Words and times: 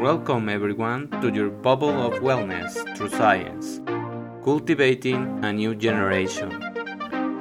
Welcome 0.00 0.48
everyone 0.48 1.10
to 1.20 1.28
your 1.28 1.50
bubble 1.50 1.90
of 1.90 2.22
wellness 2.22 2.72
through 2.96 3.10
science, 3.10 3.82
cultivating 4.42 5.44
a 5.44 5.52
new 5.52 5.74
generation. 5.74 6.48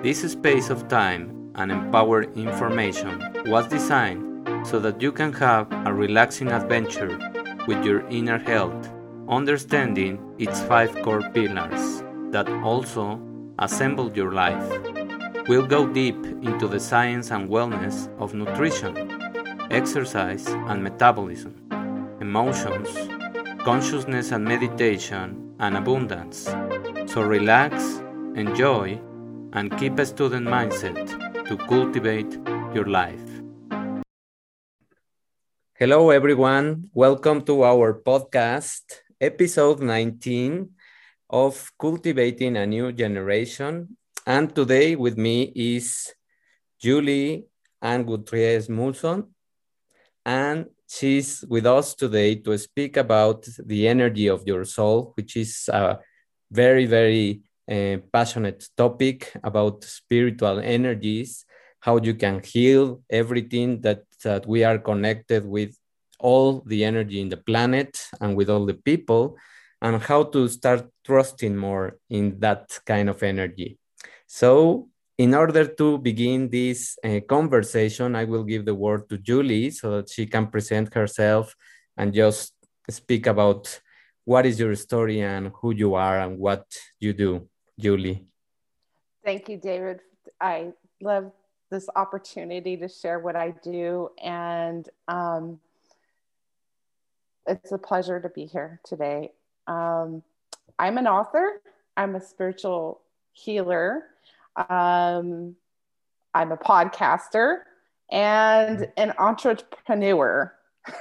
This 0.04 0.30
space 0.30 0.70
of 0.70 0.90
time 0.90 1.54
and 1.56 1.72
empowered 1.72 2.38
information 2.38 3.24
was 3.46 3.66
designed 3.70 4.68
so 4.68 4.78
that 4.80 5.02
you 5.02 5.14
can 5.14 5.32
have 5.32 5.72
a 5.88 5.94
relaxing 5.94 6.52
adventure 6.52 7.18
with 7.66 7.82
your 7.86 8.06
inner 8.10 8.40
health, 8.40 8.90
understanding 9.30 10.20
its 10.38 10.60
five 10.64 10.94
core 11.02 11.32
pillars 11.32 12.04
that 12.32 12.50
also 12.62 13.22
assemble 13.60 14.12
your 14.12 14.34
life. 14.34 14.68
We'll 15.48 15.66
go 15.66 15.88
deep 15.88 16.26
into 16.26 16.68
the 16.68 16.82
science 16.82 17.32
and 17.32 17.48
wellness 17.48 18.10
of 18.20 18.34
nutrition, 18.34 18.94
exercise 19.72 20.46
and 20.48 20.84
metabolism, 20.84 21.69
emotions, 22.22 22.90
consciousness 23.64 24.32
and 24.32 24.44
meditation, 24.44 25.56
and 25.60 25.78
abundance. 25.78 26.46
So 27.08 27.22
relax, 27.22 28.02
enjoy, 28.36 29.00
and 29.54 29.76
keep 29.78 30.00
a 30.00 30.06
student 30.06 30.48
mindset 30.48 31.00
to 31.48 31.58
cultivate 31.58 32.32
your 32.74 32.86
life. 32.86 33.28
Hello, 35.74 36.10
everyone. 36.10 36.90
Welcome 36.94 37.44
to 37.46 37.64
our 37.64 37.94
podcast, 37.94 38.84
episode 39.20 39.80
19 39.82 40.70
of 41.30 41.72
Cultivating 41.80 42.58
a 42.58 42.66
New 42.66 42.92
Generation 42.92 43.96
and 44.30 44.54
today 44.54 44.96
with 44.96 45.18
me 45.18 45.52
is 45.56 46.14
Julie 46.78 47.46
Ann 47.82 48.04
Gutierrez 48.04 48.70
Mulson. 48.70 49.34
And 50.24 50.68
she's 50.90 51.46
with 51.48 51.66
us 51.66 51.94
today 51.94 52.36
to 52.36 52.58
speak 52.58 52.98
about 52.98 53.48
the 53.66 53.88
energy 53.88 54.28
of 54.28 54.44
your 54.46 54.66
soul, 54.66 55.14
which 55.16 55.38
is 55.38 55.70
a 55.72 56.00
very, 56.52 56.86
very 56.86 57.42
uh, 57.72 57.98
passionate 58.12 58.68
topic 58.76 59.32
about 59.44 59.84
spiritual 59.84 60.60
energies, 60.60 61.46
how 61.80 61.98
you 61.98 62.16
can 62.16 62.42
heal 62.44 63.02
everything 63.10 63.82
that, 63.82 64.04
that 64.24 64.46
we 64.48 64.64
are 64.64 64.80
connected 64.80 65.46
with 65.46 65.78
all 66.20 66.62
the 66.66 66.84
energy 66.84 67.22
in 67.22 67.30
the 67.30 67.38
planet 67.38 68.08
and 68.20 68.36
with 68.36 68.50
all 68.50 68.66
the 68.66 68.74
people, 68.74 69.38
and 69.82 70.02
how 70.02 70.24
to 70.24 70.48
start 70.50 70.90
trusting 71.06 71.56
more 71.56 71.98
in 72.10 72.38
that 72.40 72.78
kind 72.86 73.10
of 73.10 73.24
energy. 73.24 73.78
So 74.28 74.90
in 75.20 75.36
order 75.36 75.68
to 75.68 75.98
begin 75.98 76.50
this 76.50 76.98
uh, 77.04 77.20
conversation, 77.28 78.16
I 78.16 78.24
will 78.24 78.46
give 78.46 78.64
the 78.64 78.74
word 78.74 79.10
to 79.10 79.18
Julie 79.18 79.70
so 79.70 79.98
that 79.98 80.10
she 80.10 80.26
can 80.26 80.48
present 80.48 80.94
herself 80.94 81.58
and 81.98 82.14
just 82.14 82.54
speak 82.90 83.28
about 83.28 83.82
what 84.24 84.46
is 84.46 84.58
your 84.58 84.74
story 84.76 85.20
and 85.20 85.52
who 85.60 85.72
you 85.72 85.96
are 85.96 86.22
and 86.22 86.40
what 86.40 86.66
you 87.02 87.12
do. 87.12 87.50
Julie. 87.78 88.28
Thank 89.26 89.50
you, 89.50 89.58
David. 89.58 90.00
I 90.40 90.72
love 91.02 91.34
this 91.70 91.90
opportunity 91.98 92.78
to 92.78 92.88
share 92.88 93.20
what 93.20 93.36
I 93.36 93.54
do, 93.62 94.10
and 94.24 94.88
um, 95.10 95.60
it's 97.46 97.74
a 97.74 97.78
pleasure 97.78 98.22
to 98.22 98.30
be 98.30 98.46
here 98.46 98.80
today. 98.86 99.32
Um, 99.68 100.24
I'm 100.80 100.98
an 100.98 101.08
author, 101.08 101.62
I'm 101.98 102.16
a 102.16 102.22
spiritual 102.22 103.02
healer 103.34 104.04
um, 104.70 105.56
I'm 106.34 106.52
a 106.52 106.58
podcaster 106.58 107.60
and 108.12 108.88
an 108.98 109.14
entrepreneur. 109.18 110.54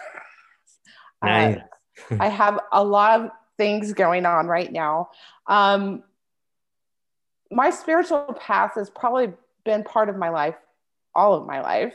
Nice. 1.20 1.58
uh, 2.12 2.16
I 2.20 2.28
have 2.28 2.60
a 2.70 2.84
lot 2.84 3.20
of 3.20 3.30
things 3.56 3.92
going 3.92 4.24
on 4.24 4.46
right 4.46 4.70
now. 4.70 5.08
Um, 5.48 6.04
my 7.50 7.70
spiritual 7.70 8.36
path 8.38 8.76
has 8.76 8.88
probably 8.88 9.32
been 9.64 9.82
part 9.82 10.08
of 10.08 10.16
my 10.16 10.28
life, 10.28 10.54
all 11.16 11.34
of 11.34 11.44
my 11.44 11.60
life, 11.60 11.94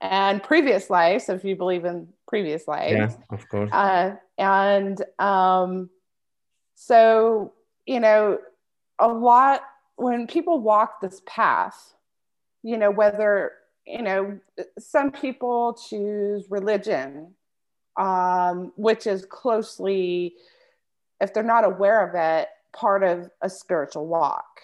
and 0.00 0.42
previous 0.42 0.88
lives, 0.88 1.28
if 1.28 1.44
you 1.44 1.54
believe 1.54 1.84
in 1.84 2.08
previous 2.26 2.66
lives. 2.66 2.92
Yeah, 2.94 3.36
of 3.36 3.48
course. 3.48 3.70
Uh, 3.72 4.16
and 4.38 5.02
um, 5.18 5.90
so, 6.74 7.52
you 7.86 8.00
know, 8.00 8.38
a 8.98 9.08
lot 9.08 9.62
when 9.96 10.26
people 10.26 10.60
walk 10.60 11.00
this 11.00 11.22
path, 11.26 11.94
you 12.62 12.76
know, 12.76 12.90
whether, 12.90 13.52
you 13.86 14.02
know, 14.02 14.38
some 14.78 15.10
people 15.10 15.74
choose 15.88 16.46
religion, 16.50 17.34
um, 17.98 18.72
which 18.76 19.06
is 19.06 19.24
closely, 19.24 20.34
if 21.20 21.32
they're 21.32 21.42
not 21.42 21.64
aware 21.64 22.06
of 22.06 22.14
it, 22.14 22.48
part 22.74 23.02
of 23.02 23.30
a 23.40 23.48
spiritual 23.48 24.06
walk. 24.06 24.60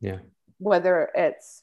Yeah. 0.00 0.18
Whether 0.58 1.10
it's 1.14 1.62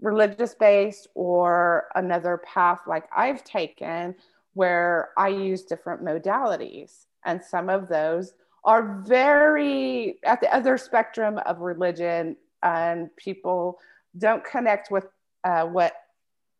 religious 0.00 0.54
based 0.54 1.08
or 1.14 1.86
another 1.94 2.40
path 2.44 2.80
like 2.86 3.04
I've 3.16 3.42
taken 3.42 4.14
where 4.52 5.10
I 5.16 5.28
use 5.28 5.64
different 5.64 6.04
modalities. 6.04 7.06
And 7.24 7.42
some 7.42 7.68
of 7.68 7.88
those 7.88 8.34
are 8.64 9.02
very 9.06 10.18
at 10.24 10.40
the 10.40 10.54
other 10.54 10.78
spectrum 10.78 11.38
of 11.46 11.60
religion 11.60 12.36
and 12.62 13.14
people 13.16 13.78
don't 14.16 14.44
connect 14.44 14.90
with 14.90 15.06
uh, 15.44 15.64
what 15.64 15.94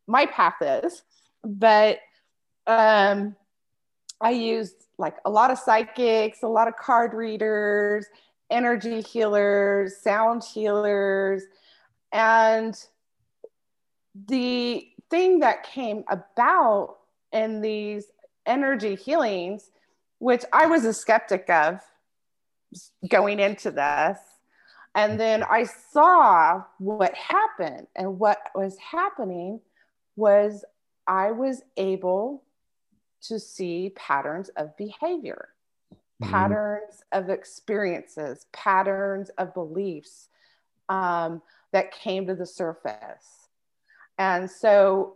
my 0.07 0.25
path 0.27 0.55
is 0.61 1.03
but 1.43 1.99
um, 2.67 3.35
i 4.21 4.29
used 4.29 4.85
like 4.97 5.15
a 5.25 5.29
lot 5.29 5.51
of 5.51 5.57
psychics 5.57 6.43
a 6.43 6.47
lot 6.47 6.67
of 6.67 6.75
card 6.77 7.13
readers 7.13 8.05
energy 8.51 9.01
healers 9.01 9.97
sound 9.97 10.43
healers 10.43 11.43
and 12.13 12.85
the 14.27 14.87
thing 15.09 15.39
that 15.39 15.63
came 15.63 16.03
about 16.09 16.97
in 17.31 17.61
these 17.61 18.05
energy 18.45 18.93
healings 18.93 19.71
which 20.19 20.45
i 20.53 20.67
was 20.67 20.85
a 20.85 20.93
skeptic 20.93 21.49
of 21.49 21.79
going 23.09 23.39
into 23.39 23.71
this. 23.71 24.17
And 24.95 25.19
then 25.19 25.43
I 25.43 25.65
saw 25.91 26.63
what 26.77 27.13
happened, 27.13 27.87
and 27.95 28.17
what 28.17 28.39
was 28.55 28.77
happening 28.77 29.59
was 30.15 30.63
I 31.05 31.31
was 31.31 31.61
able 31.75 32.43
to 33.23 33.39
see 33.39 33.91
patterns 33.95 34.49
of 34.55 34.75
behavior, 34.77 35.49
mm-hmm. 35.91 36.31
patterns 36.31 37.03
of 37.11 37.29
experiences, 37.29 38.45
patterns 38.53 39.29
of 39.37 39.53
beliefs 39.53 40.29
um, 40.87 41.41
that 41.73 41.91
came 41.91 42.27
to 42.27 42.35
the 42.35 42.45
surface. 42.45 43.49
And 44.17 44.49
so 44.49 45.15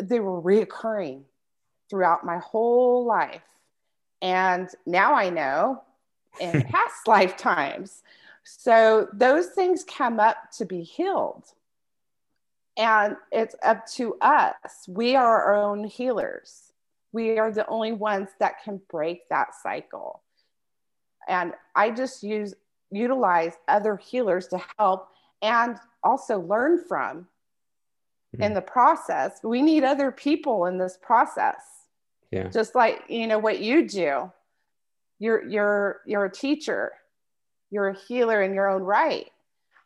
they 0.00 0.20
were 0.20 0.40
reoccurring 0.40 1.22
throughout 1.90 2.24
my 2.24 2.38
whole 2.38 3.04
life. 3.04 3.42
And 4.22 4.68
now 4.86 5.14
I 5.14 5.30
know 5.30 5.82
in 6.40 6.62
past 6.70 7.06
lifetimes. 7.06 8.02
So 8.44 9.08
those 9.12 9.48
things 9.48 9.84
come 9.84 10.20
up 10.20 10.36
to 10.58 10.64
be 10.64 10.82
healed. 10.82 11.44
And 12.76 13.16
it's 13.32 13.56
up 13.62 13.86
to 13.94 14.16
us. 14.20 14.86
We 14.86 15.16
are 15.16 15.42
our 15.42 15.56
own 15.56 15.84
healers. 15.84 16.72
We 17.12 17.38
are 17.38 17.50
the 17.50 17.66
only 17.68 17.92
ones 17.92 18.28
that 18.38 18.62
can 18.62 18.80
break 18.90 19.28
that 19.30 19.54
cycle. 19.54 20.22
And 21.26 21.54
I 21.74 21.90
just 21.90 22.22
use 22.22 22.54
utilize 22.90 23.54
other 23.66 23.96
healers 23.96 24.46
to 24.48 24.62
help 24.78 25.08
and 25.42 25.76
also 26.04 26.38
learn 26.38 26.84
from 26.86 27.26
mm-hmm. 28.34 28.42
in 28.42 28.54
the 28.54 28.62
process. 28.62 29.40
We 29.42 29.62
need 29.62 29.82
other 29.82 30.12
people 30.12 30.66
in 30.66 30.78
this 30.78 30.98
process. 31.00 31.62
Yeah. 32.30 32.48
Just 32.48 32.74
like 32.74 33.04
you 33.08 33.26
know 33.26 33.38
what 33.38 33.60
you 33.60 33.88
do 33.88 34.30
you're 35.18 35.46
you're 35.48 36.00
you're 36.06 36.24
a 36.24 36.32
teacher 36.32 36.92
you're 37.70 37.88
a 37.88 37.98
healer 38.06 38.42
in 38.42 38.54
your 38.54 38.68
own 38.68 38.82
right 38.82 39.30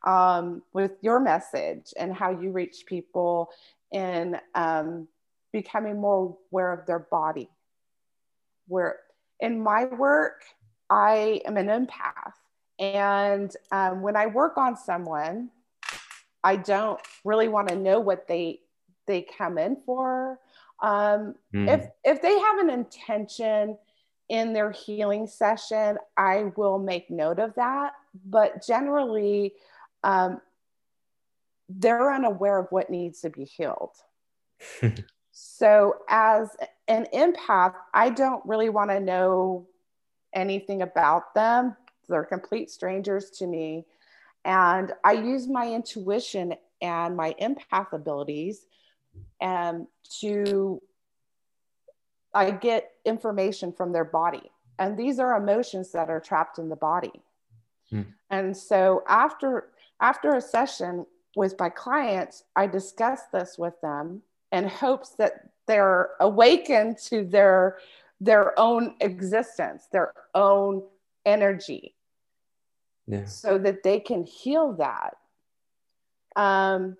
um, 0.05 0.63
with 0.73 0.93
your 1.01 1.19
message 1.19 1.93
and 1.97 2.13
how 2.13 2.31
you 2.31 2.51
reach 2.51 2.85
people 2.87 3.49
in 3.91 4.37
um, 4.55 5.07
becoming 5.53 5.99
more 5.99 6.35
aware 6.51 6.73
of 6.73 6.85
their 6.85 6.99
body 6.99 7.49
where 8.67 8.97
in 9.39 9.59
my 9.61 9.85
work 9.85 10.43
i 10.89 11.41
am 11.45 11.57
an 11.57 11.67
empath 11.67 12.33
and 12.79 13.55
um, 13.71 14.01
when 14.01 14.15
i 14.15 14.25
work 14.25 14.57
on 14.57 14.75
someone 14.75 15.49
i 16.43 16.55
don't 16.55 16.99
really 17.23 17.47
want 17.47 17.67
to 17.67 17.75
know 17.75 17.99
what 17.99 18.27
they 18.27 18.59
they 19.07 19.25
come 19.37 19.57
in 19.57 19.77
for 19.85 20.39
um, 20.81 21.35
mm. 21.53 21.69
if 21.69 21.87
if 22.03 22.21
they 22.21 22.39
have 22.39 22.59
an 22.59 22.69
intention 22.69 23.77
in 24.31 24.53
their 24.53 24.71
healing 24.71 25.27
session, 25.27 25.97
I 26.15 26.53
will 26.55 26.79
make 26.79 27.11
note 27.11 27.37
of 27.37 27.53
that. 27.55 27.91
But 28.25 28.65
generally, 28.65 29.53
um, 30.05 30.39
they're 31.67 32.13
unaware 32.13 32.59
of 32.59 32.67
what 32.71 32.89
needs 32.89 33.19
to 33.21 33.29
be 33.29 33.43
healed. 33.43 33.91
so, 35.33 35.97
as 36.07 36.47
an 36.87 37.07
empath, 37.13 37.73
I 37.93 38.09
don't 38.09 38.41
really 38.45 38.69
want 38.69 38.89
to 38.91 39.01
know 39.01 39.67
anything 40.33 40.81
about 40.81 41.35
them. 41.35 41.75
They're 42.07 42.23
complete 42.23 42.71
strangers 42.71 43.31
to 43.31 43.47
me. 43.47 43.85
And 44.45 44.93
I 45.03 45.11
use 45.11 45.49
my 45.49 45.69
intuition 45.73 46.55
and 46.81 47.17
my 47.17 47.35
empath 47.41 47.91
abilities 47.91 48.65
and 49.41 49.81
um, 49.81 49.87
to 50.21 50.81
I 52.33 52.51
get 52.51 52.91
information 53.05 53.73
from 53.73 53.91
their 53.91 54.05
body. 54.05 54.51
And 54.79 54.97
these 54.97 55.19
are 55.19 55.35
emotions 55.35 55.91
that 55.91 56.09
are 56.09 56.19
trapped 56.19 56.57
in 56.57 56.69
the 56.69 56.75
body. 56.75 57.21
Hmm. 57.89 58.01
And 58.29 58.55
so 58.55 59.03
after 59.07 59.67
after 59.99 60.33
a 60.35 60.41
session 60.41 61.05
with 61.35 61.55
my 61.59 61.69
clients, 61.69 62.43
I 62.55 62.67
discuss 62.67 63.21
this 63.31 63.57
with 63.57 63.79
them 63.81 64.23
in 64.51 64.67
hopes 64.67 65.11
that 65.19 65.49
they're 65.67 66.09
awakened 66.19 66.97
to 67.09 67.23
their 67.23 67.77
their 68.19 68.57
own 68.59 68.95
existence, 69.01 69.87
their 69.91 70.13
own 70.33 70.83
energy. 71.25 71.95
Yeah. 73.07 73.25
So 73.25 73.57
that 73.57 73.83
they 73.83 73.99
can 73.99 74.23
heal 74.23 74.73
that. 74.73 75.17
Um, 76.35 76.97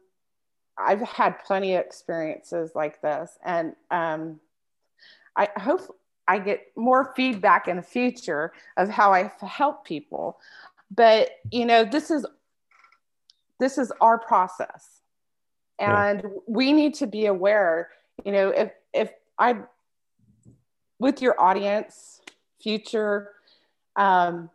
I've 0.78 1.02
had 1.02 1.44
plenty 1.46 1.76
of 1.76 1.86
experiences 1.86 2.72
like 2.76 3.02
this, 3.02 3.38
and 3.46 3.76
um, 3.92 4.40
I 5.36 5.50
hope 5.58 5.98
I 6.28 6.40
get 6.40 6.68
more 6.76 7.14
feedback 7.16 7.68
in 7.68 7.78
the 7.78 7.84
future 7.84 8.54
of 8.78 8.90
how 8.90 9.14
I 9.14 9.32
help 9.42 9.86
people. 9.86 10.40
But 10.90 11.32
you 11.52 11.66
know, 11.66 11.84
this 11.84 12.12
is 12.12 12.26
this 13.60 13.78
is 13.78 13.92
our 14.02 14.18
process, 14.18 15.02
and 15.80 16.22
yeah. 16.24 16.30
we 16.48 16.74
need 16.74 16.96
to 16.96 17.08
be 17.08 17.26
aware. 17.28 17.90
You 18.26 18.32
know, 18.32 18.50
if 18.50 18.72
if 18.94 19.12
I 19.38 19.58
with 21.00 21.22
your 21.22 21.40
audience, 21.42 22.22
future, 22.62 23.32
um, 23.96 24.50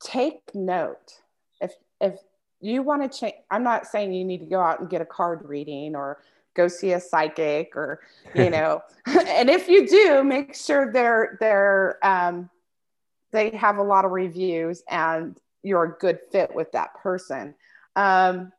take 0.00 0.54
note. 0.54 1.20
If 1.60 1.72
if 2.00 2.14
you 2.60 2.82
want 2.82 3.10
to 3.10 3.18
change, 3.18 3.34
I'm 3.50 3.64
not 3.64 3.86
saying 3.86 4.12
you 4.12 4.24
need 4.24 4.40
to 4.40 4.46
go 4.46 4.60
out 4.60 4.80
and 4.80 4.88
get 4.88 5.00
a 5.00 5.06
card 5.06 5.48
reading 5.48 5.96
or 5.96 6.18
go 6.58 6.68
see 6.68 6.92
a 6.92 7.00
psychic 7.00 7.74
or 7.76 8.00
you 8.34 8.50
know 8.56 8.82
and 9.06 9.48
if 9.48 9.68
you 9.68 9.86
do 9.86 10.22
make 10.22 10.54
sure 10.54 10.92
they're 10.92 11.38
they're 11.40 11.98
um, 12.04 12.50
they 13.30 13.50
have 13.50 13.78
a 13.78 13.82
lot 13.82 14.04
of 14.04 14.10
reviews 14.10 14.82
and 14.90 15.38
you're 15.62 15.84
a 15.84 15.98
good 15.98 16.18
fit 16.30 16.54
with 16.54 16.70
that 16.72 16.94
person 16.94 17.54
um, 17.96 18.52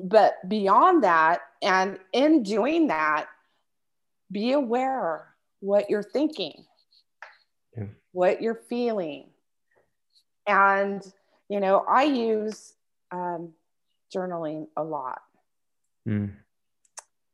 but 0.00 0.34
beyond 0.48 1.02
that 1.02 1.40
and 1.62 1.98
in 2.12 2.42
doing 2.42 2.86
that 2.88 3.26
be 4.30 4.52
aware 4.52 5.26
what 5.60 5.90
you're 5.90 6.02
thinking 6.02 6.64
yeah. 7.76 7.84
what 8.12 8.42
you're 8.42 8.62
feeling 8.68 9.26
and 10.46 11.12
you 11.48 11.60
know 11.60 11.84
i 11.88 12.02
use 12.02 12.74
um, 13.10 13.52
journaling 14.14 14.66
a 14.76 14.82
lot 14.82 15.22
mm. 16.06 16.30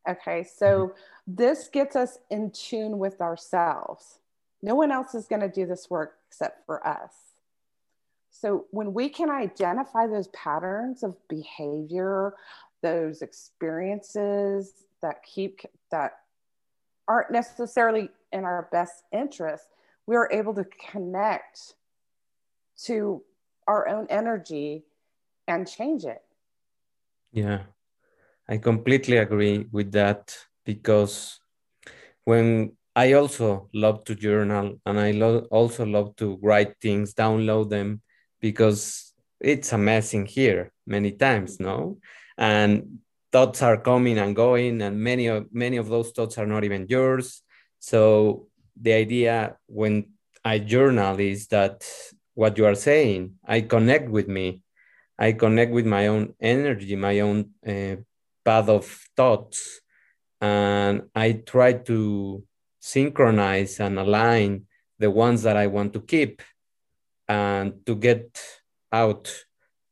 Okay, 0.09 0.45
so 0.45 0.89
mm-hmm. 0.89 1.35
this 1.35 1.69
gets 1.69 1.97
us 1.97 2.19
in 2.31 2.51
tune 2.51 2.99
with 2.99 3.21
ourselves. 3.21 4.19
No 4.63 4.75
one 4.75 4.91
else 4.91 5.15
is 5.15 5.27
going 5.27 5.43
to 5.43 5.49
do 5.49 5.67
this 5.67 5.91
work 5.91 6.19
except 6.29 6.65
for 6.67 6.87
us. 6.87 7.13
So 8.31 8.67
when 8.71 8.93
we 8.93 9.09
can 9.09 9.31
identify 9.31 10.07
those 10.07 10.29
patterns 10.29 11.03
of 11.03 11.17
behavior, 11.29 12.35
those 12.83 13.23
experiences 13.23 14.73
that 15.03 15.23
keep 15.23 15.61
that 15.91 16.19
aren't 17.09 17.31
necessarily 17.31 18.11
in 18.33 18.45
our 18.45 18.69
best 18.73 19.05
interest, 19.13 19.65
we 20.07 20.17
are 20.17 20.31
able 20.33 20.55
to 20.55 20.67
connect 20.91 21.75
to 22.85 23.23
our 23.67 23.89
own 23.89 24.07
energy 24.11 24.85
and 25.49 25.69
change 25.69 26.05
it. 26.05 26.23
Yeah. 27.33 27.63
I 28.49 28.59
completely 28.59 29.17
agree 29.17 29.67
with 29.73 29.93
that 29.93 30.37
because 30.65 31.41
when 32.25 32.77
I 32.95 33.13
also 33.13 33.69
love 33.75 34.05
to 34.05 34.15
journal 34.15 34.81
and 34.87 34.99
I 35.01 35.11
lo- 35.11 35.47
also 35.51 35.85
love 35.85 36.17
to 36.17 36.39
write 36.43 36.75
things, 36.81 37.15
download 37.15 37.71
them 37.71 38.03
because 38.41 39.13
it's 39.41 39.73
a 39.73 39.79
mess 39.79 40.15
in 40.15 40.27
here 40.27 40.73
many 40.87 41.13
times, 41.13 41.61
no? 41.61 41.99
And 42.39 43.01
thoughts 43.33 43.63
are 43.63 43.77
coming 43.81 44.19
and 44.19 44.35
going, 44.35 44.81
and 44.83 44.99
many 45.01 45.27
of 45.27 45.53
many 45.53 45.77
of 45.77 45.89
those 45.89 46.11
thoughts 46.13 46.39
are 46.39 46.47
not 46.47 46.65
even 46.65 46.87
yours. 46.89 47.43
So 47.79 48.49
the 48.81 48.93
idea 48.93 49.57
when 49.67 50.13
I 50.45 50.59
journal 50.61 51.19
is 51.21 51.49
that 51.49 51.85
what 52.35 52.57
you 52.59 52.67
are 52.67 52.75
saying, 52.75 53.35
I 53.45 53.63
connect 53.63 54.09
with 54.09 54.29
me, 54.29 54.63
I 55.19 55.33
connect 55.33 55.73
with 55.73 55.87
my 55.87 56.07
own 56.07 56.35
energy, 56.41 56.97
my 56.97 57.21
own 57.21 57.51
uh, 57.67 57.97
path 58.47 58.69
of 58.69 58.85
thoughts 59.17 59.81
and 60.41 61.03
i 61.15 61.33
try 61.33 61.73
to 61.73 62.43
synchronize 62.81 63.81
and 63.81 63.99
align 63.99 64.51
the 64.99 65.11
ones 65.11 65.43
that 65.43 65.57
i 65.57 65.67
want 65.67 65.93
to 65.93 66.01
keep 66.01 66.43
and 67.29 67.85
to 67.85 67.95
get 67.97 68.41
out 68.93 69.25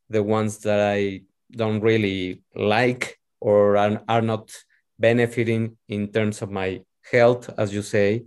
the 0.09 0.23
ones 0.23 0.59
that 0.59 0.79
i 0.79 1.21
don't 1.51 1.81
really 1.81 2.41
like 2.55 3.19
or 3.41 3.77
are, 3.77 4.01
are 4.07 4.21
not 4.21 4.51
benefiting 4.97 5.77
in 5.87 6.11
terms 6.11 6.41
of 6.41 6.49
my 6.49 6.81
health 7.11 7.49
as 7.57 7.73
you 7.73 7.81
say. 7.81 8.25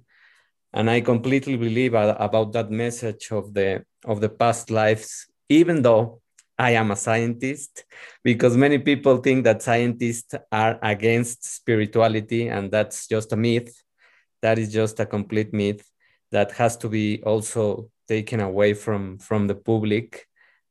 And 0.72 0.90
i 0.90 1.00
completely 1.00 1.56
believe 1.56 1.94
about 1.94 2.52
that 2.52 2.70
message 2.70 3.32
of 3.32 3.54
the 3.54 3.84
of 4.04 4.20
the 4.20 4.28
past 4.28 4.70
lives 4.70 5.26
even 5.48 5.82
though 5.82 6.20
I 6.58 6.72
am 6.72 6.90
a 6.90 6.96
scientist 6.96 7.84
because 8.24 8.56
many 8.56 8.78
people 8.78 9.18
think 9.18 9.44
that 9.44 9.62
scientists 9.62 10.34
are 10.50 10.78
against 10.82 11.44
spirituality, 11.44 12.48
and 12.48 12.70
that's 12.70 13.06
just 13.06 13.32
a 13.32 13.36
myth. 13.36 13.72
That 14.42 14.58
is 14.58 14.72
just 14.72 14.98
a 15.00 15.06
complete 15.06 15.52
myth 15.52 15.88
that 16.32 16.52
has 16.52 16.76
to 16.78 16.88
be 16.88 17.22
also 17.22 17.90
taken 18.08 18.40
away 18.40 18.74
from 18.74 19.18
from 19.18 19.46
the 19.46 19.54
public. 19.54 20.26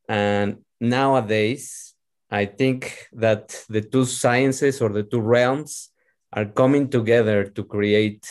And 0.09 0.57
nowadays, 0.79 1.93
I 2.29 2.45
think 2.45 3.07
that 3.13 3.65
the 3.69 3.81
two 3.81 4.05
sciences 4.05 4.81
or 4.81 4.89
the 4.89 5.03
two 5.03 5.21
realms 5.21 5.89
are 6.33 6.45
coming 6.45 6.89
together 6.89 7.45
to 7.45 7.63
create 7.63 8.27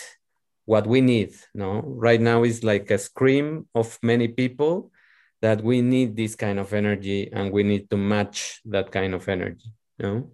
what 0.66 0.86
we 0.86 1.00
need. 1.00 1.34
No, 1.54 1.80
right 1.80 2.20
now 2.20 2.44
is 2.44 2.62
like 2.62 2.90
a 2.90 2.98
scream 2.98 3.66
of 3.74 3.98
many 4.02 4.28
people 4.28 4.90
that 5.42 5.62
we 5.62 5.82
need 5.82 6.16
this 6.16 6.34
kind 6.34 6.58
of 6.58 6.72
energy 6.72 7.30
and 7.32 7.52
we 7.52 7.62
need 7.62 7.90
to 7.90 7.96
match 7.96 8.60
that 8.64 8.90
kind 8.90 9.14
of 9.14 9.28
energy 9.28 9.72
know? 9.98 10.30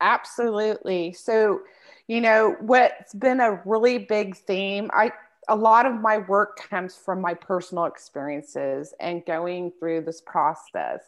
absolutely. 0.00 1.12
So 1.12 1.60
you 2.06 2.20
know 2.20 2.56
what's 2.60 3.14
been 3.14 3.40
a 3.40 3.60
really 3.66 3.98
big 3.98 4.34
theme 4.34 4.90
i 4.94 5.12
a 5.50 5.56
lot 5.56 5.86
of 5.86 5.94
my 6.00 6.18
work 6.18 6.58
comes 6.68 6.94
from 6.94 7.22
my 7.22 7.32
personal 7.32 7.86
experiences 7.86 8.92
and 9.00 9.24
going 9.24 9.72
through 9.78 10.02
this 10.02 10.20
process. 10.20 11.00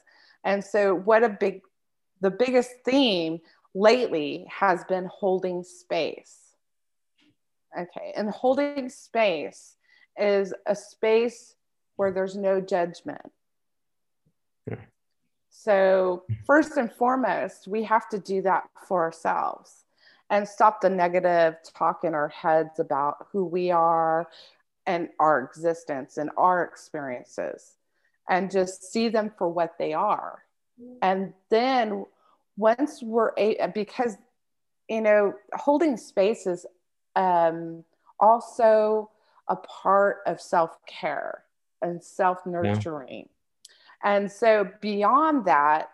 And 0.44 0.64
so 0.64 0.94
what 0.94 1.22
a 1.22 1.28
big 1.28 1.60
the 2.22 2.30
biggest 2.30 2.70
theme 2.84 3.40
lately 3.74 4.46
has 4.48 4.82
been 4.84 5.08
holding 5.12 5.62
space. 5.62 6.38
Okay 7.78 8.12
and 8.16 8.30
holding 8.30 8.88
space 8.88 9.76
is 10.18 10.52
a 10.66 10.74
space 10.74 11.54
where 12.00 12.10
there's 12.10 12.34
no 12.34 12.62
judgment. 12.62 13.30
Yeah. 14.66 14.78
So, 15.50 16.22
first 16.46 16.78
and 16.78 16.90
foremost, 16.90 17.68
we 17.68 17.82
have 17.82 18.08
to 18.08 18.18
do 18.18 18.40
that 18.40 18.70
for 18.88 19.02
ourselves 19.04 19.84
and 20.30 20.48
stop 20.48 20.80
the 20.80 20.88
negative 20.88 21.56
talk 21.74 22.04
in 22.04 22.14
our 22.14 22.28
heads 22.28 22.78
about 22.78 23.26
who 23.30 23.44
we 23.44 23.70
are 23.70 24.30
and 24.86 25.10
our 25.18 25.40
existence 25.40 26.16
and 26.16 26.30
our 26.38 26.64
experiences 26.64 27.76
and 28.30 28.50
just 28.50 28.90
see 28.90 29.10
them 29.10 29.30
for 29.36 29.50
what 29.50 29.76
they 29.78 29.92
are. 29.92 30.38
And 31.02 31.34
then 31.50 32.06
once 32.56 33.02
we're 33.02 33.32
a, 33.36 33.66
because 33.74 34.16
you 34.88 35.02
know 35.02 35.34
holding 35.52 35.98
space 35.98 36.46
is 36.46 36.64
um, 37.14 37.84
also 38.18 39.10
a 39.48 39.56
part 39.56 40.20
of 40.24 40.40
self-care 40.40 41.44
and 41.82 42.02
self 42.02 42.44
nurturing. 42.46 43.28
Yeah. 44.04 44.16
And 44.16 44.32
so, 44.32 44.68
beyond 44.80 45.44
that, 45.46 45.90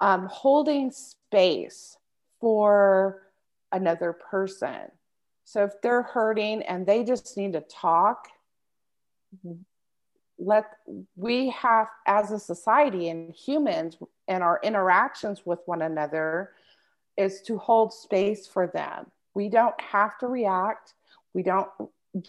um, 0.00 0.26
holding 0.30 0.90
space 0.90 1.96
for 2.40 3.22
another 3.72 4.12
person. 4.12 4.90
So, 5.44 5.64
if 5.64 5.80
they're 5.82 6.02
hurting 6.02 6.62
and 6.62 6.86
they 6.86 7.04
just 7.04 7.36
need 7.36 7.52
to 7.52 7.60
talk, 7.60 8.28
let 10.38 10.64
we 11.16 11.50
have 11.50 11.88
as 12.06 12.30
a 12.30 12.38
society 12.38 13.08
and 13.08 13.34
humans 13.34 13.96
and 14.28 14.42
our 14.42 14.60
interactions 14.62 15.44
with 15.44 15.58
one 15.66 15.82
another 15.82 16.52
is 17.16 17.42
to 17.42 17.58
hold 17.58 17.92
space 17.92 18.46
for 18.46 18.68
them 18.68 19.10
We 19.34 19.48
don't 19.48 19.78
have 19.80 20.16
to 20.18 20.28
react. 20.28 20.94
We 21.34 21.42
don't 21.42 21.68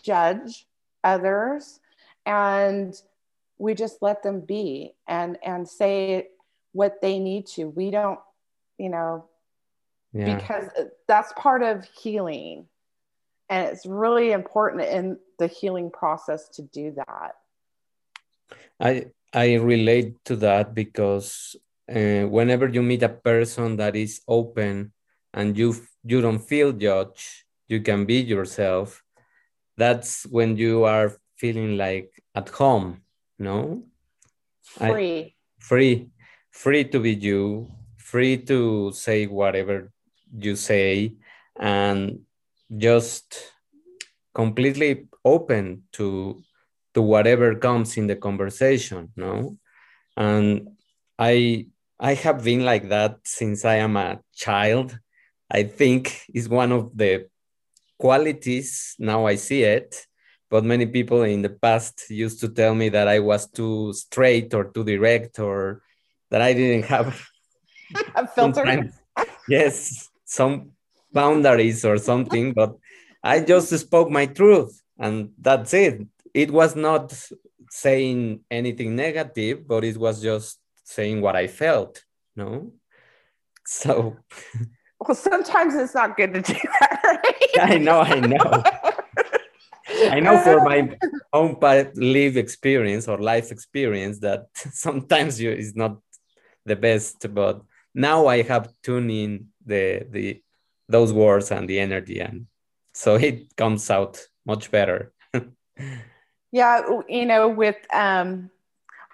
judge 0.03 0.65
others. 1.03 1.79
And 2.29 2.93
we 3.57 3.73
just 3.73 4.01
let 4.01 4.21
them 4.21 4.41
be 4.41 4.93
and 5.07 5.37
and 5.43 5.67
say 5.67 6.27
what 6.73 7.01
they 7.01 7.17
need 7.17 7.47
to. 7.47 7.65
We 7.65 7.89
don't, 7.89 8.19
you 8.77 8.89
know, 8.89 9.25
yeah. 10.13 10.35
because 10.35 10.69
that's 11.07 11.33
part 11.33 11.63
of 11.63 11.85
healing. 11.85 12.67
And 13.49 13.67
it's 13.67 13.87
really 13.87 14.31
important 14.31 14.83
in 14.83 15.17
the 15.39 15.47
healing 15.47 15.89
process 15.89 16.49
to 16.49 16.61
do 16.61 16.93
that. 16.97 17.33
I 18.79 19.07
I 19.33 19.55
relate 19.55 20.13
to 20.25 20.35
that 20.37 20.75
because 20.75 21.55
uh, 21.89 22.29
whenever 22.29 22.69
you 22.69 22.83
meet 22.83 23.01
a 23.01 23.09
person 23.09 23.77
that 23.77 23.95
is 23.95 24.21
open 24.27 24.93
and 25.33 25.57
you 25.57 25.75
you 26.03 26.21
don't 26.21 26.45
feel 26.45 26.73
judged, 26.73 27.25
you 27.67 27.81
can 27.81 28.05
be 28.05 28.21
yourself. 28.21 29.03
That's 29.77 30.27
when 30.27 30.57
you 30.57 30.83
are 30.83 31.17
feeling 31.39 31.77
like 31.77 32.11
at 32.35 32.49
home, 32.49 33.01
no? 33.37 33.83
Free. 34.61 35.21
I, 35.21 35.33
free, 35.59 36.09
free 36.51 36.83
to 36.85 36.99
be 36.99 37.15
you, 37.15 37.71
free 37.97 38.37
to 38.45 38.91
say 38.91 39.25
whatever 39.25 39.91
you 40.37 40.55
say, 40.55 41.15
and 41.59 42.19
just 42.77 43.51
completely 44.33 45.07
open 45.25 45.83
to 45.93 46.41
to 46.93 47.01
whatever 47.01 47.55
comes 47.55 47.97
in 47.97 48.07
the 48.07 48.15
conversation 48.15 49.11
no 49.15 49.57
and 50.17 50.69
i 51.17 51.65
i 51.99 52.13
have 52.13 52.43
been 52.43 52.63
like 52.63 52.89
that 52.89 53.17
since 53.25 53.65
i 53.65 53.75
am 53.75 53.97
a 53.97 54.19
child 54.33 54.97
i 55.51 55.63
think 55.63 56.25
is 56.33 56.47
one 56.47 56.71
of 56.71 56.95
the 56.95 57.27
qualities 57.97 58.95
now 58.99 59.25
i 59.25 59.35
see 59.35 59.63
it 59.63 60.07
but 60.49 60.63
many 60.63 60.85
people 60.85 61.23
in 61.23 61.41
the 61.41 61.49
past 61.49 62.09
used 62.09 62.39
to 62.39 62.49
tell 62.49 62.75
me 62.75 62.89
that 62.89 63.07
i 63.07 63.19
was 63.19 63.47
too 63.47 63.93
straight 63.93 64.53
or 64.53 64.65
too 64.65 64.83
direct 64.83 65.39
or 65.39 65.81
that 66.29 66.41
i 66.41 66.53
didn't 66.53 66.85
have 66.85 67.21
a 68.15 68.27
filter 68.27 68.91
yes 69.47 70.09
some 70.25 70.71
boundaries 71.11 71.83
or 71.85 71.97
something 71.97 72.53
but 72.53 72.75
i 73.23 73.39
just 73.39 73.77
spoke 73.77 74.09
my 74.09 74.25
truth 74.25 74.81
and 74.99 75.31
that's 75.39 75.73
it 75.73 76.05
it 76.33 76.51
was 76.51 76.75
not 76.75 77.13
saying 77.69 78.41
anything 78.49 78.95
negative, 78.95 79.67
but 79.67 79.83
it 79.83 79.97
was 79.97 80.21
just 80.21 80.59
saying 80.83 81.21
what 81.21 81.35
I 81.35 81.47
felt. 81.47 82.03
No, 82.35 82.71
so. 83.65 84.17
Well, 84.99 85.15
sometimes 85.15 85.75
it's 85.75 85.93
not 85.93 86.17
good 86.17 86.33
to 86.33 86.41
do 86.41 86.53
that, 86.53 86.99
right? 87.57 87.71
I 87.71 87.77
know, 87.77 88.01
I 88.01 88.19
know. 88.19 88.63
I 90.09 90.19
know 90.19 90.39
for 90.39 90.61
my 90.61 90.97
own 91.33 91.57
live 91.95 92.37
experience 92.37 93.07
or 93.07 93.17
life 93.17 93.51
experience 93.51 94.19
that 94.19 94.47
sometimes 94.55 95.39
you 95.41 95.51
is 95.51 95.75
not 95.75 95.97
the 96.65 96.75
best, 96.75 97.33
but 97.33 97.61
now 97.93 98.27
I 98.27 98.43
have 98.43 98.73
tuned 98.83 99.11
in 99.11 99.47
the 99.65 100.05
the 100.09 100.41
those 100.87 101.13
words 101.13 101.51
and 101.51 101.67
the 101.67 101.79
energy, 101.79 102.19
and 102.19 102.47
so 102.93 103.15
it 103.15 103.55
comes 103.55 103.89
out 103.89 104.19
much 104.45 104.71
better. 104.71 105.11
Yeah, 106.51 106.81
you 107.07 107.27
know, 107.27 107.47
with 107.47 107.77
um, 107.93 108.49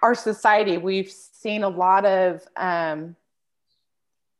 our 0.02 0.14
society, 0.14 0.78
we've 0.78 1.10
seen 1.10 1.64
a 1.64 1.68
lot 1.68 2.06
of 2.06 2.40
um, 2.56 3.14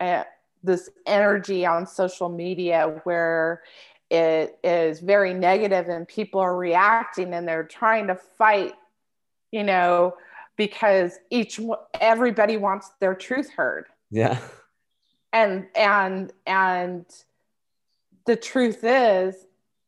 uh, 0.00 0.24
this 0.62 0.88
energy 1.04 1.66
on 1.66 1.86
social 1.86 2.30
media 2.30 3.00
where 3.04 3.62
it 4.10 4.58
is 4.62 5.00
very 5.00 5.34
negative 5.34 5.88
and 5.88 6.06
people 6.06 6.40
are 6.40 6.56
reacting 6.56 7.34
and 7.34 7.46
they're 7.46 7.64
trying 7.64 8.06
to 8.06 8.14
fight, 8.14 8.74
you 9.50 9.64
know, 9.64 10.16
because 10.56 11.18
each 11.30 11.60
everybody 12.00 12.56
wants 12.56 12.90
their 13.00 13.14
truth 13.14 13.50
heard. 13.50 13.86
Yeah. 14.10 14.38
And 15.32 15.66
and 15.74 16.32
and 16.46 17.04
the 18.26 18.36
truth 18.36 18.80
is 18.82 19.34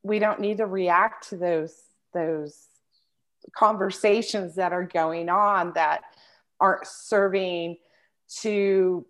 we 0.02 0.18
don't 0.18 0.40
need 0.40 0.58
to 0.58 0.66
react 0.66 1.28
to 1.30 1.36
those 1.36 1.74
those 2.12 2.66
conversations 3.52 4.56
that 4.56 4.72
are 4.72 4.84
going 4.84 5.28
on 5.28 5.72
that 5.74 6.02
aren't 6.60 6.86
serving 6.86 7.76
to 8.40 9.06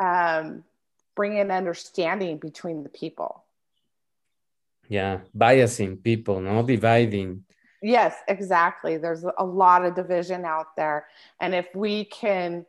um, 0.00 0.64
bring 1.14 1.38
an 1.38 1.50
understanding 1.50 2.38
between 2.38 2.82
the 2.82 2.88
people. 2.88 3.43
Yeah, 4.88 5.20
biasing 5.36 6.02
people, 6.02 6.40
no 6.40 6.62
dividing. 6.62 7.44
Yes, 7.82 8.14
exactly. 8.28 8.96
There's 8.96 9.24
a 9.38 9.44
lot 9.44 9.84
of 9.84 9.94
division 9.94 10.44
out 10.44 10.76
there. 10.76 11.06
And 11.40 11.54
if 11.54 11.66
we 11.74 12.06
can 12.06 12.64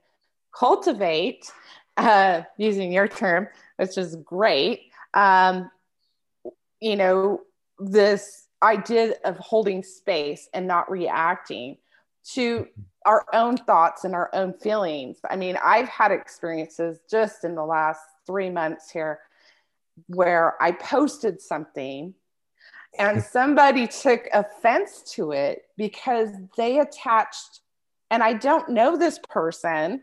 cultivate, 0.58 1.52
uh, 1.98 2.42
using 2.58 2.92
your 2.92 3.08
term, 3.08 3.48
which 3.78 3.98
is 3.98 4.18
great, 4.18 4.92
um, 5.14 5.72
you 6.82 6.96
know, 6.96 7.42
this 7.80 8.48
idea 8.62 9.14
of 9.24 9.38
holding 9.38 9.84
space 9.84 10.50
and 10.54 10.68
not 10.68 10.90
reacting 10.90 11.78
to 12.34 12.68
our 13.06 13.26
own 13.34 13.56
thoughts 13.56 14.04
and 14.04 14.16
our 14.16 14.30
own 14.34 14.54
feelings. 14.54 15.20
I 15.30 15.36
mean, 15.36 15.58
I've 15.64 15.88
had 15.88 16.12
experiences 16.12 17.00
just 17.10 17.44
in 17.44 17.56
the 17.56 17.66
last 17.66 18.02
three 18.26 18.50
months 18.50 18.90
here 18.90 19.20
where 20.08 20.62
I 20.62 20.72
posted 20.72 21.42
something 21.42 22.14
and 22.98 23.22
somebody 23.32 23.88
took 23.88 24.28
offense 24.34 25.04
to 25.16 25.32
it 25.32 25.64
because 25.78 26.30
they 26.58 26.80
attached, 26.80 27.62
and 28.10 28.24
I 28.24 28.34
don't 28.34 28.70
know 28.70 28.98
this 28.98 29.20
person 29.30 30.02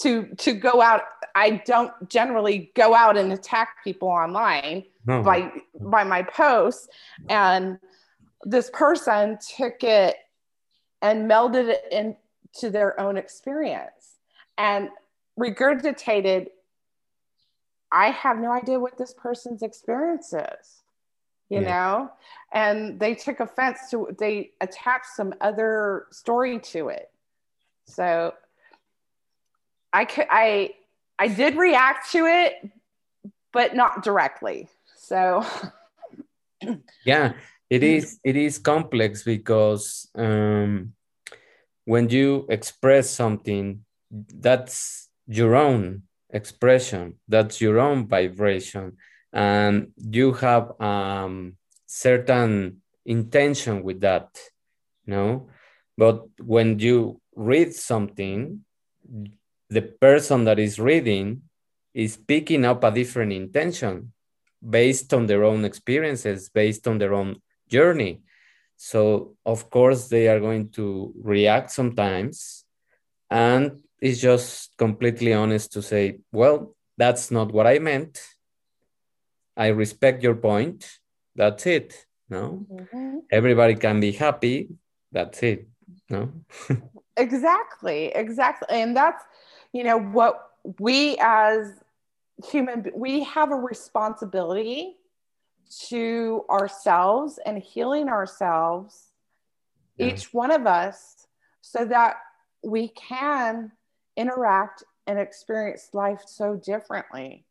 to 0.00 0.26
to 0.36 0.52
go 0.52 0.80
out 0.80 1.02
i 1.34 1.50
don't 1.50 1.92
generally 2.08 2.70
go 2.74 2.94
out 2.94 3.16
and 3.16 3.32
attack 3.32 3.76
people 3.84 4.08
online 4.08 4.84
no. 5.06 5.22
by 5.22 5.50
by 5.80 6.04
my 6.04 6.22
posts 6.22 6.88
and 7.28 7.78
this 8.44 8.70
person 8.70 9.38
took 9.56 9.82
it 9.82 10.16
and 11.02 11.30
melded 11.30 11.68
it 11.68 11.84
into 11.90 12.70
their 12.70 12.98
own 13.00 13.16
experience 13.16 14.16
and 14.58 14.88
regurgitated 15.38 16.48
i 17.92 18.10
have 18.10 18.38
no 18.38 18.52
idea 18.52 18.78
what 18.78 18.96
this 18.98 19.14
person's 19.14 19.62
experience 19.62 20.32
is 20.32 20.80
you 21.50 21.60
yeah. 21.60 21.68
know? 21.68 22.10
And 22.52 22.98
they 22.98 23.14
took 23.14 23.40
offense 23.40 23.90
to 23.90 24.08
they 24.18 24.52
attached 24.60 25.08
some 25.14 25.34
other 25.40 26.06
story 26.10 26.60
to 26.72 26.88
it. 26.88 27.10
So 27.86 28.34
i 29.92 30.04
could 30.04 30.26
i 30.30 30.70
i 31.18 31.26
did 31.26 31.56
react 31.56 32.12
to 32.12 32.24
it 32.26 32.70
but 33.52 33.74
not 33.74 34.02
directly. 34.02 34.68
So 34.96 35.44
yeah 37.04 37.32
it 37.68 37.82
is 37.82 38.20
it 38.24 38.36
is 38.36 38.58
complex 38.58 39.24
because 39.24 40.08
um, 40.14 40.92
when 41.84 42.08
you 42.08 42.46
express 42.48 43.10
something 43.10 43.84
that's 44.10 45.08
your 45.26 45.56
own 45.56 46.02
expression 46.32 47.14
that's 47.28 47.60
your 47.60 47.78
own 47.78 48.06
vibration 48.06 48.96
and 49.32 49.92
you 49.96 50.32
have 50.32 50.80
um, 50.80 51.56
certain 51.86 52.80
intention 53.04 53.82
with 53.82 54.00
that 54.00 54.28
no 55.06 55.48
but 55.96 56.24
when 56.40 56.78
you 56.78 57.20
read 57.34 57.74
something 57.74 58.64
the 59.68 59.82
person 59.82 60.44
that 60.44 60.58
is 60.58 60.78
reading 60.78 61.42
is 61.94 62.16
picking 62.16 62.64
up 62.64 62.84
a 62.84 62.90
different 62.90 63.32
intention 63.32 64.12
based 64.68 65.12
on 65.14 65.26
their 65.26 65.44
own 65.44 65.64
experiences 65.64 66.50
based 66.50 66.86
on 66.86 66.98
their 66.98 67.14
own 67.14 67.40
journey. 67.68 68.20
So, 68.76 69.36
of 69.44 69.70
course, 69.70 70.08
they 70.08 70.28
are 70.28 70.40
going 70.40 70.70
to 70.70 71.12
react 71.22 71.70
sometimes. 71.70 72.64
And 73.30 73.82
it's 74.00 74.20
just 74.20 74.76
completely 74.76 75.32
honest 75.34 75.72
to 75.72 75.82
say, 75.82 76.18
well, 76.32 76.74
that's 76.96 77.30
not 77.30 77.52
what 77.52 77.66
I 77.66 77.78
meant. 77.78 78.20
I 79.56 79.68
respect 79.68 80.22
your 80.22 80.36
point. 80.36 80.90
That's 81.36 81.66
it. 81.66 82.06
No, 82.28 82.64
mm-hmm. 82.70 83.18
everybody 83.30 83.74
can 83.74 84.00
be 84.00 84.12
happy. 84.12 84.68
That's 85.12 85.42
it. 85.42 85.68
No, 86.08 86.32
exactly. 87.16 88.06
Exactly. 88.06 88.80
And 88.80 88.96
that's, 88.96 89.24
you 89.72 89.84
know, 89.84 89.98
what 89.98 90.50
we 90.78 91.16
as 91.20 91.74
human, 92.48 92.90
we 92.94 93.24
have 93.24 93.50
a 93.50 93.56
responsibility 93.56 94.96
to 95.88 96.44
ourselves 96.48 97.38
and 97.44 97.58
healing 97.58 98.08
ourselves, 98.08 99.10
yeah. 99.96 100.06
each 100.06 100.32
one 100.32 100.50
of 100.50 100.66
us, 100.66 101.26
so 101.60 101.84
that 101.84 102.16
we 102.62 102.88
can 102.88 103.72
interact 104.20 104.84
and 105.06 105.18
experience 105.18 105.90
life 105.92 106.22
so 106.26 106.56
differently. 106.56 107.44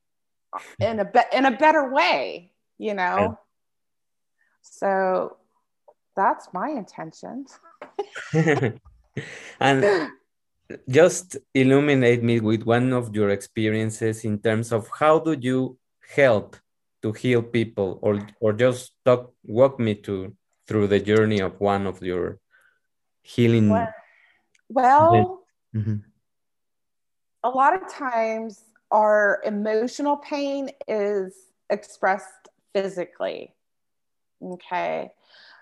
in 0.79 0.99
a 0.99 1.05
be- 1.05 1.31
in 1.33 1.45
a 1.45 1.55
better 1.63 1.93
way, 1.93 2.51
you 2.77 2.93
know. 2.93 3.17
Yeah. 3.17 3.33
So 4.61 5.37
that's 6.15 6.49
my 6.53 6.69
intention. 6.69 7.45
and 9.59 9.77
just 10.89 11.37
illuminate 11.53 12.23
me 12.23 12.39
with 12.39 12.63
one 12.63 12.93
of 12.93 13.15
your 13.15 13.29
experiences 13.29 14.25
in 14.25 14.39
terms 14.39 14.71
of 14.71 14.89
how 14.99 15.19
do 15.19 15.33
you 15.33 15.77
help 16.15 16.55
to 17.01 17.11
heal 17.13 17.41
people 17.41 17.97
or 18.01 18.19
or 18.39 18.53
just 18.53 18.93
talk 19.05 19.33
walk 19.45 19.79
me 19.79 19.95
to 19.95 20.35
through 20.67 20.87
the 20.87 20.99
journey 20.99 21.39
of 21.39 21.59
one 21.59 21.87
of 21.87 22.01
your 22.03 22.37
healing 23.21 23.69
well, 23.69 23.93
well 24.69 25.45
mm 25.73 25.83
-hmm. 25.85 25.97
A 27.43 27.49
lot 27.49 27.73
of 27.73 27.91
times 27.91 28.63
our 28.91 29.41
emotional 29.45 30.17
pain 30.17 30.69
is 30.87 31.33
expressed 31.69 32.49
physically 32.73 33.53
okay? 34.41 35.11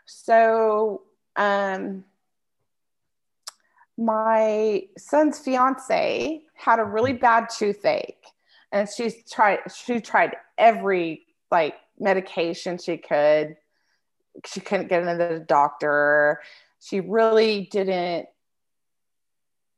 So 0.06 1.04
um 1.36 2.04
my 3.98 4.84
son's 4.98 5.40
fiance 5.40 6.42
had 6.54 6.80
a 6.80 6.84
really 6.84 7.14
bad 7.14 7.48
toothache 7.50 8.26
and 8.72 8.88
she's 8.88 9.30
tried 9.30 9.60
she 9.74 10.00
tried 10.00 10.36
every 10.58 11.26
like 11.52 11.76
medication 12.00 12.78
she 12.78 12.98
could. 12.98 13.56
She 14.46 14.60
couldn't 14.60 14.90
get 14.90 15.02
into 15.02 15.16
the 15.18 15.40
doctor. 15.40 16.42
She 16.80 17.00
really 17.00 17.68
didn't 17.72 18.28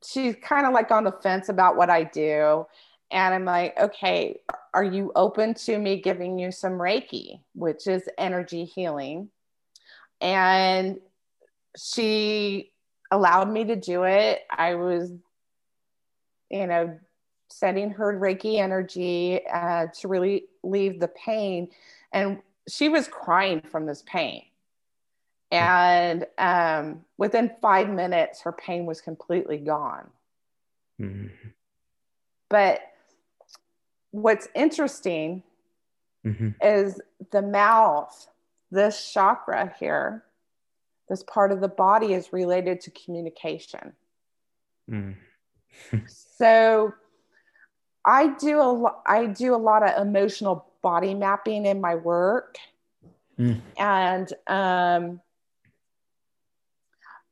she's 0.06 0.36
kind 0.42 0.66
of 0.66 0.74
like 0.74 0.92
on 0.92 1.04
the 1.04 1.12
fence 1.12 1.50
about 1.50 1.76
what 1.76 1.90
i 1.90 2.04
do 2.04 2.66
and 3.12 3.34
i'm 3.34 3.46
like 3.46 3.78
okay 3.80 4.40
are 4.74 4.84
you 4.84 5.12
open 5.16 5.54
to 5.54 5.78
me 5.78 6.00
giving 6.00 6.38
you 6.40 6.52
some 6.52 6.74
reiki 6.74 7.40
which 7.54 7.88
is 7.88 8.08
energy 8.18 8.66
healing 8.66 9.30
and 10.22 11.00
she 11.78 12.72
allowed 13.12 13.50
me 13.50 13.66
to 13.66 13.76
do 13.76 14.04
it. 14.04 14.42
I 14.50 14.76
was, 14.76 15.12
you 16.50 16.68
know, 16.68 16.98
sending 17.50 17.92
her 17.92 18.20
Reiki 18.20 18.60
energy 18.60 19.42
uh, 19.52 19.88
to 20.00 20.08
really 20.08 20.46
leave 20.64 21.00
the 21.00 21.08
pain. 21.08 21.70
And 22.12 22.40
she 22.68 22.90
was 22.90 23.08
crying 23.08 23.62
from 23.62 23.86
this 23.86 24.04
pain. 24.06 24.44
And 25.52 26.28
um, 26.38 27.02
within 27.18 27.52
five 27.62 27.90
minutes, 27.90 28.42
her 28.42 28.52
pain 28.52 28.86
was 28.86 29.02
completely 29.02 29.58
gone. 29.58 30.10
Mm-hmm. 31.02 31.28
But 32.50 32.82
what's 34.12 34.48
interesting 34.54 35.44
mm-hmm. 36.26 36.50
is 36.62 37.02
the 37.32 37.42
mouth, 37.42 38.28
this 38.72 39.12
chakra 39.12 39.74
here, 39.80 40.24
this 41.08 41.24
part 41.24 41.52
of 41.52 41.62
the 41.62 41.68
body 41.68 42.14
is 42.14 42.32
related 42.32 42.82
to 42.82 42.92
communication. 42.92 43.94
Mm. 44.90 45.16
so 46.08 46.94
I 48.06 48.28
do 48.40 48.62
a 48.62 48.72
lot 48.72 49.02
I 49.06 49.26
do 49.26 49.54
a 49.54 49.58
lot 49.58 49.84
of 49.84 50.02
emotional 50.02 50.68
body 50.82 51.14
mapping 51.14 51.66
in 51.66 51.82
my 51.82 51.96
work. 51.96 52.58
Mm. 53.38 53.62
And 53.78 54.34
um, 54.48 55.22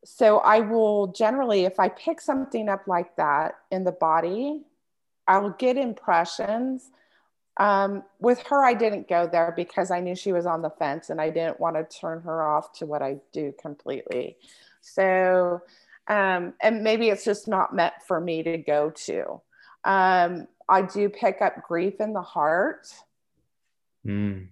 so 0.09 0.37
I 0.39 0.61
will 0.61 1.07
generally, 1.07 1.65
if 1.65 1.79
I 1.79 1.89
pick 1.89 2.21
something 2.21 2.69
up 2.69 2.87
like 2.87 3.15
that 3.17 3.55
in 3.71 3.83
the 3.83 3.91
body, 3.91 4.63
I 5.27 5.39
will 5.39 5.51
get 5.51 5.77
impressions 5.77 6.89
um, 7.59 8.03
with 8.19 8.41
her, 8.43 8.63
I 8.63 8.73
didn't 8.73 9.09
go 9.09 9.27
there 9.27 9.53
because 9.55 9.89
I 9.89 9.99
knew 9.99 10.15
she 10.15 10.31
was 10.31 10.45
on 10.45 10.61
the 10.61 10.69
fence 10.69 11.09
and 11.09 11.19
I 11.19 11.29
didn't 11.29 11.59
want 11.59 11.75
to 11.75 11.99
turn 11.99 12.21
her 12.21 12.47
off 12.47 12.71
to 12.73 12.85
what 12.85 13.01
I 13.01 13.17
do 13.33 13.53
completely. 13.59 14.37
So, 14.81 15.61
um, 16.07 16.53
and 16.61 16.83
maybe 16.83 17.09
it's 17.09 17.25
just 17.25 17.47
not 17.47 17.75
meant 17.75 17.95
for 18.07 18.21
me 18.21 18.43
to 18.43 18.57
go 18.57 18.91
to. 18.91 19.41
Um, 19.83 20.47
I 20.69 20.83
do 20.83 21.09
pick 21.09 21.41
up 21.41 21.63
grief 21.67 21.99
in 21.99 22.13
the 22.13 22.21
heart, 22.21 22.87
mm. 24.05 24.47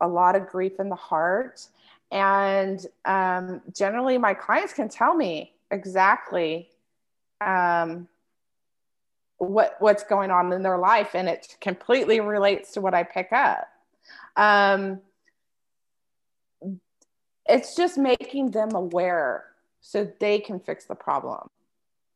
a 0.00 0.08
lot 0.08 0.34
of 0.34 0.48
grief 0.48 0.72
in 0.78 0.88
the 0.88 0.96
heart. 0.96 1.66
And 2.10 2.84
um, 3.04 3.60
generally, 3.76 4.16
my 4.18 4.34
clients 4.34 4.72
can 4.72 4.88
tell 4.88 5.14
me 5.14 5.52
exactly 5.70 6.70
um, 7.40 8.08
what 9.38 9.76
what's 9.78 10.02
going 10.02 10.30
on 10.30 10.52
in 10.52 10.62
their 10.62 10.78
life 10.78 11.14
and 11.14 11.28
it 11.28 11.56
completely 11.60 12.20
relates 12.20 12.72
to 12.72 12.80
what 12.80 12.94
i 12.94 13.02
pick 13.02 13.32
up. 13.32 13.68
Um, 14.36 15.00
it's 17.46 17.74
just 17.74 17.96
making 17.96 18.50
them 18.50 18.74
aware 18.74 19.44
so 19.80 20.10
they 20.20 20.40
can 20.40 20.58
fix 20.60 20.86
the 20.86 20.94
problem. 20.94 21.48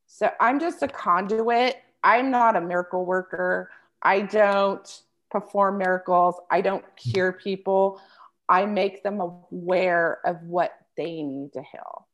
So 0.07 0.31
i'm 0.41 0.59
just 0.59 0.83
a 0.83 0.89
conduit. 0.89 1.77
I'm 2.05 2.31
not 2.31 2.57
a 2.57 2.61
miracle 2.61 3.05
worker. 3.05 3.71
I 4.03 4.23
don't 4.23 5.03
perform 5.31 5.79
miracles. 5.79 6.35
I 6.51 6.61
don't 6.61 6.85
cure 6.97 7.33
people 7.33 8.01
i 8.49 8.67
make 8.67 9.03
them 9.03 9.21
aware 9.21 10.19
of 10.25 10.43
what 10.43 10.73
they 10.97 11.23
need 11.23 11.53
to 11.53 11.63
heal 11.63 12.07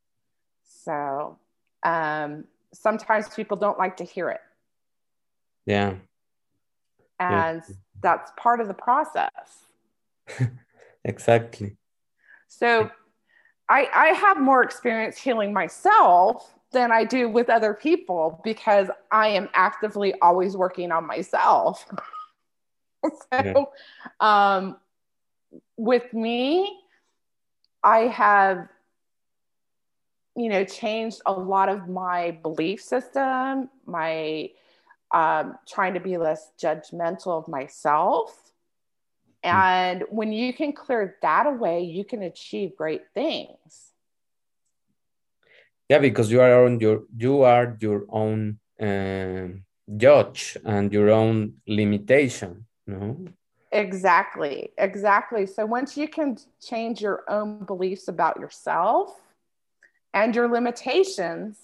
so 0.65 1.39
um, 1.85 2.45
sometimes 2.73 3.29
people 3.29 3.57
don't 3.57 3.79
like 3.79 3.99
to 3.99 4.05
hear 4.05 4.31
it 4.31 4.41
yeah. 5.69 5.97
And 7.21 7.63
yeah. 7.69 7.75
that's 8.03 8.33
part 8.39 8.61
of 8.61 8.69
the 8.69 8.75
process. 8.75 9.67
exactly. 11.05 11.77
So 12.49 12.91
I, 13.69 13.89
I 13.95 14.07
have 14.09 14.41
more 14.41 14.63
experience 14.63 15.19
healing 15.19 15.53
myself 15.53 16.55
than 16.73 16.91
I 16.91 17.05
do 17.05 17.29
with 17.29 17.51
other 17.51 17.75
people 17.75 18.41
because 18.45 18.89
I 19.13 19.29
am 19.29 19.51
actively 19.53 20.15
always 20.23 20.57
working 20.57 20.91
on 20.91 21.07
myself. 21.07 21.87
so 23.05 23.21
yeah. 23.33 23.65
um, 24.21 24.79
with 25.79 26.13
me, 26.13 26.79
I 27.83 28.01
have 28.09 28.69
you 30.37 30.49
know 30.49 30.65
changed 30.65 31.21
a 31.27 31.33
lot 31.33 31.69
of 31.69 31.89
my 31.89 32.31
belief 32.31 32.81
system 32.81 33.69
my 33.87 34.51
um, 35.11 35.57
trying 35.67 35.95
to 35.95 36.01
be 36.01 36.19
less 36.19 36.53
judgmental 36.63 37.39
of 37.39 37.49
myself. 37.49 38.53
Hmm. 39.43 39.51
And 39.51 40.05
when 40.11 40.33
you 40.33 40.53
can 40.53 40.73
clear 40.73 41.17
that 41.23 41.47
away, 41.47 41.83
you 41.83 42.05
can 42.05 42.23
achieve 42.23 42.77
great 42.77 43.03
things. 43.15 43.93
Yeah, 45.89 45.99
because 45.99 46.31
you 46.31 46.41
are 46.43 46.67
on 46.67 46.81
your 46.81 47.05
you 47.17 47.43
are 47.43 47.77
your 47.81 48.05
own 48.11 48.59
uh, 48.79 49.49
judge 49.97 50.59
and 50.65 50.93
your 50.93 51.11
own 51.11 51.55
limitation. 51.67 52.67
No. 52.87 53.17
Exactly. 53.73 54.71
Exactly. 54.79 55.47
So 55.47 55.67
once 55.67 55.97
you 55.97 56.09
can 56.09 56.39
change 56.65 57.01
your 57.01 57.25
own 57.29 57.65
beliefs 57.65 58.09
about 58.09 58.41
yourself 58.41 59.21
and 60.15 60.35
your 60.35 60.49
limitations, 60.49 61.59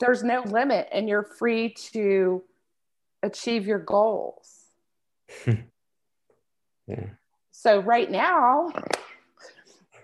there's 0.00 0.22
no 0.22 0.42
limit 0.42 0.88
and 0.92 1.08
you're 1.08 1.22
free 1.22 1.70
to 1.92 2.42
achieve 3.22 3.66
your 3.66 3.78
goals. 3.78 4.66
yeah. 6.86 7.06
So 7.50 7.80
right 7.80 8.10
now, 8.10 8.70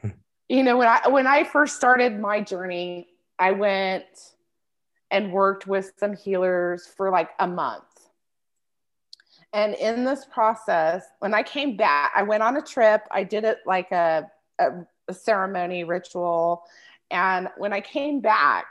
you 0.49 0.63
know, 0.63 0.77
when 0.77 0.89
I 0.89 1.09
when 1.09 1.27
I 1.27 1.45
first 1.45 1.77
started 1.77 2.19
my 2.19 2.41
journey, 2.41 3.09
I 3.39 3.53
went 3.53 4.05
and 5.11 5.33
worked 5.33 5.67
with 5.67 5.93
some 5.99 6.17
healers 6.17 6.87
for 6.87 7.11
like 7.11 7.31
a 7.39 7.47
month. 7.47 7.85
And 9.55 9.75
in 9.77 10.05
this 10.05 10.25
process, 10.27 11.07
when 11.21 11.33
I 11.33 11.45
came 11.45 11.77
back, 11.77 12.13
I 12.17 12.25
went 12.25 12.43
on 12.43 12.57
a 12.57 12.63
trip. 12.63 13.03
I 13.13 13.23
did 13.23 13.45
it 13.45 13.59
like 13.65 13.93
a, 13.93 14.29
a, 14.59 14.71
a 15.07 15.15
ceremony 15.15 15.85
ritual. 15.85 16.65
And 17.13 17.49
when 17.57 17.73
I 17.73 17.81
came 17.81 18.21
back, 18.21 18.67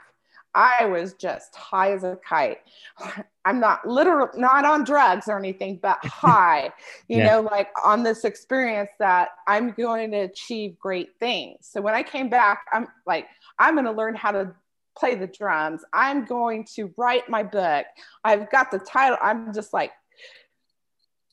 I 0.54 0.84
was 0.84 1.14
just 1.14 1.54
high 1.56 1.92
as 1.92 2.04
a 2.04 2.18
kite. 2.28 2.58
I'm 3.46 3.60
not 3.60 3.88
literal, 3.88 4.28
not 4.36 4.66
on 4.66 4.84
drugs 4.84 5.26
or 5.26 5.38
anything, 5.38 5.78
but 5.80 5.98
high, 6.04 6.70
you 7.08 7.16
yeah. 7.18 7.26
know, 7.26 7.40
like 7.40 7.70
on 7.82 8.02
this 8.02 8.24
experience 8.24 8.90
that 8.98 9.30
I'm 9.48 9.72
going 9.72 10.10
to 10.10 10.18
achieve 10.18 10.78
great 10.78 11.18
things. 11.18 11.60
So 11.62 11.80
when 11.80 11.94
I 11.94 12.02
came 12.02 12.28
back, 12.28 12.66
I'm 12.72 12.88
like, 13.06 13.26
I'm 13.58 13.74
going 13.74 13.86
to 13.86 13.92
learn 13.92 14.14
how 14.14 14.32
to 14.32 14.54
play 14.98 15.14
the 15.14 15.26
drums. 15.26 15.82
I'm 15.94 16.26
going 16.26 16.66
to 16.76 16.92
write 16.96 17.28
my 17.28 17.42
book. 17.42 17.86
I've 18.22 18.50
got 18.50 18.70
the 18.70 18.78
title. 18.78 19.18
I'm 19.20 19.52
just 19.52 19.72
like, 19.72 19.92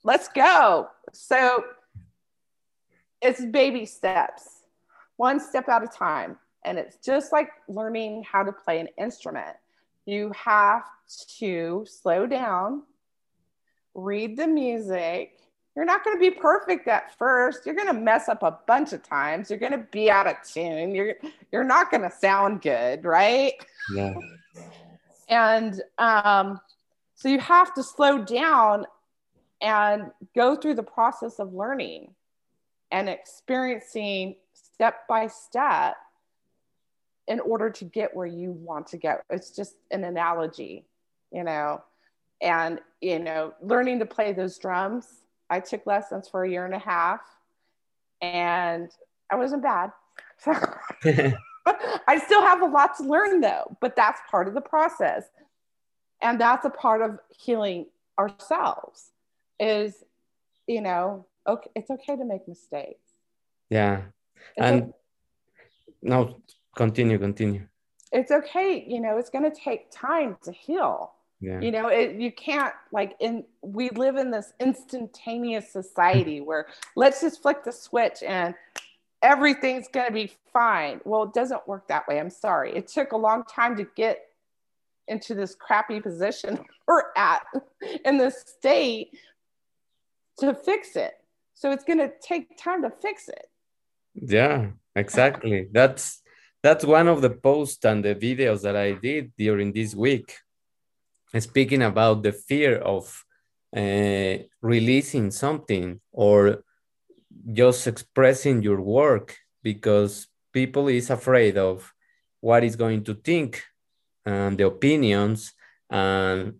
let's 0.04 0.28
go. 0.30 0.90
So 1.14 1.64
it's 3.22 3.44
baby 3.46 3.86
steps, 3.86 4.64
one 5.18 5.40
step 5.40 5.70
at 5.70 5.84
a 5.84 5.88
time. 5.88 6.38
And 6.64 6.78
it's 6.78 6.98
just 6.98 7.32
like 7.32 7.50
learning 7.68 8.24
how 8.24 8.44
to 8.44 8.52
play 8.52 8.80
an 8.80 8.88
instrument. 8.98 9.56
You 10.06 10.32
have 10.36 10.84
to 11.40 11.86
slow 11.88 12.28
down, 12.28 12.84
read 13.94 14.38
the 14.38 14.48
music, 14.48 15.42
you're 15.76 15.86
not 15.86 16.04
going 16.04 16.18
to 16.18 16.20
be 16.20 16.32
perfect 16.32 16.88
at 16.88 17.18
first. 17.18 17.66
You're 17.66 17.76
going 17.76 17.88
to 17.88 17.94
mess 17.94 18.28
up 18.28 18.44
a 18.44 18.60
bunch 18.68 18.92
of 18.92 19.04
times. 19.04 19.50
You're 19.50 19.60
going 19.60 19.72
to 19.72 19.86
be 19.92 20.12
out 20.12 20.28
of 20.28 20.36
tune. 20.44 20.94
You're 20.94 21.16
you're 21.52 21.64
not 21.64 21.90
going 21.90 22.02
to 22.02 22.12
sound 22.12 22.62
good, 22.62 23.06
right? 23.06 23.54
Yeah. 23.94 24.14
And 25.30 25.82
um, 25.98 26.60
so 27.16 27.30
you 27.30 27.40
have 27.40 27.74
to 27.76 27.84
slow 27.84 28.18
down 28.18 28.86
and 29.62 30.12
go 30.36 30.56
through 30.56 30.76
the 30.76 30.84
process 30.84 31.40
of 31.40 31.54
learning 31.54 32.14
and 32.92 33.08
experiencing 33.08 34.36
step 34.54 35.08
by 35.08 35.28
step 35.28 35.96
in 37.28 37.40
order 37.40 37.70
to 37.70 37.86
get 37.86 38.16
where 38.16 38.28
you 38.28 38.52
want 38.52 38.88
to 38.88 38.98
go. 38.98 39.18
It's 39.30 39.52
just 39.52 39.76
an 39.92 40.04
analogy, 40.04 40.86
you 41.32 41.44
know. 41.44 41.84
And, 42.42 42.82
you 43.00 43.20
know, 43.20 43.54
learning 43.62 44.00
to 44.00 44.06
play 44.06 44.34
those 44.34 44.58
drums, 44.58 45.06
I 45.50 45.60
took 45.60 45.86
lessons 45.86 46.28
for 46.28 46.44
a 46.44 46.50
year 46.50 46.66
and 46.66 46.74
a 46.74 46.80
half 46.80 47.22
and 48.22 48.90
I 49.32 49.36
wasn't 49.36 49.62
bad. 49.62 49.92
I 52.08 52.18
still 52.26 52.42
have 52.42 52.62
a 52.64 52.66
lot 52.66 52.98
to 52.98 53.04
learn 53.04 53.42
though, 53.42 53.78
but 53.80 53.96
that's 53.96 54.20
part 54.30 54.48
of 54.48 54.56
the 54.56 54.62
process. 54.62 55.26
And 56.22 56.42
that's 56.42 56.66
a 56.66 56.70
part 56.70 57.02
of 57.02 57.20
healing 57.30 57.86
ourselves 58.18 59.12
is, 59.62 60.04
you 60.68 60.82
know, 60.82 61.26
okay, 61.48 61.70
it's 61.76 61.90
okay 61.90 62.18
to 62.18 62.26
make 62.26 62.48
mistakes. 62.48 63.00
Yeah. 63.70 64.02
It's 64.58 64.66
and 64.68 64.82
okay. 64.82 64.92
no, 66.02 66.42
continue, 66.76 67.18
continue. 67.18 67.68
it's 68.12 68.32
okay 68.32 68.84
you 68.88 69.00
know 69.00 69.18
it's 69.18 69.30
going 69.30 69.50
to 69.50 69.56
take 69.58 69.90
time 69.92 70.36
to 70.44 70.52
heal 70.52 71.14
Yeah. 71.40 71.62
you 71.62 71.72
know 71.72 71.88
it, 71.88 72.16
you 72.16 72.32
can't 72.32 72.74
like 72.92 73.16
in 73.20 73.46
we 73.62 73.90
live 73.92 74.18
in 74.18 74.32
this 74.32 74.52
instantaneous 74.60 75.72
society 75.72 76.42
where 76.48 76.68
let's 76.96 77.22
just 77.22 77.42
flick 77.42 77.64
the 77.64 77.72
switch 77.72 78.22
and 78.24 78.54
everything's 79.22 79.88
going 79.88 80.08
to 80.08 80.14
be 80.14 80.32
fine 80.52 81.00
well 81.06 81.24
it 81.24 81.34
doesn't 81.34 81.66
work 81.68 81.88
that 81.88 82.06
way 82.08 82.20
i'm 82.20 82.30
sorry 82.30 82.76
it 82.76 82.88
took 82.88 83.12
a 83.14 83.18
long 83.18 83.44
time 83.46 83.76
to 83.78 83.86
get 83.96 84.18
into 85.08 85.34
this 85.36 85.56
crappy 85.56 86.00
position 86.02 86.60
we're 86.88 87.04
at 87.16 87.44
in 88.06 88.18
this 88.18 88.44
state 88.58 89.18
to 90.42 90.54
fix 90.54 90.96
it 90.96 91.14
so 91.54 91.72
it's 91.72 91.84
going 91.84 92.00
to 92.00 92.12
take 92.22 92.58
time 92.58 92.82
to 92.82 92.90
fix 92.90 93.30
it 93.30 93.48
Yeah, 94.14 94.72
exactly. 94.96 95.68
That's 95.72 96.22
that's 96.64 96.86
one 96.86 97.08
of 97.08 97.22
the 97.22 97.30
posts 97.30 97.84
and 97.86 98.06
the 98.06 98.16
videos 98.16 98.62
that 98.62 98.76
I 98.76 98.94
did 98.94 99.32
during 99.38 99.74
this 99.74 99.96
week. 99.96 100.36
Speaking 101.40 101.82
about 101.82 102.24
the 102.24 102.34
fear 102.34 102.78
of 102.78 103.24
uh, 103.76 104.44
releasing 104.62 105.32
something 105.32 106.02
or 106.12 106.64
just 107.52 107.88
expressing 107.88 108.62
your 108.62 108.82
work 108.82 109.38
because 109.64 110.28
people 110.54 110.88
is 110.90 111.10
afraid 111.10 111.58
of 111.58 111.92
what 112.42 112.64
is 112.64 112.76
going 112.76 113.04
to 113.06 113.16
think 113.16 113.64
and 114.26 114.58
the 114.58 114.68
opinions 114.68 115.54
and 115.90 116.56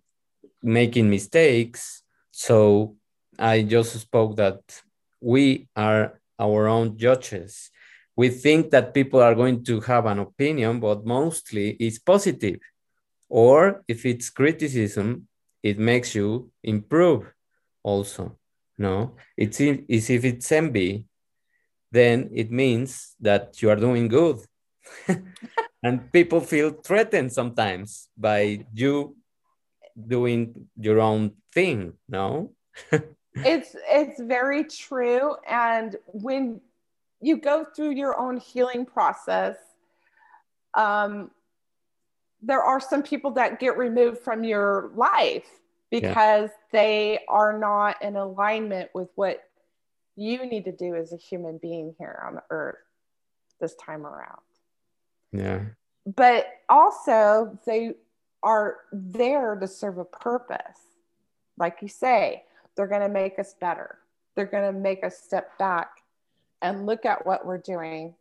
making 0.64 1.10
mistakes. 1.10 2.02
So 2.32 2.96
I 3.42 3.64
just 3.64 4.00
spoke 4.00 4.36
that 4.38 4.62
we 5.20 5.68
are 5.76 6.22
our 6.38 6.68
own 6.68 6.98
judges. 6.98 7.72
We 8.16 8.30
think 8.30 8.70
that 8.72 8.94
people 8.94 9.20
are 9.20 9.34
going 9.34 9.64
to 9.66 9.82
have 9.82 10.06
an 10.06 10.20
opinion, 10.20 10.80
but 10.80 11.06
mostly 11.06 11.72
it's 11.72 11.98
positive. 11.98 12.60
Or 13.30 13.84
if 13.88 14.06
it's 14.06 14.30
criticism, 14.30 15.28
it 15.64 15.80
makes 15.80 16.14
you 16.14 16.52
improve 16.64 17.34
also. 17.82 18.38
No, 18.78 19.16
it's, 19.38 19.60
it's 19.60 20.10
if 20.10 20.26
it's 20.26 20.52
envy, 20.52 21.06
then 21.92 22.30
it 22.34 22.52
means 22.52 23.16
that 23.20 23.62
you 23.62 23.70
are 23.70 23.76
doing 23.76 24.08
good. 24.08 24.40
and 25.84 26.12
people 26.12 26.42
feel 26.42 26.72
threatened 26.72 27.32
sometimes 27.32 28.10
by 28.18 28.66
you 28.74 29.16
doing 29.96 30.68
your 30.80 31.00
own 31.00 31.32
thing, 31.54 31.94
no? 32.08 32.54
it's 33.36 33.76
it's 33.90 34.20
very 34.22 34.64
true. 34.64 35.36
And 35.48 35.96
when 36.08 36.62
you 37.22 37.38
go 37.38 37.66
through 37.76 37.92
your 37.92 38.20
own 38.20 38.38
healing 38.38 38.86
process 38.86 39.56
um, 40.74 41.32
there 42.42 42.62
are 42.62 42.80
some 42.80 43.04
people 43.04 43.32
that 43.32 43.60
get 43.60 43.78
removed 43.78 44.20
from 44.20 44.44
your 44.44 44.92
life 44.96 45.48
because 45.90 46.50
they 46.72 47.20
are 47.28 47.58
not 47.58 48.02
in 48.02 48.16
alignment 48.16 48.90
with 48.94 49.10
what 49.16 49.44
you 50.16 50.46
need 50.46 50.66
to 50.66 50.72
do 50.72 50.96
as 50.96 51.14
a 51.14 51.18
human 51.18 51.58
being 51.58 51.94
here 52.00 52.24
on 52.26 52.36
the 52.36 52.44
earth 52.50 52.78
this 53.60 53.76
time 53.76 54.06
around. 54.06 54.42
Yeah. 55.32 55.62
but 56.06 56.48
also 56.68 57.58
they 57.66 57.94
are 58.44 58.78
there 58.92 59.56
to 59.56 59.68
serve 59.68 59.98
a 59.98 60.06
purpose. 60.06 60.80
Like 61.58 61.78
you 61.82 61.88
say 61.88 62.44
they're 62.82 62.88
going 62.88 63.02
to 63.02 63.10
make 63.10 63.38
us 63.38 63.54
better 63.62 64.00
they're 64.36 64.48
going 64.48 64.74
to 64.74 64.80
make 64.80 65.04
us 65.04 65.20
step 65.20 65.56
back 65.60 65.90
and 66.64 66.88
look 66.88 67.06
at 67.06 67.24
what 67.28 67.46
we're 67.46 67.60
doing 67.60 68.16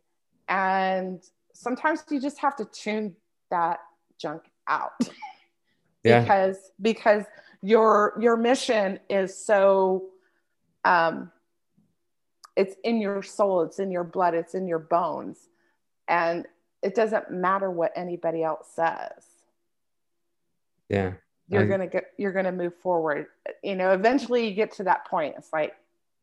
and 0.49 1.23
sometimes 1.51 2.03
you 2.11 2.21
just 2.21 2.37
have 2.37 2.55
to 2.55 2.65
tune 2.65 3.15
that 3.49 3.79
junk 4.19 4.43
out 4.67 4.91
Yeah. 6.03 6.21
because 6.21 6.71
because 6.79 7.23
your 7.63 8.15
your 8.19 8.37
mission 8.37 8.99
is 9.09 9.35
so 9.35 10.09
um 10.85 11.31
it's 12.55 12.75
in 12.83 13.01
your 13.01 13.23
soul 13.23 13.61
it's 13.61 13.79
in 13.79 13.89
your 13.91 14.03
blood 14.03 14.35
it's 14.35 14.53
in 14.53 14.67
your 14.67 14.79
bones 14.79 15.49
and 16.07 16.45
it 16.83 16.93
doesn't 16.93 17.31
matter 17.31 17.71
what 17.71 17.91
anybody 17.95 18.43
else 18.43 18.67
says 18.75 19.25
Yeah. 20.87 21.13
You're 21.51 21.63
I- 21.63 21.67
gonna 21.67 21.87
get 21.87 22.05
you're 22.17 22.33
gonna 22.33 22.51
move 22.51 22.73
forward 22.81 23.27
you 23.63 23.75
know 23.75 23.91
eventually 23.91 24.47
you 24.47 24.55
get 24.55 24.71
to 24.73 24.83
that 24.83 25.07
point 25.07 25.35
it's 25.37 25.51
like 25.53 25.73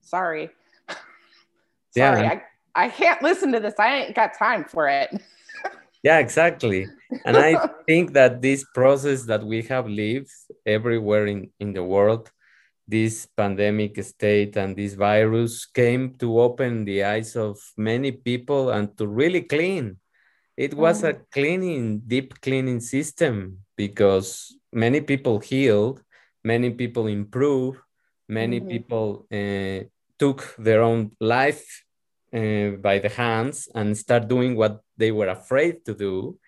sorry 0.01 0.51
Yeah. 1.95 2.15
sorry 2.15 2.27
I, 2.27 2.43
I 2.75 2.89
can't 2.89 3.23
listen 3.23 3.53
to 3.53 3.61
this 3.61 3.75
i 3.79 3.97
ain't 3.97 4.15
got 4.15 4.35
time 4.39 4.65
for 4.65 4.89
it 4.89 5.11
Yeah, 6.03 6.19
exactly. 6.19 6.87
And 7.25 7.37
I 7.37 7.69
think 7.87 8.13
that 8.13 8.41
this 8.41 8.65
process 8.75 9.25
that 9.25 9.43
we 9.43 9.63
have 9.63 9.89
lived 9.89 10.31
everywhere 10.65 11.27
in, 11.27 11.51
in 11.59 11.73
the 11.73 11.83
world, 11.83 12.31
this 12.87 13.27
pandemic 13.37 14.03
state 14.03 14.57
and 14.57 14.77
this 14.77 14.95
virus 14.95 15.67
came 15.67 16.15
to 16.19 16.41
open 16.41 16.85
the 16.85 17.05
eyes 17.05 17.37
of 17.37 17.59
many 17.77 18.13
people 18.13 18.71
and 18.71 18.97
to 18.97 19.07
really 19.07 19.43
clean. 19.43 19.99
It 20.57 20.75
was 20.75 21.03
a 21.03 21.15
mm. 21.15 21.21
cleaning, 21.31 22.03
deep 22.07 22.41
cleaning 22.41 22.81
system 22.81 23.59
because 23.77 24.57
many 24.73 25.01
people 25.01 25.39
healed, 25.41 26.03
many 26.45 26.71
people 26.71 27.07
improved, 27.07 27.79
many 28.29 28.61
Mhm. 28.61 28.69
people 28.69 29.27
uh, 29.33 29.85
took 30.19 30.55
their 30.59 30.83
own 30.83 31.13
life 31.21 31.85
uh, 32.33 32.71
by 32.81 32.99
the 32.99 33.09
hands 33.09 33.69
and 33.75 33.97
start 33.97 34.29
doing 34.29 34.57
what 34.57 34.83
they 34.97 35.11
were 35.13 35.29
afraid 35.29 35.85
to 35.87 35.95
do 35.95 36.39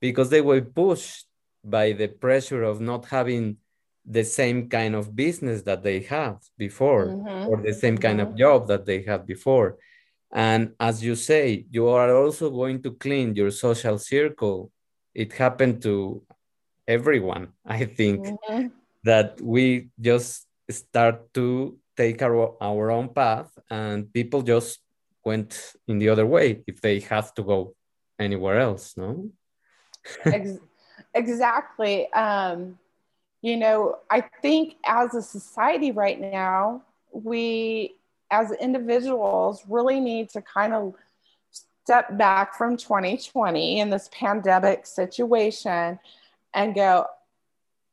because 0.00 0.30
they 0.30 0.40
were 0.40 0.60
pushed 0.60 1.26
by 1.64 1.92
the 1.92 2.08
pressure 2.08 2.62
of 2.62 2.80
not 2.80 3.06
having 3.06 3.56
the 4.04 4.24
same 4.24 4.68
kind 4.68 4.94
of 4.94 5.14
business 5.14 5.62
that 5.62 5.82
they 5.82 6.00
had 6.00 6.36
before 6.58 7.06
Mhm. 7.06 7.46
or 7.46 7.62
the 7.62 7.72
same 7.72 7.96
kind 7.98 8.20
of 8.20 8.34
job 8.34 8.66
that 8.68 8.84
they 8.84 9.02
had 9.02 9.26
before 9.26 9.78
and 10.32 10.74
as 10.80 11.04
you 11.04 11.14
say 11.14 11.66
you 11.70 11.86
are 11.88 12.14
also 12.14 12.50
going 12.50 12.82
to 12.82 12.92
clean 12.92 13.34
your 13.34 13.50
social 13.50 13.98
circle 13.98 14.72
it 15.14 15.32
happened 15.34 15.80
to 15.82 16.22
everyone 16.96 17.44
i 17.66 17.84
think 17.98 18.20
that 19.10 19.40
we 19.40 19.88
just 20.00 20.46
start 20.70 21.16
to 21.34 21.76
take 21.96 22.22
our, 22.22 22.54
our 22.60 22.90
own 22.90 23.08
path 23.08 23.50
and 23.70 24.12
people 24.12 24.40
just 24.42 24.80
went 25.24 25.50
in 25.88 25.98
the 25.98 26.08
other 26.08 26.26
way 26.26 26.46
if 26.66 26.80
they 26.80 27.00
have 27.00 27.28
to 27.34 27.42
go 27.42 27.74
anywhere 28.18 28.58
else 28.60 28.94
no 28.96 29.30
Ex- 30.24 30.58
exactly. 31.14 32.12
Um, 32.12 32.78
you 33.40 33.56
know, 33.56 33.98
I 34.10 34.20
think 34.40 34.76
as 34.84 35.14
a 35.14 35.22
society 35.22 35.90
right 35.90 36.20
now, 36.20 36.82
we 37.12 37.96
as 38.30 38.52
individuals 38.52 39.62
really 39.68 40.00
need 40.00 40.30
to 40.30 40.40
kind 40.42 40.72
of 40.72 40.94
step 41.84 42.16
back 42.16 42.54
from 42.54 42.76
2020 42.76 43.80
in 43.80 43.90
this 43.90 44.08
pandemic 44.12 44.86
situation 44.86 45.98
and 46.54 46.74
go, 46.74 47.06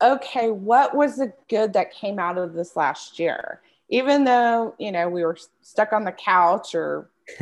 okay, 0.02 0.50
what 0.50 0.96
was 0.96 1.18
the 1.18 1.34
good 1.50 1.74
that 1.74 1.94
came 1.94 2.20
out 2.20 2.38
of 2.38 2.54
this 2.54 2.76
last 2.76 3.20
year? 3.20 3.62
Even 3.90 4.24
though, 4.24 4.76
you 4.78 4.92
know, 4.92 5.10
we 5.10 5.24
were 5.24 5.38
stuck 5.62 5.94
on 5.94 6.04
the 6.04 6.12
couch 6.12 6.76
or, 6.76 7.10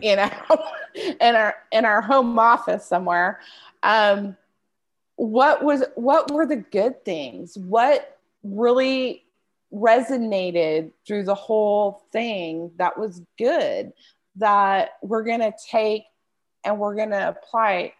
you 0.00 0.16
know, 0.16 0.30
in 1.20 1.34
our 1.34 1.54
in 1.72 1.84
our 1.84 2.00
home 2.00 2.38
office 2.38 2.86
somewhere. 2.86 3.40
Um, 3.82 4.36
what 5.16 5.64
was 5.64 5.84
what 5.94 6.30
were 6.30 6.46
the 6.46 6.56
good 6.56 7.04
things? 7.04 7.56
What 7.58 8.18
really 8.42 9.24
resonated 9.72 10.92
through 11.06 11.24
the 11.24 11.34
whole 11.34 12.04
thing 12.12 12.70
that 12.76 12.98
was 12.98 13.22
good 13.38 13.92
that 14.36 14.90
we're 15.02 15.24
going 15.24 15.40
to 15.40 15.52
take 15.68 16.04
and 16.64 16.78
we're 16.78 16.94
going 16.94 17.10
to 17.10 17.28
apply 17.28 17.92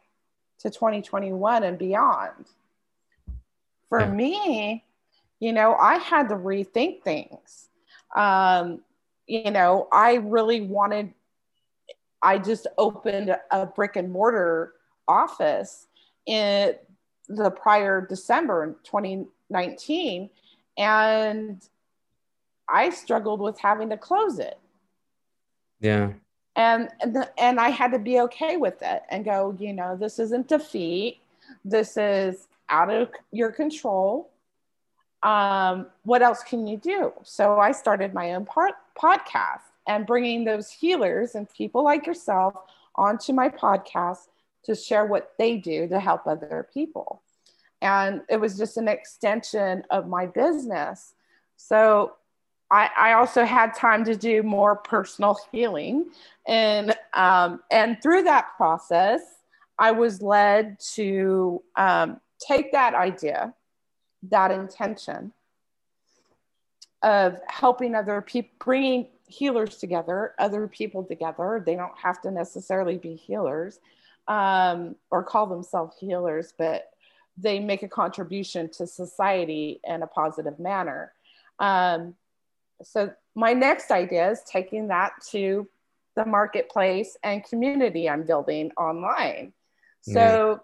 to 0.61 0.71
2021 0.71 1.63
and 1.63 1.79
beyond. 1.79 2.47
For 3.89 4.01
yeah. 4.01 4.11
me, 4.11 4.85
you 5.41 5.53
know, 5.53 5.75
I 5.75 5.97
had 5.99 6.29
to 6.31 6.37
rethink 6.37 7.03
things. 7.03 7.69
Um, 8.15 8.81
you 9.27 9.51
know, 9.51 9.89
I 9.93 10.15
really 10.15 10.63
wanted, 10.63 11.13
I 12.23 12.39
just 12.39 12.67
opened 12.79 13.37
a 13.51 13.67
brick 13.67 13.97
and 13.97 14.11
mortar 14.11 14.75
office 15.07 15.87
in 16.27 16.75
the 17.29 17.51
prior 17.51 18.07
December 18.07 18.77
2019. 18.85 20.31
And 20.77 21.63
I 22.69 22.91
struggled 22.91 23.41
with 23.41 23.59
having 23.59 23.91
to 23.91 23.97
close 23.97 24.39
it. 24.39 24.59
Yeah 25.81 26.13
and 26.57 26.89
and, 27.37 27.59
i 27.61 27.69
had 27.69 27.93
to 27.93 27.99
be 27.99 28.21
okay 28.21 28.57
with 28.57 28.81
it 28.83 29.03
and 29.11 29.25
go 29.25 29.57
you 29.59 29.73
know 29.73 29.97
this 29.97 30.19
isn't 30.19 30.49
defeat. 30.49 31.21
This 31.65 31.97
is 31.97 32.47
out 32.69 32.91
of 32.91 33.11
your 33.33 33.51
control. 33.53 34.31
Um, 35.23 35.87
what 36.05 36.23
else 36.23 36.43
can 36.43 36.67
you 36.67 36.77
do? 36.77 37.13
So 37.23 37.59
i 37.59 37.73
started 37.73 38.13
my 38.15 38.35
own 38.35 38.45
part, 38.45 38.75
podcast 39.01 39.63
and 39.87 40.07
bringing 40.07 40.45
those 40.45 40.71
healers 40.71 41.35
and 41.35 41.51
people 41.51 41.85
like 41.85 42.07
yourself 42.07 42.55
onto 42.97 43.33
my 43.33 43.49
podcast 43.49 44.29
to 44.65 44.75
share 44.75 45.05
what 45.05 45.33
they 45.39 45.57
do 45.57 45.87
to 45.89 46.01
help 46.01 46.27
other 46.27 46.69
people. 46.73 47.23
And 47.83 48.23
it 48.31 48.41
was 48.41 48.57
just 48.57 48.77
an 48.77 48.89
extension 48.89 49.85
of 49.91 50.09
my 50.09 50.27
business. 50.27 51.15
So 51.57 52.15
I, 52.71 52.91
I 52.97 53.13
also 53.13 53.45
had 53.45 53.75
time 53.75 54.05
to 54.05 54.17
do 54.17 54.43
more 54.43 54.77
personal 54.77 55.39
healing. 55.53 56.07
And, 56.47 56.95
um, 57.13 57.61
and 57.71 58.03
through 58.03 58.25
that 58.25 58.57
process, 58.57 59.21
I 59.79 59.93
was 59.93 60.23
led 60.23 60.79
to 60.95 61.63
um, 61.77 62.21
take 62.39 62.73
that 62.73 62.95
idea, 62.95 63.55
that 64.31 64.51
intention 64.51 65.33
of 67.03 67.39
helping 67.49 67.95
other 67.95 68.23
people, 68.23 68.51
bringing 68.59 69.09
healers 69.29 69.77
together, 69.77 70.35
other 70.39 70.67
people 70.69 71.05
together. 71.05 71.63
They 71.65 71.77
don't 71.77 71.97
have 72.03 72.21
to 72.23 72.31
necessarily 72.31 72.97
be 72.97 73.15
healers 73.15 73.79
um, 74.29 74.97
or 75.11 75.23
call 75.23 75.47
themselves 75.47 75.97
healers, 75.99 76.55
but 76.57 76.91
they 77.37 77.59
make 77.59 77.83
a 77.83 77.89
contribution 77.89 78.71
to 78.71 78.87
society 78.87 79.81
in 79.85 80.03
a 80.03 80.07
positive 80.07 80.59
manner. 80.59 81.13
Um, 81.59 82.15
so 82.85 83.13
my 83.35 83.53
next 83.53 83.91
idea 83.91 84.31
is 84.31 84.43
taking 84.51 84.89
that 84.89 85.13
to 85.31 85.69
the 86.17 86.25
marketplace 86.25 87.17
and 87.23 87.45
community 87.45 88.09
I'm 88.09 88.25
building 88.25 88.71
online. 88.77 89.53
So 90.03 90.61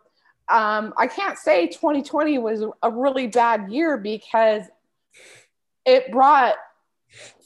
um, 0.50 0.92
I 0.98 1.06
can't 1.06 1.38
say 1.38 1.66
2020 1.66 2.38
was 2.38 2.62
a 2.82 2.90
really 2.90 3.26
bad 3.26 3.70
year 3.70 3.96
because 3.96 4.64
it 5.86 6.12
brought 6.12 6.56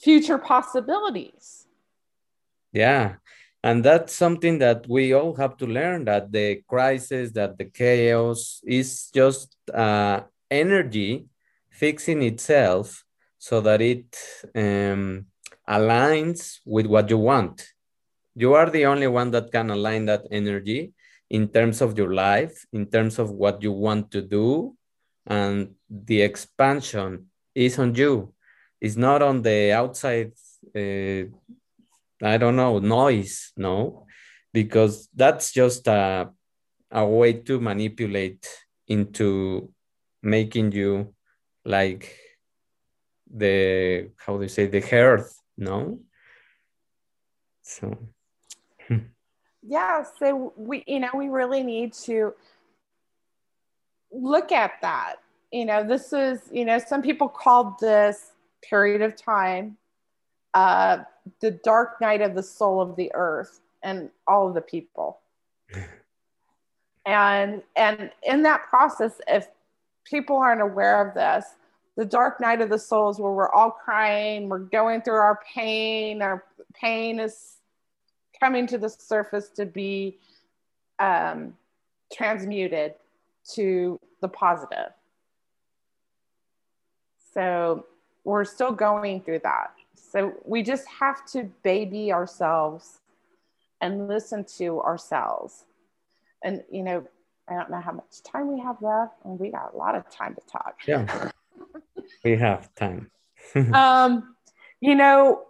future 0.03 0.39
possibilities. 0.39 1.67
Yeah. 2.73 3.15
And 3.63 3.85
that's 3.85 4.13
something 4.13 4.59
that 4.59 4.87
we 4.89 5.15
all 5.15 5.35
have 5.37 5.57
to 5.59 5.67
learn 5.67 6.05
that 6.07 6.33
the 6.33 6.63
crisis, 6.69 7.31
that 7.33 7.57
the 7.57 7.65
chaos 7.67 8.61
is 8.65 9.11
just 9.15 9.57
uh, 9.73 10.23
energy 10.51 11.27
fixing 11.71 12.23
itself 12.23 13.04
so 13.45 13.61
that 13.61 13.83
it 13.83 14.09
um, 14.55 15.27
aligns 15.69 16.61
with 16.65 16.87
what 16.87 17.11
you 17.11 17.19
want. 17.19 17.75
You 18.35 18.55
are 18.55 18.71
the 18.71 18.87
only 18.87 19.07
one 19.07 19.31
that 19.33 19.53
can 19.53 19.69
align 19.69 20.07
that 20.07 20.25
energy 20.31 20.95
in 21.29 21.49
terms 21.49 21.83
of 21.83 21.99
your 21.99 22.15
life, 22.15 22.65
in 22.73 22.87
terms 22.87 23.19
of 23.19 23.31
what 23.31 23.63
you 23.63 23.71
want 23.71 24.11
to 24.13 24.23
do, 24.23 24.75
and 25.27 25.75
the 25.91 26.23
expansion 26.23 27.27
is 27.55 27.79
on 27.79 27.95
you. 27.95 28.33
It's 28.81 28.97
not 28.97 29.21
on 29.21 29.43
the 29.43 29.73
outside, 29.73 30.33
uh, 30.75 31.29
I 32.23 32.39
don't 32.39 32.57
know, 32.57 32.79
noise, 32.79 33.53
no, 33.59 34.07
because 34.55 35.11
that's 35.15 35.53
just 35.53 35.87
a, 35.87 36.31
a 36.91 37.05
way 37.05 37.35
to 37.35 37.61
manipulate 37.61 38.49
into 38.89 39.71
making 40.23 40.73
you 40.73 41.15
like 41.67 42.24
the 43.35 44.11
how 44.17 44.37
do 44.37 44.43
you 44.43 44.49
say 44.49 44.67
the 44.67 44.81
hearth 44.81 45.41
no? 45.57 45.99
So 47.63 47.99
yeah 49.63 50.05
so 50.19 50.53
we 50.57 50.85
you 50.87 51.01
know 51.01 51.11
we 51.15 51.29
really 51.29 51.63
need 51.63 51.93
to 51.93 52.35
look 54.13 54.53
at 54.53 54.73
that. 54.83 55.17
You 55.51 55.65
know 55.65 55.85
this 55.85 56.13
is 56.13 56.41
you 56.53 56.65
know 56.65 56.79
some 56.79 57.03
people 57.03 57.29
called 57.29 57.79
this 57.81 58.33
period 58.63 59.03
of 59.03 59.17
time 59.17 59.77
uh 60.55 60.99
the 61.41 61.51
dark 61.51 62.01
night 62.01 62.21
of 62.21 62.35
the 62.35 62.43
soul 62.43 62.81
of 62.81 62.97
the 62.97 63.11
earth 63.15 63.61
and 63.83 64.11
all 64.27 64.49
of 64.49 64.55
the 64.55 64.63
people. 64.63 65.21
And 67.07 67.61
and 67.77 68.11
in 68.23 68.45
that 68.45 68.67
process 68.71 69.21
if 69.29 69.47
people 70.05 70.37
aren't 70.37 70.63
aware 70.63 71.07
of 71.07 71.15
this 71.15 71.45
the 71.97 72.05
dark 72.05 72.41
night 72.41 72.61
of 72.61 72.71
the 72.71 72.79
souls 72.79 73.21
where 73.21 73.33
we're 73.33 73.53
all 73.53 73.71
crying, 73.71 74.49
we're 74.49 74.59
going 74.59 75.03
through 75.03 75.15
our 75.15 75.41
pain, 75.55 76.23
our 76.23 76.45
pain 76.75 77.21
is 77.21 77.57
coming 78.41 78.67
to 78.67 78.79
the 78.79 78.89
surface 78.89 79.49
to 79.51 79.65
be 79.65 80.19
um, 80.99 81.55
transmuted 82.13 82.95
to 83.53 84.01
the 84.21 84.29
positive. 84.29 84.93
So 87.33 87.87
we're 88.25 88.45
still 88.45 88.73
going 88.73 89.21
through 89.23 89.41
that. 89.41 89.73
So 89.95 90.35
we 90.45 90.63
just 90.63 90.87
have 90.89 91.25
to 91.27 91.51
baby 91.63 92.13
ourselves 92.13 93.01
and 93.81 94.09
listen 94.09 94.45
to 94.59 94.81
ourselves. 94.81 95.65
And, 96.43 96.63
you 96.71 96.83
know, 96.83 97.07
I 97.49 97.55
don't 97.55 97.71
know 97.71 97.81
how 97.81 97.93
much 97.93 98.23
time 98.25 98.53
we 98.53 98.61
have 98.61 98.81
left, 98.81 99.15
and 99.25 99.39
we 99.39 99.51
got 99.51 99.75
a 99.75 99.77
lot 99.77 99.95
of 99.95 100.09
time 100.11 100.35
to 100.35 100.41
talk. 100.51 100.77
Yeah 100.87 101.31
we 102.23 102.37
have 102.37 102.75
time. 102.75 103.11
um, 103.73 104.35
you 104.81 104.95
know, 104.95 105.43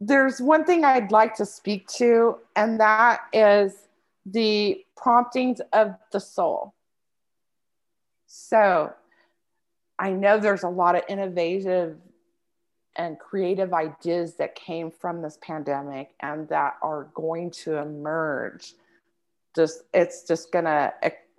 there's 0.00 0.40
one 0.40 0.64
thing 0.64 0.84
I'd 0.84 1.12
like 1.12 1.34
to 1.36 1.46
speak 1.46 1.88
to, 1.88 2.38
and 2.56 2.80
that 2.80 3.20
is 3.32 3.88
the 4.24 4.84
promptings 4.96 5.60
of 5.72 5.94
the 6.12 6.20
soul. 6.20 6.74
So 8.26 8.92
I 9.98 10.12
know 10.12 10.38
there's 10.38 10.62
a 10.62 10.68
lot 10.68 10.94
of 10.94 11.02
innovative 11.08 11.96
and 12.96 13.18
creative 13.18 13.72
ideas 13.72 14.34
that 14.36 14.54
came 14.54 14.90
from 14.90 15.22
this 15.22 15.38
pandemic 15.40 16.10
and 16.20 16.48
that 16.48 16.76
are 16.82 17.08
going 17.14 17.50
to 17.50 17.76
emerge. 17.76 18.74
Just 19.54 19.82
it's 19.92 20.26
just 20.26 20.52
gonna 20.52 20.92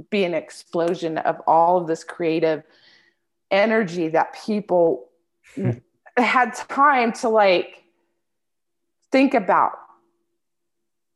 be 0.09 0.23
an 0.23 0.33
explosion 0.33 1.17
of 1.19 1.39
all 1.47 1.77
of 1.77 1.87
this 1.87 2.03
creative 2.03 2.63
energy 3.51 4.07
that 4.09 4.35
people 4.45 5.09
had 6.17 6.53
time 6.55 7.11
to 7.13 7.29
like 7.29 7.83
think 9.11 9.33
about. 9.33 9.73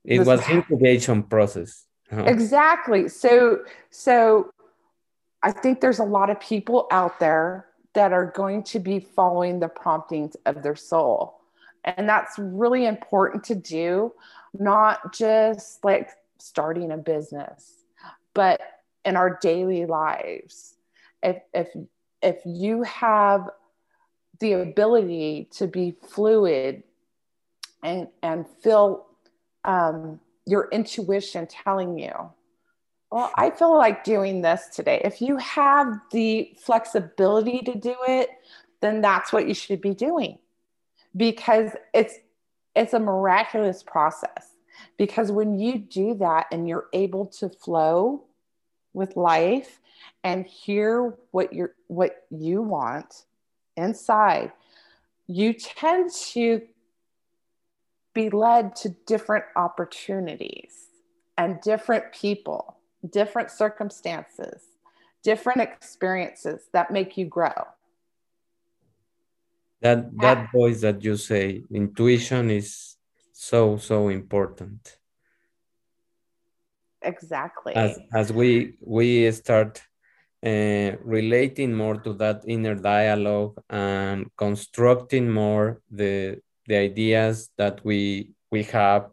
It 0.04 0.20
this 0.20 0.28
was 0.28 0.48
incubation 0.50 1.24
process 1.24 1.86
huh? 2.12 2.24
exactly. 2.26 3.08
So 3.08 3.60
so 3.90 4.52
i 5.44 5.52
think 5.52 5.82
there's 5.82 6.00
a 6.00 6.04
lot 6.04 6.30
of 6.30 6.40
people 6.40 6.88
out 6.92 7.20
there 7.20 7.68
that 7.94 8.12
are 8.12 8.32
going 8.36 8.64
to 8.64 8.80
be 8.80 9.00
following 9.00 9.60
the 9.60 9.68
promptings 9.68 10.36
of 10.46 10.64
their 10.64 10.76
soul. 10.76 11.40
And 11.84 12.10
that's 12.10 12.38
really 12.38 12.86
important 12.86 13.44
to 13.46 13.56
do 13.56 14.14
not 14.58 15.14
just 15.14 15.84
like 15.84 16.10
starting 16.40 16.92
a 16.92 16.98
business 16.98 17.86
but 18.36 18.62
in 19.04 19.16
our 19.16 19.40
daily 19.42 19.88
lives. 19.88 20.76
If 21.24 21.38
if 21.54 21.70
if 22.22 22.40
you 22.46 22.84
have 22.84 23.50
the 24.40 24.54
ability 24.54 25.48
to 25.52 25.68
be 25.68 25.96
fluid 26.08 26.84
and 27.84 28.08
and 28.22 28.46
feel 28.62 29.06
um, 29.64 30.20
your 30.46 30.70
intuition 30.72 31.48
telling 31.48 31.98
you 31.98 32.14
well 33.12 33.32
i 33.36 33.50
feel 33.50 33.76
like 33.78 34.04
doing 34.04 34.42
this 34.42 34.68
today. 34.74 35.02
If 35.04 35.22
you 35.22 35.38
have 35.38 36.00
the 36.12 36.56
flexibility 36.60 37.60
to 37.60 37.76
do 37.76 37.96
it 38.08 38.30
then 38.86 39.02
that's 39.02 39.34
what 39.34 39.48
you 39.48 39.54
should 39.54 39.82
be 39.82 39.94
doing. 39.94 40.38
Because 41.16 41.72
it's 41.94 42.16
it's 42.76 42.94
a 42.94 43.00
miraculous 43.00 43.82
process. 43.84 44.54
Because 44.98 45.32
when 45.32 45.58
you 45.58 45.80
do 45.80 46.14
that 46.16 46.48
and 46.52 46.68
you're 46.68 46.88
able 46.94 47.26
to 47.40 47.50
flow 47.50 48.26
with 48.94 49.16
life 49.16 49.80
and 50.24 50.46
hear 50.46 51.16
what 51.32 51.54
you're 51.54 51.76
what 51.88 52.24
you 52.30 52.62
want 52.62 53.26
inside 53.78 54.52
you 55.28 55.54
tend 55.54 56.12
to 56.12 56.62
be 58.14 58.30
led 58.30 58.76
to 58.78 58.90
different 59.06 59.46
opportunities 59.56 60.88
and 61.38 61.60
different 61.62 62.14
people, 62.14 62.78
different 63.10 63.52
circumstances, 63.52 64.62
different 65.24 65.62
experiences 65.62 66.70
that 66.72 66.92
make 66.92 67.18
you 67.18 67.26
grow. 67.26 67.54
That 69.82 70.18
that 70.20 70.52
voice 70.52 70.82
that 70.82 71.04
you 71.04 71.18
say, 71.18 71.64
intuition 71.72 72.50
is 72.50 72.96
so 73.34 73.78
so 73.78 74.08
important. 74.08 74.98
Exactly. 77.02 77.76
As 77.76 78.00
as 78.14 78.32
we 78.32 78.78
we 78.80 79.30
start 79.32 79.82
uh, 80.46 80.96
relating 81.04 81.74
more 81.74 81.98
to 81.98 82.14
that 82.14 82.44
inner 82.48 82.76
dialogue 82.76 83.58
and 83.70 84.28
constructing 84.38 85.30
more 85.30 85.82
the 85.90 86.40
the 86.68 86.76
ideas 86.76 87.50
that 87.58 87.84
we 87.84 88.32
we 88.52 88.64
have 88.64 89.10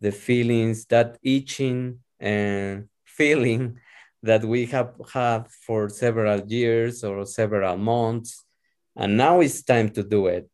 the 0.00 0.10
feelings 0.12 0.84
that 0.86 1.18
itching 1.22 1.98
and 2.18 2.88
feeling 3.04 3.78
that 4.22 4.44
we 4.44 4.66
have 4.66 4.92
had 5.12 5.46
for 5.66 5.88
several 5.88 6.40
years 6.46 7.02
or 7.02 7.24
several 7.26 7.76
months. 7.76 8.44
And 8.96 9.16
now 9.16 9.40
it's 9.40 9.62
time 9.62 9.90
to 9.90 10.02
do 10.02 10.26
it 10.26 10.50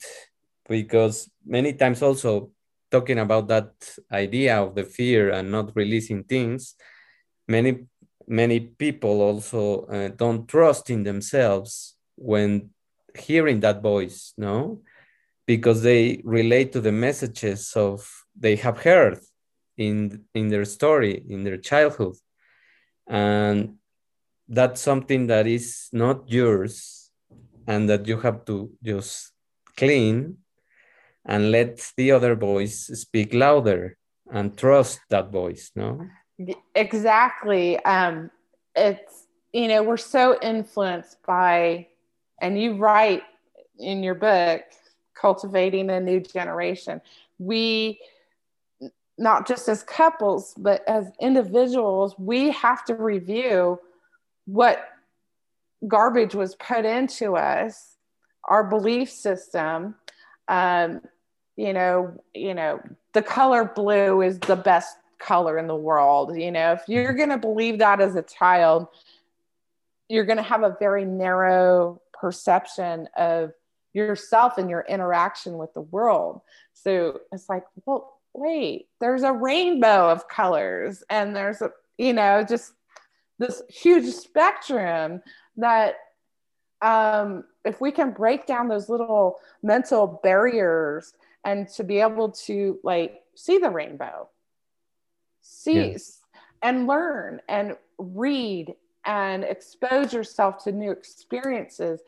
because 0.68 1.30
many 1.44 1.72
times 1.72 2.02
also 2.02 2.50
talking 2.90 3.18
about 3.18 3.48
that 3.48 3.72
idea 4.12 4.62
of 4.62 4.74
the 4.74 4.84
fear 4.84 5.30
and 5.30 5.50
not 5.50 5.72
releasing 5.74 6.24
things 6.24 6.76
many 7.48 7.86
many 8.28 8.60
people 8.60 9.20
also 9.22 9.86
uh, 9.86 10.08
don't 10.08 10.46
trust 10.46 10.90
in 10.90 11.02
themselves 11.02 11.96
when 12.16 12.70
hearing 13.16 13.60
that 13.60 13.82
voice 13.82 14.34
no? 14.36 14.82
Because 15.46 15.82
they 15.82 16.20
relate 16.24 16.72
to 16.72 16.80
the 16.80 16.92
messages 16.92 17.72
of 17.74 18.06
they 18.38 18.56
have 18.56 18.78
heard 18.78 19.18
in 19.76 20.24
in 20.34 20.48
their 20.48 20.64
story 20.64 21.24
in 21.28 21.42
their 21.42 21.56
childhood. 21.56 22.16
And 23.06 23.76
that's 24.48 24.80
something 24.80 25.26
that 25.28 25.46
is 25.46 25.88
not 25.92 26.30
yours 26.30 27.10
and 27.66 27.88
that 27.88 28.06
you 28.06 28.18
have 28.18 28.44
to 28.46 28.70
just 28.82 29.32
clean 29.76 30.38
and 31.24 31.50
let 31.50 31.92
the 31.96 32.12
other 32.12 32.34
voice 32.34 32.90
speak 32.94 33.34
louder 33.34 33.96
and 34.30 34.56
trust 34.56 35.00
that 35.10 35.30
voice 35.30 35.70
no 35.76 36.00
exactly. 36.74 37.78
Um 37.84 38.30
it's 38.74 39.26
you 39.52 39.68
know 39.68 39.82
we're 39.82 39.96
so 39.96 40.38
influenced 40.40 41.22
by 41.26 41.86
and 42.40 42.60
you 42.60 42.76
write 42.76 43.22
in 43.78 44.02
your 44.02 44.14
book 44.14 44.62
cultivating 45.14 45.90
a 45.90 46.00
new 46.00 46.20
generation. 46.20 47.00
We 47.38 48.00
not 49.18 49.46
just 49.48 49.68
as 49.68 49.82
couples 49.82 50.54
but 50.56 50.88
as 50.88 51.10
individuals 51.20 52.14
we 52.18 52.50
have 52.52 52.84
to 52.84 52.94
review 52.94 53.78
what 54.46 54.88
garbage 55.86 56.34
was 56.34 56.54
put 56.54 56.84
into 56.84 57.36
us 57.36 57.96
our 58.44 58.62
belief 58.62 59.10
system 59.10 59.94
um, 60.46 61.00
you 61.56 61.72
know 61.72 62.14
you 62.32 62.54
know 62.54 62.80
the 63.12 63.22
color 63.22 63.64
blue 63.64 64.22
is 64.22 64.38
the 64.40 64.56
best 64.56 64.96
color 65.18 65.58
in 65.58 65.66
the 65.66 65.76
world. 65.76 66.36
You 66.36 66.50
know, 66.50 66.72
if 66.72 66.82
you're 66.88 67.12
going 67.12 67.30
to 67.30 67.38
believe 67.38 67.78
that 67.78 68.00
as 68.00 68.14
a 68.16 68.22
child, 68.22 68.88
you're 70.08 70.24
going 70.24 70.38
to 70.38 70.42
have 70.42 70.62
a 70.62 70.76
very 70.78 71.04
narrow 71.04 72.00
perception 72.12 73.08
of 73.16 73.52
yourself 73.92 74.58
and 74.58 74.70
your 74.70 74.84
interaction 74.88 75.58
with 75.58 75.72
the 75.74 75.80
world. 75.80 76.40
So 76.72 77.20
it's 77.32 77.48
like, 77.48 77.64
well, 77.84 78.18
wait, 78.34 78.86
there's 79.00 79.22
a 79.22 79.32
rainbow 79.32 80.10
of 80.10 80.28
colors 80.28 81.02
and 81.10 81.34
there's 81.34 81.60
a, 81.60 81.70
you 81.96 82.12
know, 82.12 82.44
just 82.48 82.72
this 83.38 83.62
huge 83.68 84.12
spectrum 84.14 85.22
that 85.56 85.96
um, 86.80 87.44
if 87.64 87.80
we 87.80 87.90
can 87.90 88.12
break 88.12 88.46
down 88.46 88.68
those 88.68 88.88
little 88.88 89.38
mental 89.62 90.20
barriers 90.22 91.12
and 91.44 91.68
to 91.68 91.84
be 91.84 92.00
able 92.00 92.30
to 92.30 92.78
like 92.82 93.22
see 93.34 93.58
the 93.58 93.70
rainbow 93.70 94.28
cease 95.48 96.20
yeah. 96.34 96.70
and 96.70 96.86
learn 96.86 97.40
and 97.48 97.76
read 97.98 98.74
and 99.04 99.44
expose 99.44 100.12
yourself 100.12 100.62
to 100.64 100.72
new 100.72 100.90
experiences. 100.90 102.00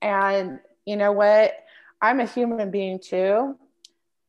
And 0.00 0.60
you 0.84 0.96
know 0.96 1.12
what? 1.12 1.52
I'm 2.00 2.20
a 2.20 2.26
human 2.26 2.70
being 2.70 3.00
too. 3.00 3.56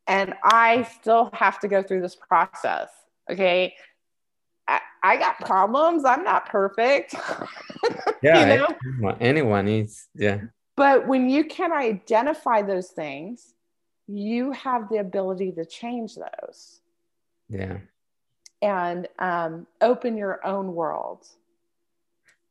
And 0.08 0.34
I 0.44 0.88
still 1.00 1.30
have 1.34 1.60
to 1.60 1.68
go 1.68 1.84
through 1.84 2.02
this 2.02 2.16
process. 2.16 2.90
Okay. 3.30 3.76
I, 4.68 4.80
I 5.04 5.18
got 5.18 5.40
problems. 5.40 6.06
I'm 6.06 6.24
not 6.24 6.48
perfect. 6.48 7.14
yeah. 8.24 8.54
you 8.54 9.02
know? 9.02 9.18
Anyone 9.20 9.68
is. 9.68 10.08
Yeah. 10.16 10.42
But 10.76 11.08
when 11.08 11.30
you 11.30 11.46
can 11.46 11.72
identify 11.72 12.62
those 12.62 12.88
things, 12.90 13.54
you 14.08 14.52
have 14.54 14.90
the 14.90 14.98
ability 14.98 15.52
to 15.54 15.66
change 15.66 16.16
those. 16.16 16.80
Yeah 17.50 17.78
and 18.62 19.08
um, 19.20 19.68
open 19.82 20.18
your 20.18 20.46
own 20.46 20.74
world. 20.74 21.26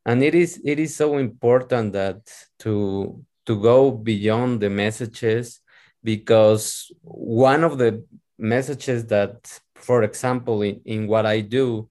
And 0.05 0.23
it 0.23 0.35
is 0.35 0.61
it 0.63 0.79
is 0.79 0.95
so 0.95 1.17
important 1.17 1.93
that 1.93 2.31
to 2.59 3.23
to 3.45 3.61
go 3.61 3.91
beyond 3.91 4.61
the 4.61 4.69
messages 4.69 5.61
because 6.03 6.91
one 7.01 7.63
of 7.63 7.77
the 7.77 8.05
messages 8.37 9.05
that 9.07 9.59
for 9.75 10.03
example 10.03 10.61
in, 10.61 10.79
in 10.85 11.07
what 11.07 11.25
i 11.25 11.41
do 11.41 11.89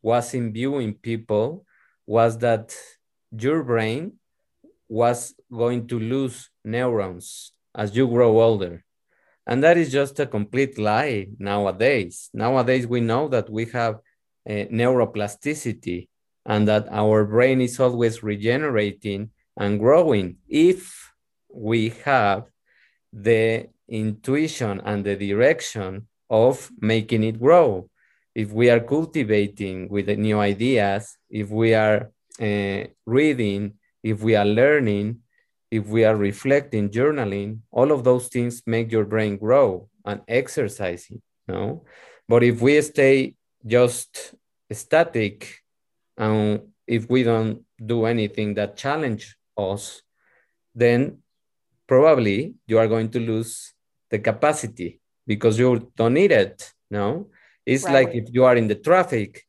was 0.00 0.34
imbuing 0.34 0.94
people 0.94 1.64
was 2.06 2.38
that 2.38 2.74
your 3.30 3.62
brain 3.62 4.12
was 4.88 5.34
going 5.52 5.86
to 5.86 5.98
lose 5.98 6.50
neurons 6.64 7.52
as 7.74 7.94
you 7.94 8.08
grow 8.08 8.40
older 8.40 8.84
and 9.46 9.62
that 9.62 9.76
is 9.76 9.90
just 9.90 10.20
a 10.20 10.26
complete 10.26 10.78
lie 10.78 11.26
nowadays. 11.38 12.30
Nowadays, 12.32 12.86
we 12.86 13.00
know 13.00 13.28
that 13.28 13.50
we 13.50 13.66
have 13.66 13.96
uh, 14.48 14.66
neuroplasticity 14.70 16.08
and 16.46 16.66
that 16.68 16.88
our 16.90 17.24
brain 17.24 17.60
is 17.60 17.78
always 17.80 18.22
regenerating 18.22 19.30
and 19.56 19.78
growing 19.78 20.36
if 20.48 21.12
we 21.52 21.90
have 22.04 22.44
the 23.12 23.68
intuition 23.88 24.80
and 24.84 25.04
the 25.04 25.16
direction 25.16 26.06
of 26.30 26.70
making 26.80 27.24
it 27.24 27.40
grow. 27.40 27.88
If 28.34 28.50
we 28.50 28.70
are 28.70 28.80
cultivating 28.80 29.88
with 29.88 30.08
new 30.08 30.38
ideas, 30.38 31.18
if 31.28 31.50
we 31.50 31.74
are 31.74 32.10
uh, 32.40 32.84
reading, 33.04 33.74
if 34.02 34.22
we 34.22 34.34
are 34.34 34.46
learning, 34.46 35.21
if 35.72 35.86
we 35.86 36.04
are 36.04 36.16
reflecting, 36.16 36.90
journaling, 36.90 37.60
all 37.70 37.92
of 37.92 38.04
those 38.04 38.28
things 38.28 38.62
make 38.66 38.92
your 38.92 39.06
brain 39.06 39.38
grow 39.38 39.88
and 40.04 40.20
exercising, 40.28 41.22
no? 41.48 41.84
But 42.28 42.42
if 42.42 42.60
we 42.60 42.78
stay 42.82 43.34
just 43.66 44.34
static 44.70 45.62
and 46.18 46.60
if 46.86 47.08
we 47.08 47.22
don't 47.22 47.64
do 47.84 48.04
anything 48.04 48.52
that 48.54 48.76
challenge 48.76 49.34
us, 49.56 50.02
then 50.74 51.22
probably 51.86 52.52
you 52.66 52.78
are 52.78 52.86
going 52.86 53.08
to 53.08 53.20
lose 53.20 53.72
the 54.10 54.18
capacity 54.18 55.00
because 55.26 55.58
you 55.58 55.90
don't 55.96 56.12
need 56.12 56.32
it, 56.32 56.70
no? 56.90 57.30
It's 57.64 57.84
right. 57.84 57.94
like 57.94 58.14
if 58.14 58.28
you 58.30 58.44
are 58.44 58.56
in 58.56 58.68
the 58.68 58.74
traffic, 58.74 59.42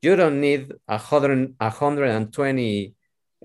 you 0.00 0.16
don't 0.16 0.40
need 0.40 0.72
a 0.88 0.96
hundred, 0.96 1.52
120 1.60 2.94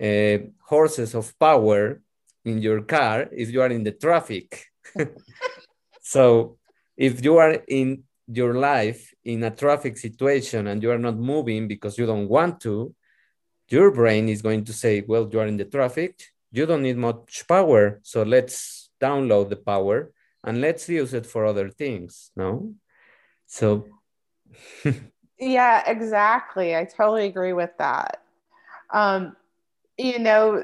uh, 0.01 0.37
horses 0.63 1.13
of 1.13 1.37
power 1.37 1.99
in 2.45 2.61
your 2.61 2.81
car 2.81 3.27
if 3.31 3.51
you 3.51 3.61
are 3.61 3.69
in 3.69 3.83
the 3.83 3.91
traffic. 3.91 4.65
so 6.01 6.57
if 6.97 7.23
you 7.23 7.37
are 7.37 7.53
in 7.67 8.03
your 8.27 8.55
life 8.55 9.13
in 9.23 9.43
a 9.43 9.51
traffic 9.51 9.97
situation 9.97 10.67
and 10.67 10.81
you 10.81 10.91
are 10.91 10.97
not 10.97 11.17
moving 11.17 11.67
because 11.67 11.97
you 11.97 12.05
don't 12.05 12.27
want 12.27 12.59
to, 12.61 12.93
your 13.69 13.91
brain 13.91 14.29
is 14.29 14.41
going 14.41 14.65
to 14.65 14.73
say, 14.73 15.01
well, 15.01 15.29
you 15.31 15.39
are 15.39 15.47
in 15.47 15.57
the 15.57 15.65
traffic, 15.65 16.21
you 16.51 16.65
don't 16.65 16.81
need 16.81 16.97
much 16.97 17.45
power. 17.47 17.99
So 18.03 18.23
let's 18.23 18.89
download 19.01 19.49
the 19.49 19.55
power 19.55 20.11
and 20.43 20.61
let's 20.61 20.87
use 20.89 21.13
it 21.13 21.25
for 21.25 21.45
other 21.45 21.69
things. 21.69 22.31
No? 22.35 22.73
So 23.47 23.85
yeah, 25.39 25.83
exactly. 25.89 26.75
I 26.75 26.85
totally 26.85 27.25
agree 27.25 27.53
with 27.53 27.71
that. 27.77 28.21
Um, 28.93 29.35
you 29.97 30.19
know, 30.19 30.63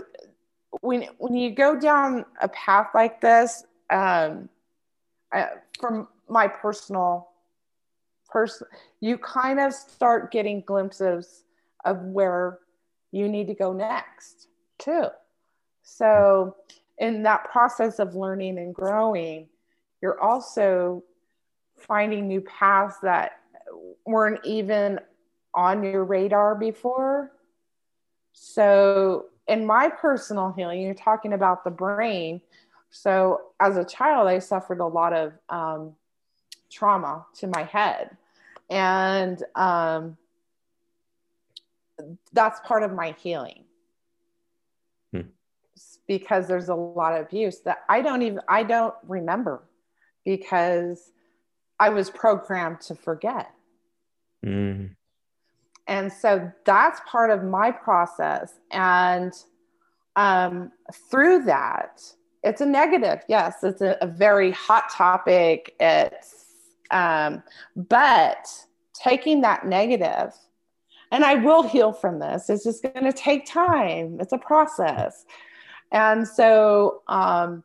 when 0.81 1.03
when 1.17 1.35
you 1.35 1.51
go 1.51 1.79
down 1.79 2.25
a 2.41 2.47
path 2.49 2.89
like 2.93 3.21
this, 3.21 3.63
um, 3.89 4.49
I, 5.31 5.47
from 5.79 6.07
my 6.29 6.47
personal 6.47 7.29
person, 8.29 8.67
you 8.99 9.17
kind 9.17 9.59
of 9.59 9.73
start 9.73 10.31
getting 10.31 10.61
glimpses 10.61 11.43
of 11.85 12.01
where 12.01 12.59
you 13.11 13.27
need 13.29 13.47
to 13.47 13.53
go 13.53 13.73
next 13.73 14.47
too. 14.77 15.07
So 15.83 16.55
in 16.97 17.23
that 17.23 17.49
process 17.49 17.99
of 17.99 18.15
learning 18.15 18.57
and 18.57 18.73
growing, 18.73 19.47
you're 20.01 20.19
also 20.19 21.03
finding 21.77 22.27
new 22.27 22.41
paths 22.41 22.97
that 23.03 23.39
weren't 24.05 24.43
even 24.43 24.99
on 25.53 25.83
your 25.83 26.03
radar 26.03 26.55
before. 26.55 27.31
So, 28.33 29.25
in 29.47 29.65
my 29.65 29.89
personal 29.89 30.51
healing, 30.51 30.81
you're 30.81 30.93
talking 30.93 31.33
about 31.33 31.63
the 31.63 31.71
brain. 31.71 32.41
So, 32.89 33.41
as 33.59 33.77
a 33.77 33.85
child, 33.85 34.27
I 34.27 34.39
suffered 34.39 34.79
a 34.79 34.85
lot 34.85 35.13
of 35.13 35.33
um, 35.49 35.95
trauma 36.69 37.25
to 37.35 37.47
my 37.47 37.63
head. 37.63 38.15
And 38.69 39.41
um, 39.55 40.17
that's 42.33 42.59
part 42.65 42.83
of 42.83 42.93
my 42.93 43.15
healing 43.21 43.63
hmm. 45.11 45.21
because 46.07 46.47
there's 46.47 46.69
a 46.69 46.75
lot 46.75 47.13
of 47.13 47.25
abuse 47.25 47.59
that 47.61 47.83
I 47.87 48.01
don't 48.01 48.21
even, 48.21 48.41
I 48.47 48.63
don't 48.63 48.93
remember 49.07 49.63
because 50.25 51.11
I 51.79 51.89
was 51.89 52.09
programmed 52.09 52.81
to 52.81 52.95
forget. 52.95 53.51
Mm. 54.45 54.96
And 55.87 56.11
so 56.11 56.51
that's 56.65 56.99
part 57.07 57.29
of 57.29 57.43
my 57.43 57.71
process. 57.71 58.53
And 58.71 59.33
um, 60.15 60.71
through 61.09 61.43
that, 61.45 62.01
it's 62.43 62.61
a 62.61 62.65
negative. 62.65 63.21
Yes, 63.27 63.63
it's 63.63 63.81
a, 63.81 63.97
a 64.01 64.07
very 64.07 64.51
hot 64.51 64.89
topic. 64.89 65.75
It's, 65.79 66.45
um, 66.91 67.43
but 67.75 68.47
taking 68.93 69.41
that 69.41 69.65
negative, 69.65 70.33
and 71.11 71.23
I 71.23 71.35
will 71.35 71.63
heal 71.63 71.93
from 71.93 72.19
this, 72.19 72.49
it's 72.49 72.63
just 72.65 72.83
going 72.83 73.05
to 73.05 73.13
take 73.13 73.45
time. 73.45 74.17
It's 74.19 74.33
a 74.33 74.37
process. 74.37 75.25
And 75.91 76.27
so, 76.27 77.01
um, 77.07 77.63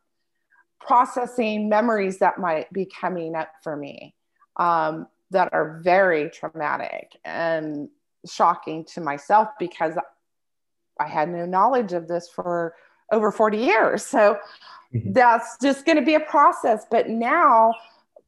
processing 0.80 1.68
memories 1.68 2.18
that 2.18 2.38
might 2.38 2.72
be 2.72 2.86
coming 2.86 3.34
up 3.34 3.52
for 3.62 3.76
me 3.76 4.14
um, 4.56 5.06
that 5.30 5.48
are 5.52 5.80
very 5.82 6.28
traumatic 6.30 7.16
and 7.24 7.88
shocking 8.26 8.84
to 8.94 9.00
myself 9.00 9.48
because 9.58 9.94
I 11.00 11.08
had 11.08 11.28
no 11.28 11.46
knowledge 11.46 11.92
of 11.92 12.08
this 12.08 12.28
for 12.28 12.74
over 13.10 13.30
40 13.30 13.58
years. 13.58 14.04
So 14.04 14.38
mm-hmm. 14.94 15.12
that's 15.12 15.56
just 15.60 15.84
going 15.84 15.96
to 15.96 16.04
be 16.04 16.14
a 16.14 16.20
process. 16.20 16.86
But 16.90 17.08
now, 17.08 17.74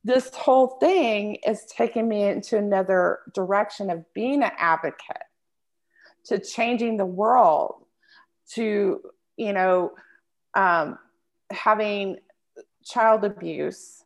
this 0.05 0.35
whole 0.35 0.79
thing 0.81 1.37
is 1.47 1.65
taking 1.65 2.09
me 2.09 2.25
into 2.25 2.59
another 2.59 3.21
direction 3.33 3.89
of 3.89 4.05
being 4.13 4.43
an 4.43 4.51
advocate, 4.59 5.23
to 6.27 6.39
changing 6.39 6.99
the 6.99 7.07
world, 7.07 7.87
to, 8.53 9.01
you 9.37 9.53
know, 9.53 9.93
um, 10.55 10.99
having 11.51 12.19
child 12.85 13.25
abuse, 13.25 14.05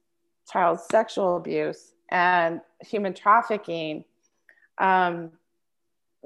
child 0.51 0.79
sexual 0.81 1.37
abuse, 1.37 1.93
and 2.11 2.61
human 2.81 3.13
trafficking 3.13 4.05
um, 4.79 5.33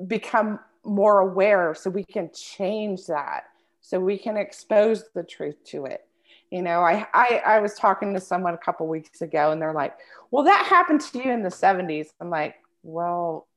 become 0.06 0.58
more 0.84 1.20
aware 1.20 1.74
so 1.74 1.90
we 1.90 2.04
can 2.04 2.30
change 2.34 3.06
that 3.06 3.44
so 3.80 3.98
we 3.98 4.16
can 4.18 4.36
expose 4.36 5.04
the 5.14 5.22
truth 5.22 5.56
to 5.64 5.86
it. 5.86 6.04
You 6.50 6.62
know 6.62 6.80
i 6.80 7.06
i, 7.14 7.42
I 7.46 7.60
was 7.60 7.74
talking 7.74 8.12
to 8.14 8.20
someone 8.20 8.52
a 8.52 8.58
couple 8.58 8.86
weeks 8.86 9.22
ago 9.22 9.52
and 9.52 9.62
they're 9.62 9.72
like 9.72 9.96
well 10.30 10.44
that 10.44 10.66
happened 10.66 11.00
to 11.00 11.18
you 11.18 11.30
in 11.30 11.42
the 11.42 11.48
70s 11.48 12.08
i'm 12.20 12.28
like 12.28 12.56
well 12.82 13.48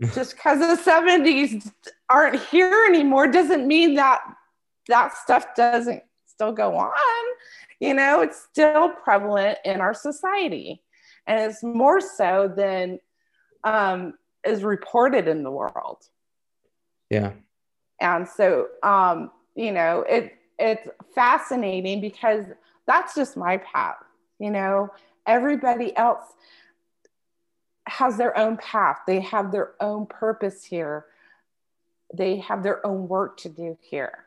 just 0.14 0.36
because 0.36 0.60
the 0.60 0.90
70s 0.90 1.72
aren't 2.08 2.40
here 2.44 2.84
anymore 2.88 3.26
doesn't 3.26 3.66
mean 3.66 3.94
that 3.94 4.20
that 4.88 5.16
stuff 5.16 5.46
doesn't 5.56 6.02
still 6.26 6.52
go 6.52 6.76
on. 6.76 7.24
You 7.80 7.94
know 7.94 8.20
it's 8.20 8.46
still 8.50 8.90
prevalent 8.90 9.58
in 9.64 9.80
our 9.80 9.94
society. 9.94 10.82
And 11.26 11.40
it's 11.40 11.62
more 11.62 12.00
so 12.00 12.52
than 12.54 13.00
um, 13.64 14.14
is 14.46 14.62
reported 14.62 15.28
in 15.28 15.42
the 15.42 15.50
world. 15.50 16.08
Yeah. 17.10 17.32
And 18.00 18.28
so 18.28 18.68
um, 18.82 19.30
you 19.54 19.72
know 19.72 20.04
it 20.08 20.32
it's 20.58 20.88
fascinating 21.14 22.00
because 22.00 22.44
that's 22.86 23.14
just 23.14 23.36
my 23.36 23.58
path 23.58 23.96
you 24.38 24.50
know? 24.50 24.90
Everybody 25.26 25.96
else 25.96 26.24
has 27.86 28.16
their 28.16 28.36
own 28.36 28.56
path. 28.56 28.98
They 29.06 29.20
have 29.20 29.52
their 29.52 29.74
own 29.80 30.06
purpose 30.06 30.64
here. 30.64 31.06
They 32.14 32.38
have 32.38 32.62
their 32.62 32.84
own 32.86 33.08
work 33.08 33.38
to 33.38 33.48
do 33.48 33.76
here. 33.80 34.24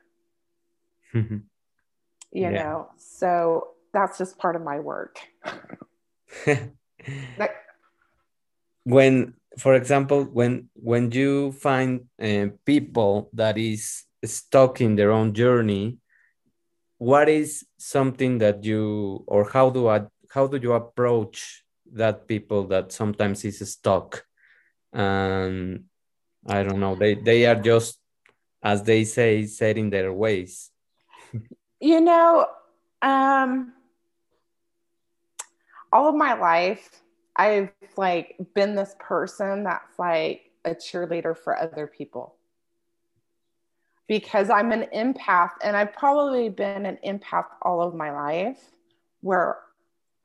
You 2.32 2.44
yeah. 2.44 2.50
know? 2.50 2.90
So 2.98 3.70
that's 3.94 4.18
just 4.18 4.38
part 4.38 4.56
of 4.56 4.62
my 4.62 4.80
work. 4.80 5.20
Like, 7.40 7.56
when 8.84 9.34
for 9.60 9.76
example 9.76 10.24
when 10.24 10.70
when 10.74 11.12
you 11.12 11.52
find 11.52 12.06
uh, 12.22 12.48
people 12.66 13.30
that 13.34 13.58
is 13.58 14.04
stuck 14.24 14.82
in 14.82 14.96
their 14.96 15.12
own 15.12 15.34
journey 15.34 15.98
what 17.00 17.30
is 17.30 17.66
something 17.78 18.38
that 18.40 18.64
you 18.64 19.24
or 19.26 19.50
how 19.50 19.70
do 19.70 19.88
I, 19.88 20.02
how 20.30 20.48
do 20.48 20.58
you 20.58 20.74
approach 20.74 21.64
that 21.94 22.28
people 22.28 22.68
that 22.68 22.92
sometimes 22.92 23.44
is 23.46 23.60
stuck? 23.72 24.24
And 24.94 25.86
i 26.48 26.64
don't 26.64 26.80
know 26.80 26.96
they 26.96 27.16
they 27.16 27.46
are 27.46 27.56
just 27.56 28.00
as 28.64 28.84
they 28.84 29.04
say 29.04 29.46
set 29.46 29.78
in 29.78 29.90
their 29.90 30.12
ways. 30.12 30.72
You 31.80 32.02
know 32.02 32.48
um 33.02 33.74
all 35.92 36.10
of 36.10 36.16
my 36.16 36.34
life, 36.34 37.02
I've 37.40 37.72
like 37.96 38.36
been 38.54 38.76
this 38.76 38.96
person 39.00 39.64
that's 39.64 39.98
like 39.98 40.52
a 40.66 40.72
cheerleader 40.72 41.38
for 41.38 41.58
other 41.58 41.88
people 41.88 42.36
because 44.08 44.50
I'm 44.50 44.74
an 44.74 44.88
empath 44.94 45.52
and 45.64 45.78
I've 45.78 45.94
probably 45.94 46.50
been 46.50 46.86
an 46.86 46.98
empath 47.08 47.46
all 47.62 47.82
of 47.82 47.96
my 47.96 48.12
life 48.12 48.60
where 49.22 49.60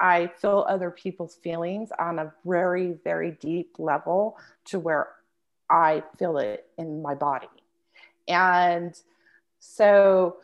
I 0.00 0.26
feel 0.26 0.66
other 0.68 0.90
people's 0.90 1.36
feelings 1.36 1.90
on 2.00 2.18
a 2.18 2.32
very, 2.44 2.96
very 3.04 3.30
deep 3.30 3.76
level 3.78 4.36
to 4.66 4.80
where 4.80 5.08
I 5.70 6.02
feel 6.18 6.38
it 6.38 6.66
in 6.78 7.00
my 7.00 7.14
body. 7.14 7.46
And 8.26 8.92
so 9.60 10.38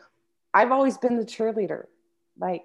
I've 0.53 0.71
always 0.71 0.97
been 0.97 1.17
the 1.17 1.25
cheerleader. 1.25 1.87
Like 2.39 2.63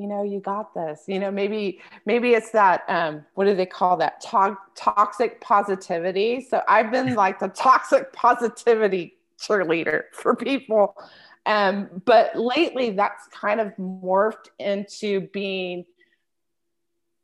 you 0.00 0.06
know 0.06 0.22
you 0.22 0.40
got 0.40 0.72
this. 0.72 1.04
You 1.06 1.18
know 1.18 1.30
maybe 1.30 1.78
maybe 2.06 2.32
it's 2.32 2.50
that 2.52 2.84
um 2.88 3.22
what 3.34 3.44
do 3.44 3.54
they 3.54 3.66
call 3.66 3.98
that? 3.98 4.22
To- 4.30 4.56
toxic 4.74 5.42
positivity. 5.42 6.40
So 6.40 6.62
i've 6.66 6.90
been 6.90 7.14
like 7.24 7.38
the 7.38 7.48
toxic 7.48 8.10
positivity 8.14 9.18
cheerleader 9.38 10.04
for 10.12 10.34
people. 10.34 10.96
Um 11.44 12.02
but 12.06 12.34
lately 12.34 12.92
that's 12.92 13.26
kind 13.28 13.60
of 13.60 13.76
morphed 13.76 14.48
into 14.58 15.28
being 15.32 15.84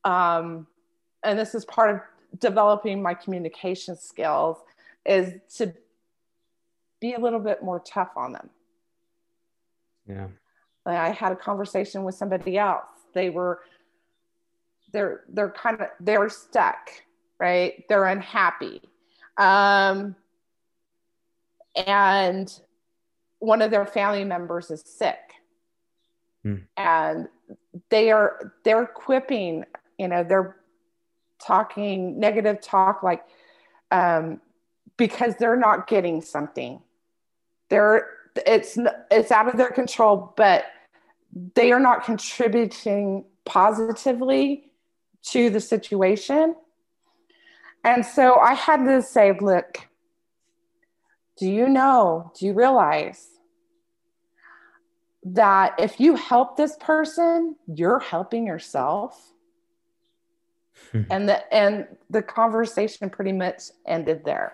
um 0.05 0.67
and 1.25 1.39
this 1.39 1.55
is 1.55 1.65
part 1.65 1.95
of 1.95 2.01
developing 2.39 3.01
my 3.01 3.15
communication 3.15 3.97
skills 3.97 4.59
is 5.07 5.33
to 5.57 5.73
be 7.01 7.15
a 7.15 7.19
little 7.19 7.41
bit 7.41 7.63
more 7.63 7.81
tough 7.81 8.11
on 8.17 8.33
them. 8.33 8.51
Yeah 10.07 10.27
I 10.95 11.11
had 11.11 11.33
a 11.33 11.37
conversation 11.37 12.05
with 12.05 12.15
somebody 12.15 12.59
else. 12.59 12.85
They 13.15 13.31
were 13.31 13.61
they're 14.93 15.25
they're 15.29 15.51
kind 15.51 15.81
of 15.81 15.89
they're 16.01 16.29
stuck, 16.29 16.91
right? 17.39 17.85
They're 17.89 18.07
unhappy. 18.07 18.83
Um, 19.37 20.17
and 21.75 22.53
one 23.39 23.63
of 23.63 23.71
their 23.71 23.87
family 23.87 24.25
members 24.25 24.71
is 24.71 24.83
sick. 24.83 25.19
Hmm. 26.43 26.57
And 26.77 27.29
they 27.91 28.11
are 28.11 28.53
they're 28.65 28.87
quipping, 28.87 29.65
you 29.99 30.09
know, 30.09 30.25
they're 30.25 30.57
talking 31.45 32.19
negative 32.19 32.61
talk 32.61 33.03
like 33.03 33.23
um, 33.91 34.41
because 34.97 35.35
they're 35.37 35.57
not 35.57 35.87
getting 35.87 36.23
something. 36.23 36.81
They're 37.69 38.09
it's 38.47 38.79
it's 39.11 39.31
out 39.31 39.49
of 39.49 39.57
their 39.57 39.71
control, 39.71 40.33
but 40.37 40.65
they 41.55 41.71
are 41.71 41.81
not 41.81 42.05
contributing 42.05 43.25
positively 43.45 44.71
to 45.23 45.51
the 45.51 45.61
situation. 45.61 46.55
And 47.85 48.05
so 48.05 48.37
I 48.37 48.55
had 48.55 48.85
to 48.85 49.03
say, 49.03 49.37
look, 49.39 49.89
do 51.39 51.49
you 51.49 51.69
know, 51.69 52.33
do 52.39 52.47
you 52.47 52.55
realize 52.55 53.29
that 55.25 55.75
if 55.79 56.01
you 56.01 56.17
help 56.17 56.57
this 56.57 56.77
person, 56.81 57.57
you're 57.67 57.99
helping 57.99 58.47
yourself? 58.47 59.33
Hmm. 60.93 61.03
and 61.11 61.29
the 61.29 61.55
and 61.55 61.87
the 62.11 62.21
conversation 62.21 63.09
pretty 63.09 63.33
much 63.33 63.63
ended 63.87 64.25
there. 64.27 64.53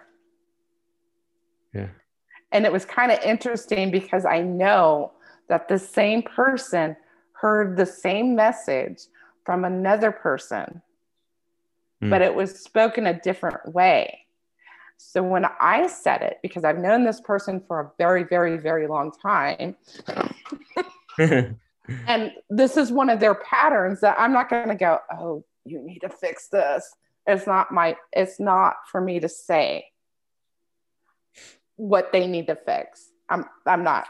Yeah. 1.75 1.89
And 2.53 2.65
it 2.65 2.73
was 2.73 2.85
kind 2.85 3.11
of 3.11 3.19
interesting 3.25 3.91
because 3.91 4.25
I 4.25 4.41
know 4.41 5.13
that 5.53 5.69
the 5.69 5.79
same 5.79 6.23
person 6.23 6.97
heard 7.35 7.77
the 7.77 7.85
same 7.85 8.35
message 8.35 9.01
from 9.45 9.67
another 9.67 10.11
person, 10.11 10.81
mm. 12.03 12.09
but 12.09 12.23
it 12.23 12.35
was 12.35 12.59
spoken 12.59 13.07
a 13.07 13.21
different 13.21 13.75
way. 13.75 14.21
So 14.97 15.23
when 15.23 15.45
I 15.61 15.89
said 15.89 16.23
it, 16.23 16.39
because 16.43 16.65
I've 16.65 16.79
known 16.79 17.05
this 17.05 17.21
person 17.21 17.61
for 17.69 17.81
a 17.81 17.93
very, 17.99 18.25
very, 18.25 18.57
very 18.57 18.87
long 18.87 19.13
time, 19.13 19.77
and 21.19 22.33
this 22.49 22.79
is 22.79 22.91
one 22.91 23.11
of 23.11 23.21
their 23.21 23.35
patterns 23.35 24.01
that 24.01 24.19
I'm 24.19 24.33
not 24.33 24.49
going 24.49 24.69
to 24.69 24.75
go, 24.75 25.01
oh, 25.13 25.45
you 25.67 25.83
need 25.83 25.99
to 25.99 26.09
fix 26.09 26.49
this. 26.49 26.91
It's 27.27 27.47
not 27.47 27.71
my, 27.71 27.95
it's 28.15 28.41
not 28.41 28.77
for 28.91 29.03
me 29.03 29.21
to 29.21 29.29
say 29.29 29.85
what 31.77 32.11
they 32.11 32.27
need 32.27 32.47
to 32.47 32.57
fix. 32.57 33.11
I'm, 33.29 33.45
I'm 33.67 33.85
not. 33.85 34.07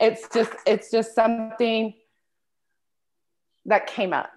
It's 0.00 0.28
just, 0.32 0.52
it's 0.66 0.90
just 0.90 1.14
something 1.14 1.94
that 3.66 3.86
came 3.86 4.12
up. 4.12 4.30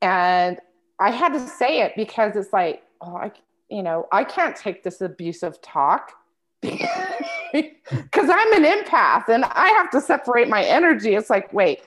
And 0.00 0.58
I 0.98 1.10
had 1.10 1.32
to 1.32 1.46
say 1.46 1.82
it 1.82 1.92
because 1.96 2.36
it's 2.36 2.52
like, 2.52 2.82
oh, 3.00 3.16
I, 3.16 3.32
you 3.68 3.82
know, 3.82 4.06
I 4.12 4.24
can't 4.24 4.56
take 4.56 4.82
this 4.82 5.00
abusive 5.00 5.60
talk 5.62 6.12
because 6.60 6.88
I'm 8.30 8.52
an 8.52 8.64
empath 8.64 9.28
and 9.28 9.44
I 9.44 9.68
have 9.76 9.90
to 9.90 10.00
separate 10.00 10.48
my 10.48 10.64
energy. 10.64 11.14
It's 11.14 11.30
like, 11.30 11.52
wait, 11.52 11.80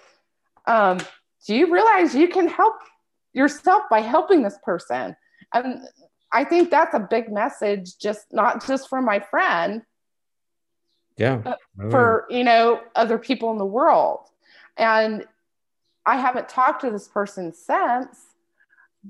um, 0.67 0.99
do 1.47 1.55
you 1.55 1.71
realize 1.71 2.15
you 2.15 2.27
can 2.27 2.47
help 2.47 2.75
yourself 3.33 3.83
by 3.89 4.01
helping 4.01 4.41
this 4.41 4.57
person? 4.63 5.15
And 5.53 5.81
I 6.31 6.43
think 6.43 6.71
that's 6.71 6.93
a 6.93 6.99
big 6.99 7.31
message, 7.31 7.97
just 7.97 8.25
not 8.31 8.65
just 8.65 8.89
for 8.89 9.01
my 9.01 9.19
friend, 9.19 9.83
yeah, 11.17 11.53
for 11.89 12.25
you 12.29 12.43
know 12.43 12.81
other 12.95 13.17
people 13.17 13.51
in 13.51 13.57
the 13.57 13.65
world. 13.65 14.29
And 14.77 15.25
I 16.05 16.17
haven't 16.17 16.49
talked 16.49 16.81
to 16.81 16.91
this 16.91 17.07
person 17.07 17.53
since, 17.53 18.17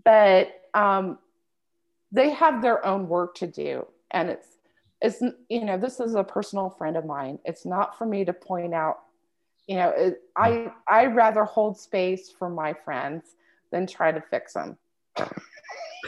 but 0.03 0.62
um, 0.74 1.18
they 2.12 2.30
have 2.30 2.62
their 2.62 2.86
own 2.86 3.08
work 3.08 3.36
to 3.36 3.47
do, 3.47 3.88
and 4.12 4.30
it's 4.30 4.47
it's 5.01 5.22
you 5.49 5.66
know 5.66 5.78
this 5.78 5.99
is 5.99 6.16
a 6.16 6.24
personal 6.24 6.70
friend 6.70 6.97
of 6.97 7.06
mine. 7.06 7.39
It's 7.45 7.66
not 7.66 7.97
for 7.97 8.06
me 8.06 8.26
to 8.26 8.34
point 8.34 8.74
out. 8.74 8.99
You 9.68 9.78
know, 9.78 9.89
it, 9.89 10.22
I 10.36 10.72
I 10.88 11.06
rather 11.06 11.43
hold 11.43 11.78
space 11.80 12.30
for 12.30 12.49
my 12.49 12.74
friends 12.74 13.36
than 13.72 13.88
try 13.88 14.12
to 14.12 14.22
fix 14.22 14.53
them. 14.53 14.78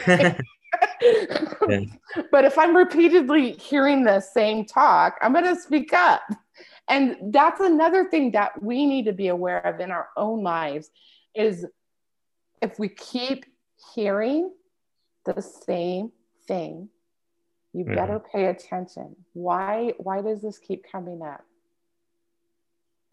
But 2.31 2.45
if 2.45 2.57
I'm 2.57 2.75
repeatedly 2.75 3.51
hearing 3.53 4.03
the 4.03 4.19
same 4.19 4.65
talk, 4.65 5.17
I'm 5.21 5.33
going 5.33 5.45
to 5.45 5.59
speak 5.59 5.93
up. 5.93 6.21
And 6.87 7.33
that's 7.33 7.59
another 7.59 8.05
thing 8.05 8.31
that 8.31 8.61
we 8.61 8.85
need 8.85 9.05
to 9.05 9.13
be 9.13 9.27
aware 9.27 9.59
of 9.59 9.79
in 9.79 9.91
our 9.91 10.09
own 10.15 10.43
lives 10.43 10.89
is 11.35 11.65
if 12.61 12.79
we 12.79 12.89
keep 12.89 13.45
hearing 13.93 14.51
the 15.25 15.41
same 15.41 16.11
thing, 16.47 16.89
you 17.73 17.83
mm-hmm. 17.83 17.95
better 17.95 18.19
pay 18.19 18.45
attention. 18.45 19.15
Why 19.33 19.93
why 19.97 20.21
does 20.21 20.41
this 20.41 20.57
keep 20.57 20.85
coming 20.89 21.21
up? 21.21 21.43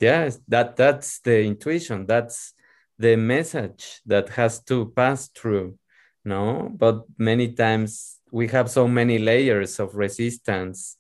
Yes, 0.01 0.41
that 0.49 0.77
that's 0.77 1.19
the 1.21 1.43
intuition. 1.43 2.07
That's 2.07 2.55
the 2.99 3.17
message 3.17 4.01
that 4.07 4.29
has 4.31 4.61
to 4.65 4.87
pass 4.87 5.29
through. 5.29 5.79
No, 6.25 6.71
but 6.75 7.05
many 7.19 7.53
times 7.53 8.19
we 8.31 8.49
have 8.49 8.71
so 8.71 8.89
many 8.89 9.19
layers 9.19 9.79
of 9.79 9.95
resistance 9.95 10.97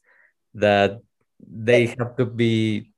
that 0.54 1.00
they 1.40 1.86
have 1.86 2.16
to 2.16 2.26
be 2.26 2.92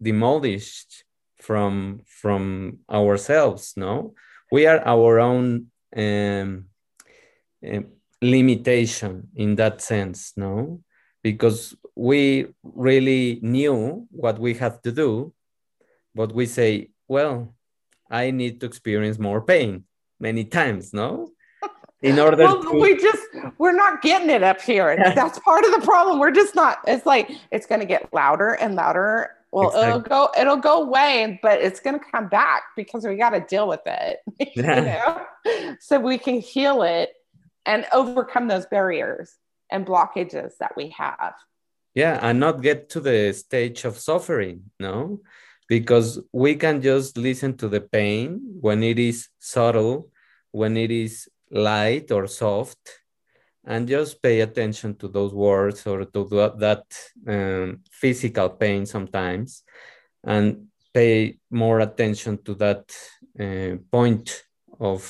demolished 0.00 1.04
from 1.38 2.02
from 2.06 2.78
ourselves 2.90 3.74
no? 3.76 4.14
We 4.50 4.66
are 4.66 4.80
our 4.84 5.18
own 5.20 5.70
um, 5.96 6.66
um, 7.66 7.86
limitation 8.20 9.28
in 9.34 9.56
that 9.56 9.80
sense 9.80 10.32
no? 10.36 10.82
Because 11.22 11.76
we 11.94 12.46
really 12.62 13.38
knew 13.42 14.06
what 14.10 14.38
we 14.38 14.54
had 14.54 14.82
to 14.82 14.92
do 14.92 15.32
but 16.14 16.32
we 16.34 16.46
say 16.46 16.90
well 17.08 17.54
i 18.10 18.30
need 18.30 18.60
to 18.60 18.66
experience 18.66 19.18
more 19.18 19.40
pain 19.40 19.84
many 20.20 20.44
times 20.44 20.92
no 20.92 21.30
in 22.02 22.18
order 22.18 22.36
well, 22.36 22.62
to... 22.62 22.78
we 22.78 22.96
just 22.96 23.22
we're 23.58 23.72
not 23.72 24.02
getting 24.02 24.28
it 24.28 24.42
up 24.42 24.60
here. 24.60 24.96
That's 24.96 25.38
part 25.38 25.64
of 25.64 25.70
the 25.72 25.80
problem. 25.86 26.18
We're 26.18 26.32
just 26.32 26.54
not 26.54 26.78
it's 26.86 27.06
like 27.06 27.30
it's 27.50 27.66
going 27.66 27.80
to 27.80 27.86
get 27.86 28.12
louder 28.12 28.54
and 28.54 28.74
louder. 28.74 29.30
Well 29.52 29.68
exactly. 29.68 29.88
it'll 29.88 30.00
go 30.00 30.28
it'll 30.38 30.56
go 30.56 30.82
away 30.82 31.38
but 31.42 31.60
it's 31.60 31.78
going 31.78 31.98
to 31.98 32.04
come 32.10 32.28
back 32.28 32.62
because 32.74 33.06
we 33.06 33.16
got 33.16 33.30
to 33.30 33.40
deal 33.40 33.68
with 33.68 33.82
it 33.86 34.20
you 34.56 34.62
know? 34.62 35.26
So 35.80 36.00
we 36.00 36.18
can 36.18 36.40
heal 36.40 36.82
it 36.82 37.10
and 37.66 37.84
overcome 37.92 38.48
those 38.48 38.66
barriers 38.66 39.34
and 39.70 39.86
blockages 39.86 40.52
that 40.58 40.74
we 40.74 40.88
have. 40.96 41.34
Yeah 41.94 42.18
and 42.22 42.40
not 42.40 42.62
get 42.62 42.88
to 42.90 43.00
the 43.00 43.32
stage 43.34 43.84
of 43.84 43.98
suffering 43.98 44.70
no? 44.80 45.20
Because 45.68 46.18
we 46.32 46.56
can 46.56 46.82
just 46.82 47.16
listen 47.16 47.56
to 47.58 47.68
the 47.68 47.80
pain 47.80 48.40
when 48.60 48.82
it 48.82 48.98
is 48.98 49.28
subtle 49.38 50.08
when 50.50 50.76
it 50.76 50.90
is 50.90 51.28
light 51.52 52.10
or 52.10 52.26
soft 52.26 52.78
and 53.64 53.86
just 53.86 54.20
pay 54.22 54.40
attention 54.40 54.96
to 54.96 55.08
those 55.08 55.32
words 55.32 55.86
or 55.86 56.04
to 56.04 56.24
that 56.58 56.84
um, 57.28 57.80
physical 57.90 58.48
pain 58.48 58.86
sometimes 58.86 59.62
and 60.24 60.66
pay 60.92 61.38
more 61.50 61.80
attention 61.80 62.42
to 62.42 62.54
that 62.54 62.84
uh, 63.38 63.76
point 63.90 64.44
of 64.80 65.02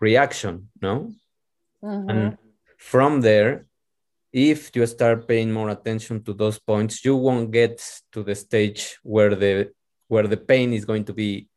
reaction 0.00 0.68
no 0.82 1.12
mm-hmm. 1.82 2.10
and 2.10 2.38
from 2.76 3.20
there 3.20 3.66
if 4.32 4.74
you 4.76 4.86
start 4.86 5.26
paying 5.26 5.50
more 5.50 5.70
attention 5.70 6.22
to 6.22 6.32
those 6.32 6.58
points 6.58 7.04
you 7.04 7.16
won't 7.16 7.50
get 7.50 7.82
to 8.12 8.22
the 8.22 8.34
stage 8.34 8.98
where 9.02 9.34
the 9.34 9.70
where 10.08 10.26
the 10.26 10.36
pain 10.36 10.72
is 10.72 10.84
going 10.84 11.04
to 11.04 11.12
be 11.12 11.48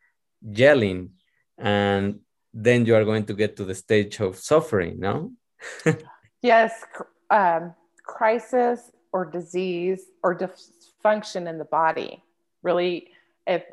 yelling 0.41 1.09
and 1.57 2.19
then 2.53 2.85
you 2.85 2.95
are 2.95 3.05
going 3.05 3.25
to 3.25 3.33
get 3.33 3.55
to 3.57 3.65
the 3.65 3.75
stage 3.75 4.19
of 4.19 4.37
suffering 4.37 4.99
no? 4.99 5.31
Yes 6.41 6.83
um, 7.29 7.73
crisis 8.03 8.91
or 9.11 9.25
disease 9.25 10.01
or 10.23 10.35
dysfunction 10.35 11.47
in 11.49 11.57
the 11.57 11.65
body. 11.65 12.23
Really 12.61 13.09
if 13.47 13.63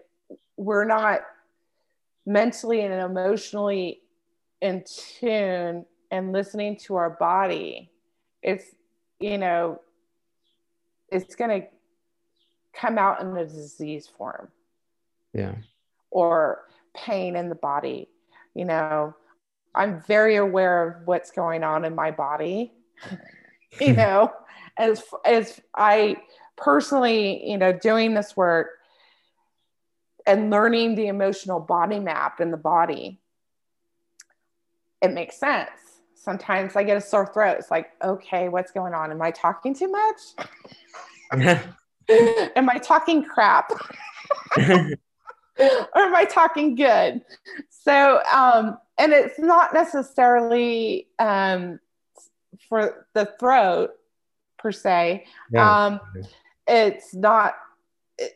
we're 0.56 0.84
not 0.84 1.20
mentally 2.26 2.82
and 2.82 2.94
emotionally 2.94 4.00
in 4.60 4.84
tune 5.18 5.84
and 6.10 6.32
listening 6.32 6.76
to 6.76 6.96
our 6.96 7.10
body 7.10 7.90
it's 8.42 8.74
you 9.18 9.38
know 9.38 9.80
it's 11.10 11.34
going 11.34 11.62
to 11.62 11.66
come 12.72 12.98
out 12.98 13.20
in 13.20 13.36
a 13.36 13.44
disease 13.44 14.08
form. 14.16 14.48
Yeah. 15.32 15.56
Or 16.10 16.62
pain 16.94 17.36
in 17.36 17.48
the 17.48 17.54
body 17.54 18.08
you 18.54 18.64
know, 18.64 19.14
I'm 19.74 20.02
very 20.06 20.36
aware 20.36 20.88
of 20.88 21.06
what's 21.06 21.30
going 21.30 21.62
on 21.62 21.84
in 21.84 21.94
my 21.94 22.10
body, 22.10 22.72
you 23.80 23.92
know, 23.92 24.32
as 24.76 25.02
as 25.24 25.60
I 25.76 26.16
personally, 26.56 27.48
you 27.48 27.58
know, 27.58 27.72
doing 27.72 28.14
this 28.14 28.36
work 28.36 28.68
and 30.26 30.50
learning 30.50 30.94
the 30.94 31.06
emotional 31.06 31.60
body 31.60 31.98
map 31.98 32.40
in 32.40 32.50
the 32.50 32.56
body, 32.56 33.20
it 35.00 35.12
makes 35.12 35.36
sense. 35.36 35.70
Sometimes 36.14 36.76
I 36.76 36.82
get 36.84 36.96
a 36.98 37.00
sore 37.00 37.26
throat. 37.32 37.56
It's 37.58 37.70
like, 37.70 37.92
okay, 38.04 38.48
what's 38.48 38.72
going 38.72 38.92
on? 38.92 39.10
Am 39.10 39.22
I 39.22 39.30
talking 39.30 39.74
too 39.74 39.88
much? 39.88 40.20
Am 42.10 42.68
I 42.68 42.78
talking 42.78 43.24
crap? 43.24 43.72
or 45.94 46.02
am 46.02 46.14
I 46.14 46.24
talking 46.24 46.74
good? 46.74 47.22
So, 47.68 48.20
um, 48.32 48.78
and 48.98 49.12
it's 49.12 49.38
not 49.38 49.72
necessarily 49.74 51.08
um, 51.18 51.80
for 52.68 53.06
the 53.14 53.32
throat 53.38 53.90
per 54.58 54.72
se. 54.72 55.26
Yeah. 55.52 55.86
Um, 55.86 56.00
it's 56.66 57.14
not, 57.14 57.54
it, 58.18 58.32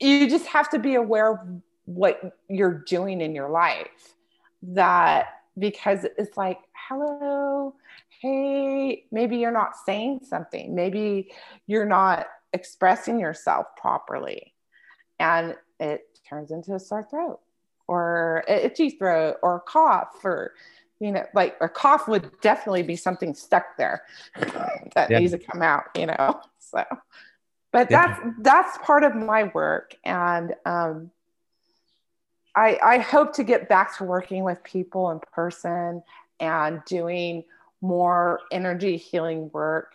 you 0.00 0.28
just 0.28 0.46
have 0.46 0.70
to 0.70 0.78
be 0.78 0.94
aware 0.94 1.32
of 1.32 1.38
what 1.84 2.38
you're 2.48 2.84
doing 2.86 3.20
in 3.20 3.34
your 3.34 3.50
life. 3.50 4.14
That 4.62 5.28
because 5.58 6.04
it's 6.16 6.36
like, 6.36 6.58
hello, 6.88 7.74
hey, 8.20 9.04
maybe 9.10 9.36
you're 9.36 9.50
not 9.50 9.76
saying 9.84 10.20
something, 10.28 10.74
maybe 10.74 11.30
you're 11.66 11.84
not 11.84 12.26
expressing 12.52 13.20
yourself 13.20 13.66
properly. 13.76 14.54
And 15.18 15.54
it 15.80 16.07
turns 16.28 16.50
into 16.50 16.74
a 16.74 16.80
sore 16.80 17.06
throat 17.08 17.40
or 17.86 18.44
itchy 18.48 18.90
throat 18.90 19.36
or 19.42 19.60
cough 19.60 20.24
or 20.24 20.52
you 21.00 21.12
know 21.12 21.24
like 21.34 21.56
a 21.60 21.68
cough 21.68 22.08
would 22.08 22.30
definitely 22.40 22.82
be 22.82 22.96
something 22.96 23.34
stuck 23.34 23.76
there 23.76 24.02
that 24.94 25.10
yeah. 25.10 25.18
needs 25.18 25.32
to 25.32 25.38
come 25.38 25.62
out 25.62 25.84
you 25.96 26.06
know 26.06 26.40
so. 26.58 26.84
But 27.70 27.90
that's 27.90 28.18
that's 28.40 28.78
part 28.78 29.04
of 29.04 29.14
my 29.14 29.50
work 29.54 29.94
and 30.02 30.54
um, 30.64 31.10
I, 32.56 32.78
I 32.82 32.98
hope 32.98 33.34
to 33.34 33.44
get 33.44 33.68
back 33.68 33.96
to 33.98 34.04
working 34.04 34.42
with 34.42 34.64
people 34.64 35.10
in 35.10 35.20
person 35.34 36.02
and 36.40 36.82
doing 36.86 37.44
more 37.82 38.40
energy 38.50 38.96
healing 38.96 39.50
work 39.52 39.92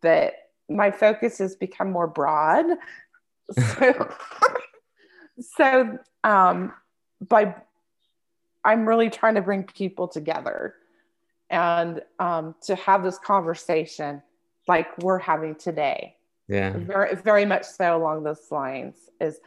but 0.00 0.34
my 0.68 0.90
focus 0.90 1.38
has 1.38 1.56
become 1.56 1.90
more 1.90 2.06
broad. 2.06 2.66
So, 3.50 4.14
so 5.40 5.98
um, 6.24 6.72
by 7.20 7.54
i'm 8.64 8.86
really 8.86 9.10
trying 9.10 9.34
to 9.34 9.42
bring 9.42 9.64
people 9.64 10.08
together 10.08 10.74
and 11.50 12.02
um, 12.18 12.54
to 12.62 12.74
have 12.74 13.02
this 13.02 13.18
conversation 13.18 14.22
like 14.66 14.86
we're 14.98 15.18
having 15.18 15.54
today. 15.54 16.16
Yeah. 16.46 16.72
Very 16.76 17.16
very 17.16 17.44
much 17.44 17.64
so 17.64 17.96
along 17.96 18.24
those 18.24 18.46
lines 18.50 18.96
is 19.20 19.38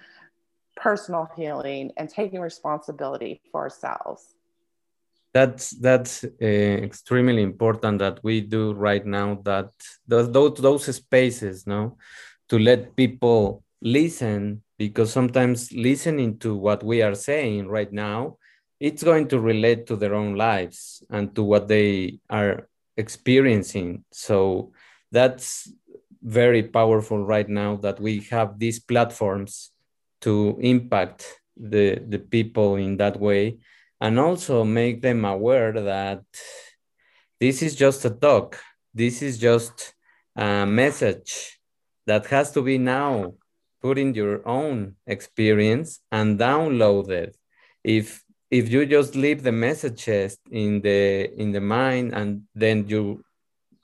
personal 0.76 1.30
healing 1.36 1.92
and 1.98 2.10
taking 2.10 2.42
responsibility 2.42 3.42
for 3.52 3.62
ourselves. 3.62 4.36
That's 5.34 5.72
that's 5.72 6.24
uh, 6.24 6.46
extremely 6.46 7.42
important 7.42 8.00
that 8.00 8.20
we 8.24 8.42
do 8.42 8.74
right 8.74 9.06
now 9.06 9.40
that 9.46 9.72
those, 10.08 10.32
those 10.32 10.58
those 10.58 10.96
spaces 10.96 11.66
no 11.66 11.98
to 12.50 12.60
let 12.60 12.96
people 12.96 13.64
listen 13.82 14.62
because 14.82 15.14
sometimes 15.14 15.72
listening 15.72 16.40
to 16.40 16.56
what 16.56 16.82
we 16.82 17.04
are 17.04 17.14
saying 17.14 17.68
right 17.68 17.94
now 17.94 18.36
it's 18.80 19.04
going 19.04 19.28
to 19.28 19.40
relate 19.40 19.86
to 19.86 19.96
their 19.96 20.16
own 20.16 20.34
lives 20.34 21.04
and 21.12 21.36
to 21.36 21.44
what 21.44 21.68
they 21.68 22.18
are 22.32 22.68
experiencing. 22.98 24.04
So 24.12 24.72
that's 25.12 25.72
very 26.24 26.64
powerful 26.64 27.24
right 27.24 27.48
now 27.48 27.76
that 27.86 28.00
we 28.00 28.22
have 28.32 28.58
these 28.58 28.80
platforms 28.80 29.70
to 30.22 30.58
impact 30.60 31.20
the 31.56 32.02
the 32.10 32.18
people 32.18 32.76
in 32.78 32.98
that 32.98 33.20
way 33.20 33.60
and 34.00 34.18
also 34.18 34.64
make 34.64 35.04
them 35.04 35.26
aware 35.26 35.74
that 35.74 36.24
this 37.40 37.62
is 37.62 37.76
just 37.76 38.04
a 38.06 38.10
talk. 38.10 38.58
This 38.96 39.22
is 39.22 39.38
just 39.38 39.94
a 40.36 40.66
message 40.66 41.60
that 42.08 42.26
has 42.34 42.52
to 42.54 42.64
be 42.64 42.80
now 42.80 43.34
put 43.82 43.98
in 43.98 44.14
your 44.14 44.48
own 44.48 44.96
experience 45.08 46.00
and 46.12 46.40
download 46.40 47.10
it. 47.10 47.36
if 47.84 48.24
if 48.52 48.70
you 48.70 48.86
just 48.86 49.16
leave 49.16 49.44
the 49.44 49.52
messages 49.52 50.38
in 50.52 50.82
the 50.82 51.32
in 51.42 51.52
the 51.52 51.62
mind 51.62 52.14
and 52.14 52.44
then 52.54 52.88
you 52.88 53.24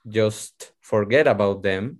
just 0.08 0.74
forget 0.82 1.26
about 1.28 1.64
them 1.64 2.00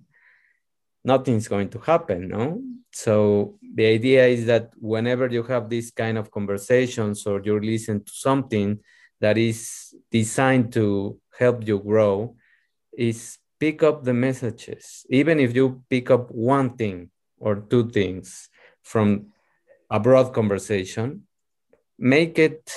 nothing's 1.04 1.48
going 1.48 1.68
to 1.68 1.78
happen 1.80 2.28
no 2.28 2.60
so 2.92 3.58
the 3.74 3.86
idea 3.86 4.26
is 4.26 4.46
that 4.46 4.70
whenever 4.78 5.26
you 5.28 5.42
have 5.42 5.68
these 5.68 5.90
kind 5.90 6.16
of 6.18 6.30
conversations 6.30 7.26
or 7.26 7.40
you 7.44 7.58
listen 7.60 8.02
to 8.04 8.12
something 8.12 8.78
that 9.20 9.36
is 9.36 9.94
designed 10.10 10.72
to 10.72 11.18
help 11.38 11.66
you 11.66 11.78
grow 11.78 12.34
is 12.96 13.38
pick 13.58 13.82
up 13.82 14.04
the 14.04 14.14
messages 14.14 15.04
even 15.10 15.40
if 15.40 15.54
you 15.54 15.82
pick 15.90 16.10
up 16.10 16.30
one 16.30 16.76
thing 16.76 17.10
or 17.40 17.56
two 17.56 17.88
things 17.90 18.48
from 18.82 19.26
a 19.90 19.98
broad 19.98 20.32
conversation 20.32 21.26
make 21.98 22.38
it 22.38 22.72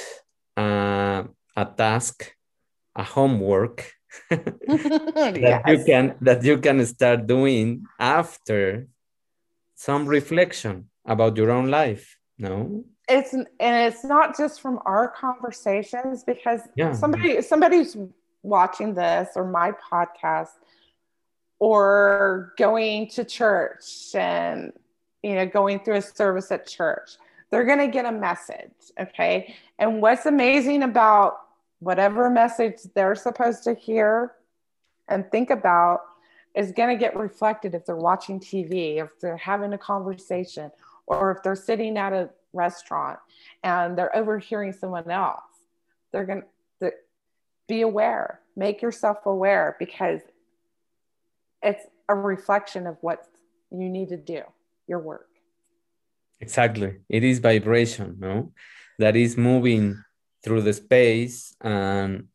uh, 0.57 1.23
a 1.55 1.65
task 1.77 2.35
a 2.95 3.03
homework 3.03 3.93
that 4.29 5.37
yes. 5.39 5.61
you 5.67 5.85
can 5.85 6.15
that 6.21 6.43
you 6.43 6.57
can 6.57 6.85
start 6.85 7.27
doing 7.27 7.85
after 7.99 8.87
some 9.75 10.05
reflection 10.05 10.89
about 11.05 11.37
your 11.37 11.51
own 11.51 11.69
life 11.69 12.17
no 12.37 12.83
it's 13.07 13.33
and 13.33 13.47
it's 13.59 14.03
not 14.03 14.37
just 14.37 14.61
from 14.61 14.79
our 14.85 15.07
conversations 15.07 16.23
because 16.23 16.61
yeah. 16.75 16.93
somebody 16.93 17.41
somebody's 17.41 17.97
watching 18.43 18.93
this 18.93 19.29
or 19.35 19.45
my 19.45 19.71
podcast 19.71 20.55
or 21.61 22.53
going 22.57 23.07
to 23.07 23.23
church 23.23 24.15
and 24.15 24.73
you 25.21 25.35
know 25.35 25.45
going 25.45 25.79
through 25.79 25.95
a 25.95 26.01
service 26.01 26.51
at 26.51 26.67
church 26.67 27.11
they're 27.51 27.65
going 27.65 27.79
to 27.79 27.87
get 27.87 28.03
a 28.05 28.11
message 28.11 28.71
okay 28.99 29.55
and 29.77 30.01
what's 30.01 30.25
amazing 30.25 30.81
about 30.81 31.37
whatever 31.79 32.29
message 32.29 32.77
they're 32.95 33.15
supposed 33.15 33.63
to 33.63 33.75
hear 33.75 34.33
and 35.07 35.29
think 35.29 35.51
about 35.51 36.01
is 36.55 36.71
going 36.71 36.89
to 36.89 36.99
get 36.99 37.15
reflected 37.15 37.73
if 37.75 37.85
they're 37.85 37.95
watching 37.95 38.39
TV, 38.39 39.01
if 39.01 39.19
they're 39.19 39.37
having 39.37 39.73
a 39.73 39.77
conversation, 39.77 40.71
or 41.07 41.31
if 41.31 41.43
they're 41.43 41.55
sitting 41.55 41.97
at 41.97 42.13
a 42.13 42.29
restaurant 42.53 43.19
and 43.63 43.97
they're 43.97 44.15
overhearing 44.15 44.73
someone 44.73 45.09
else. 45.09 45.41
They're 46.11 46.25
going 46.25 46.43
to 46.81 46.91
be 47.67 47.81
aware, 47.81 48.41
make 48.55 48.81
yourself 48.81 49.25
aware 49.25 49.75
because 49.79 50.21
it's 51.61 51.85
a 52.09 52.15
reflection 52.15 52.87
of 52.87 52.97
what 53.01 53.27
you 53.71 53.89
need 53.89 54.09
to 54.09 54.17
do, 54.17 54.41
your 54.87 54.99
work. 54.99 55.27
Exactly. 56.39 56.97
It 57.07 57.23
is 57.23 57.39
vibration, 57.39 58.17
no? 58.19 58.53
That 58.99 59.15
is 59.15 59.37
moving 59.37 60.03
through 60.43 60.61
the 60.63 60.73
space 60.73 61.55
and 61.61 62.27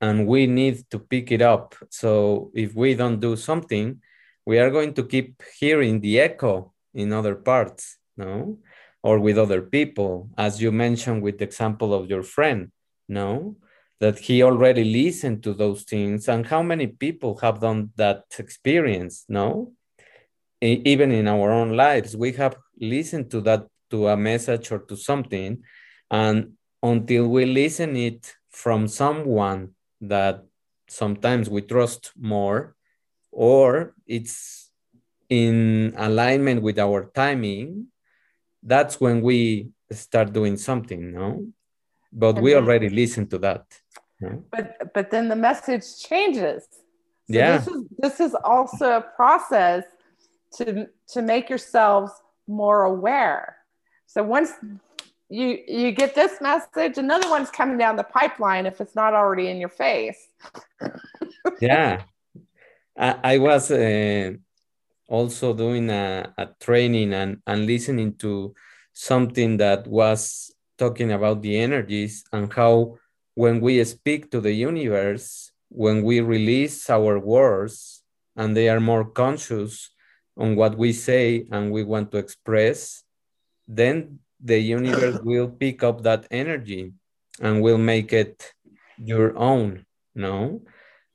and 0.00 0.26
we 0.26 0.46
need 0.46 0.90
to 0.90 0.98
pick 0.98 1.30
it 1.30 1.42
up. 1.42 1.74
So 1.90 2.50
if 2.54 2.74
we 2.74 2.94
don't 2.94 3.20
do 3.20 3.36
something, 3.36 4.00
we 4.46 4.58
are 4.58 4.70
going 4.70 4.94
to 4.94 5.04
keep 5.04 5.42
hearing 5.58 6.00
the 6.00 6.20
echo 6.20 6.72
in 6.94 7.12
other 7.12 7.34
parts, 7.34 7.98
no? 8.16 8.58
Or 9.02 9.18
with 9.18 9.38
other 9.38 9.62
people, 9.62 10.30
as 10.38 10.60
you 10.60 10.72
mentioned 10.72 11.22
with 11.22 11.38
the 11.38 11.44
example 11.44 11.92
of 11.92 12.08
your 12.08 12.22
friend, 12.22 12.72
no? 13.08 13.56
That 14.00 14.18
he 14.18 14.42
already 14.42 14.84
listened 14.84 15.42
to 15.42 15.54
those 15.54 15.82
things. 15.82 16.28
And 16.28 16.46
how 16.46 16.62
many 16.62 16.86
people 16.86 17.38
have 17.38 17.60
done 17.60 17.90
that 17.96 18.24
experience, 18.38 19.24
no? 19.28 19.72
Even 20.62 21.10
in 21.12 21.28
our 21.28 21.50
own 21.52 21.76
lives, 21.76 22.16
we 22.16 22.32
have 22.32 22.56
listened 22.78 23.30
to 23.30 23.40
that, 23.42 23.66
to 23.90 24.08
a 24.08 24.16
message 24.16 24.72
or 24.72 24.80
to 24.80 24.96
something. 24.96 25.62
And 26.10 26.52
until 26.82 27.28
we 27.28 27.44
listen 27.44 27.96
it 27.96 28.34
from 28.50 28.88
someone 28.88 29.70
that 30.00 30.44
sometimes 30.88 31.48
we 31.48 31.62
trust 31.62 32.12
more 32.18 32.74
or 33.30 33.94
it's 34.06 34.70
in 35.28 35.94
alignment 35.96 36.62
with 36.62 36.78
our 36.78 37.10
timing 37.14 37.86
that's 38.62 39.00
when 39.00 39.20
we 39.20 39.68
start 39.92 40.32
doing 40.32 40.56
something 40.56 41.12
no 41.12 41.46
but 42.12 42.40
we 42.40 42.56
already 42.56 42.88
listen 42.88 43.26
to 43.26 43.38
that 43.38 43.64
but 44.50 44.92
but 44.94 45.10
then 45.10 45.28
the 45.28 45.36
message 45.36 45.84
changes. 46.02 46.64
So 47.30 47.38
yeah. 47.38 47.58
this 47.58 47.68
is, 47.68 47.84
this 47.98 48.20
is 48.20 48.34
also 48.34 48.96
a 48.96 49.00
process 49.00 49.84
to 50.56 50.88
to 51.08 51.22
make 51.22 51.48
yourselves 51.48 52.12
more 52.46 52.82
aware. 52.84 53.56
So 54.06 54.22
once 54.22 54.52
you 55.28 55.58
you 55.66 55.92
get 55.92 56.14
this 56.14 56.40
message 56.40 56.98
another 56.98 57.30
one's 57.30 57.50
coming 57.50 57.78
down 57.78 57.96
the 57.96 58.04
pipeline 58.04 58.66
if 58.66 58.80
it's 58.80 58.96
not 58.96 59.14
already 59.14 59.48
in 59.48 59.58
your 59.58 59.70
face. 59.70 60.28
Yeah. 61.60 62.02
I, 62.96 63.16
I, 63.22 63.38
was 63.38 63.70
uh, 63.70 64.32
also 65.08 65.54
doing 65.54 65.88
a, 65.90 66.32
a 66.36 66.48
training 66.60 67.14
and, 67.14 67.38
and 67.46 67.66
listening 67.66 68.14
to 68.16 68.54
something 68.92 69.56
that 69.58 69.86
was 69.86 70.52
talking 70.76 71.12
about 71.12 71.42
the 71.42 71.56
energies 71.58 72.24
and 72.32 72.52
how 72.52 72.98
when 73.40 73.58
we 73.58 73.82
speak 73.84 74.30
to 74.30 74.38
the 74.46 74.52
universe 74.52 75.50
when 75.84 76.02
we 76.02 76.20
release 76.20 76.90
our 76.90 77.18
words 77.18 78.02
and 78.36 78.54
they 78.54 78.68
are 78.68 78.80
more 78.92 79.04
conscious 79.22 79.72
on 80.36 80.56
what 80.56 80.76
we 80.76 80.92
say 80.92 81.46
and 81.50 81.72
we 81.72 81.82
want 81.82 82.10
to 82.10 82.18
express 82.18 83.02
then 83.66 84.18
the 84.50 84.58
universe 84.58 85.18
will 85.30 85.48
pick 85.48 85.82
up 85.82 86.02
that 86.02 86.26
energy 86.30 86.92
and 87.40 87.62
will 87.62 87.78
make 87.78 88.12
it 88.12 88.52
your 88.98 89.34
own 89.38 89.86
no? 90.14 90.60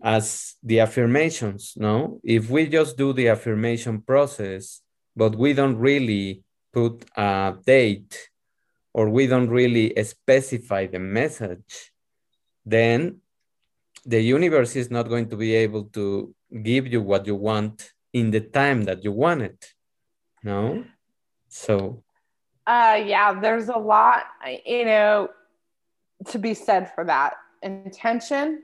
As 0.01 0.55
the 0.63 0.79
affirmations 0.79 1.73
no? 1.77 2.19
If 2.23 2.49
we 2.49 2.65
just 2.65 2.97
do 2.97 3.13
the 3.13 3.27
affirmation 3.27 4.01
process 4.01 4.81
but 5.15 5.35
we 5.35 5.53
don't 5.53 5.77
really 5.77 6.41
put 6.73 7.05
a 7.15 7.53
date 7.65 8.29
or 8.95 9.09
we 9.09 9.27
don't 9.27 9.49
really 9.49 9.93
specify 10.03 10.87
the 10.87 10.99
message 11.19 11.91
then 12.65 13.17
the 14.05 14.21
universe 14.21 14.75
is 14.75 14.91
not 14.91 15.09
going 15.09 15.29
to 15.29 15.37
be 15.37 15.53
able 15.53 15.85
to 15.85 16.33
give 16.63 16.87
you 16.87 17.01
what 17.01 17.25
you 17.25 17.35
want 17.35 17.91
in 18.13 18.31
the 18.31 18.41
time 18.41 18.83
that 18.83 19.03
you 19.03 19.11
want 19.11 19.41
it 19.41 19.73
no 20.43 20.83
so 21.49 22.01
uh, 22.67 22.99
yeah, 23.05 23.39
there's 23.39 23.69
a 23.69 23.77
lot, 23.77 24.23
you 24.65 24.85
know, 24.85 25.29
to 26.25 26.39
be 26.39 26.55
said 26.55 26.91
for 26.95 27.05
that. 27.05 27.35
Intention, 27.61 28.63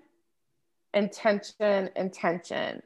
intention, 0.95 1.87
intention. 1.95 2.81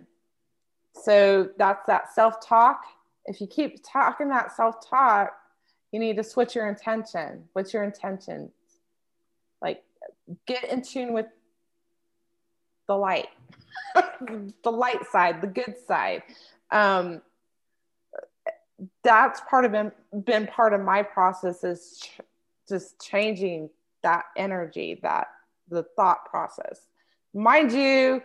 So 0.93 1.51
that's 1.57 1.87
that 1.87 2.13
self 2.13 2.45
talk 2.45 2.81
if 3.25 3.41
you 3.41 3.47
keep 3.47 3.83
talking 3.83 4.29
that 4.29 4.55
self 4.55 4.87
talk, 4.87 5.33
you 5.91 5.99
need 5.99 6.17
to 6.17 6.23
switch 6.23 6.55
your 6.55 6.67
intention. 6.67 7.43
What's 7.53 7.73
your 7.73 7.83
intention? 7.83 8.51
Like, 9.61 9.83
get 10.45 10.65
in 10.65 10.81
tune 10.81 11.13
with 11.13 11.27
the 12.87 12.95
light, 12.95 13.27
the 13.95 14.71
light 14.71 15.05
side, 15.11 15.41
the 15.41 15.47
good 15.47 15.75
side. 15.87 16.23
Um, 16.71 17.21
that's 19.03 19.41
part 19.49 19.65
of 19.65 19.71
been, 19.71 19.91
been 20.25 20.47
part 20.47 20.73
of 20.73 20.81
my 20.81 21.03
process 21.03 21.63
is 21.63 22.01
ch- 22.03 22.21
just 22.67 22.99
changing 23.01 23.69
that 24.03 24.25
energy, 24.35 24.99
that 25.01 25.27
the 25.69 25.83
thought 25.95 26.25
process. 26.25 26.87
Mind 27.33 27.71
you, 27.71 28.21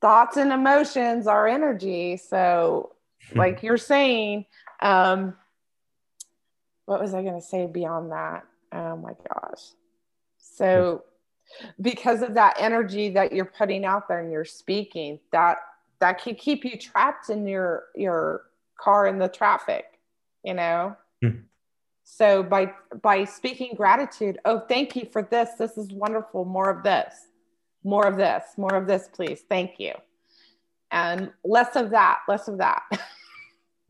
thoughts 0.00 0.36
and 0.36 0.52
emotions 0.52 1.26
are 1.26 1.46
energy. 1.46 2.16
So, 2.16 2.92
hmm. 3.30 3.38
like 3.38 3.62
you're 3.62 3.76
saying, 3.76 4.46
um, 4.80 5.34
what 6.86 7.00
was 7.00 7.14
I 7.14 7.22
going 7.22 7.40
to 7.40 7.46
say 7.46 7.66
beyond 7.66 8.12
that? 8.12 8.44
Oh 8.72 8.96
my 8.96 9.12
gosh. 9.12 9.62
So, 10.58 11.04
because 11.80 12.22
of 12.22 12.34
that 12.34 12.56
energy 12.58 13.10
that 13.10 13.32
you're 13.32 13.44
putting 13.44 13.84
out 13.84 14.08
there 14.08 14.20
and 14.20 14.30
you're 14.30 14.44
speaking, 14.44 15.18
that 15.32 15.58
that 16.00 16.22
can 16.22 16.34
keep 16.34 16.64
you 16.64 16.76
trapped 16.76 17.30
in 17.30 17.46
your 17.46 17.84
your 17.94 18.42
car 18.78 19.06
in 19.06 19.18
the 19.18 19.28
traffic, 19.28 19.84
you 20.44 20.54
know. 20.54 20.96
Mm. 21.24 21.42
So 22.04 22.42
by 22.42 22.72
by 23.02 23.24
speaking 23.24 23.74
gratitude, 23.76 24.38
oh, 24.44 24.60
thank 24.60 24.96
you 24.96 25.06
for 25.12 25.22
this. 25.22 25.50
This 25.58 25.76
is 25.76 25.92
wonderful. 25.92 26.44
More 26.44 26.70
of 26.70 26.82
this. 26.82 27.14
More 27.84 28.06
of 28.06 28.16
this. 28.16 28.44
More 28.56 28.74
of 28.74 28.86
this, 28.86 29.08
please. 29.12 29.42
Thank 29.48 29.78
you. 29.78 29.92
And 30.90 31.30
less 31.44 31.76
of 31.76 31.90
that. 31.90 32.20
Less 32.28 32.48
of 32.48 32.58
that. 32.58 32.82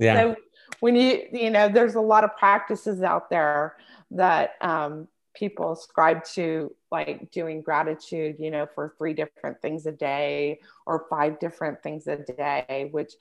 Yeah. 0.00 0.14
so 0.14 0.36
when 0.78 0.94
you 0.94 1.24
you 1.32 1.50
know, 1.50 1.68
there's 1.68 1.96
a 1.96 2.00
lot 2.00 2.22
of 2.22 2.36
practices 2.36 3.02
out 3.02 3.30
there 3.30 3.74
that 4.12 4.52
um, 4.60 5.08
people 5.38 5.72
ascribe 5.72 6.24
to 6.24 6.74
like 6.90 7.30
doing 7.30 7.62
gratitude 7.62 8.36
you 8.38 8.50
know 8.50 8.66
for 8.74 8.94
three 8.98 9.14
different 9.14 9.60
things 9.62 9.86
a 9.86 9.92
day 9.92 10.58
or 10.86 11.06
five 11.08 11.38
different 11.38 11.80
things 11.82 12.06
a 12.06 12.16
day 12.16 12.88
which 12.90 13.12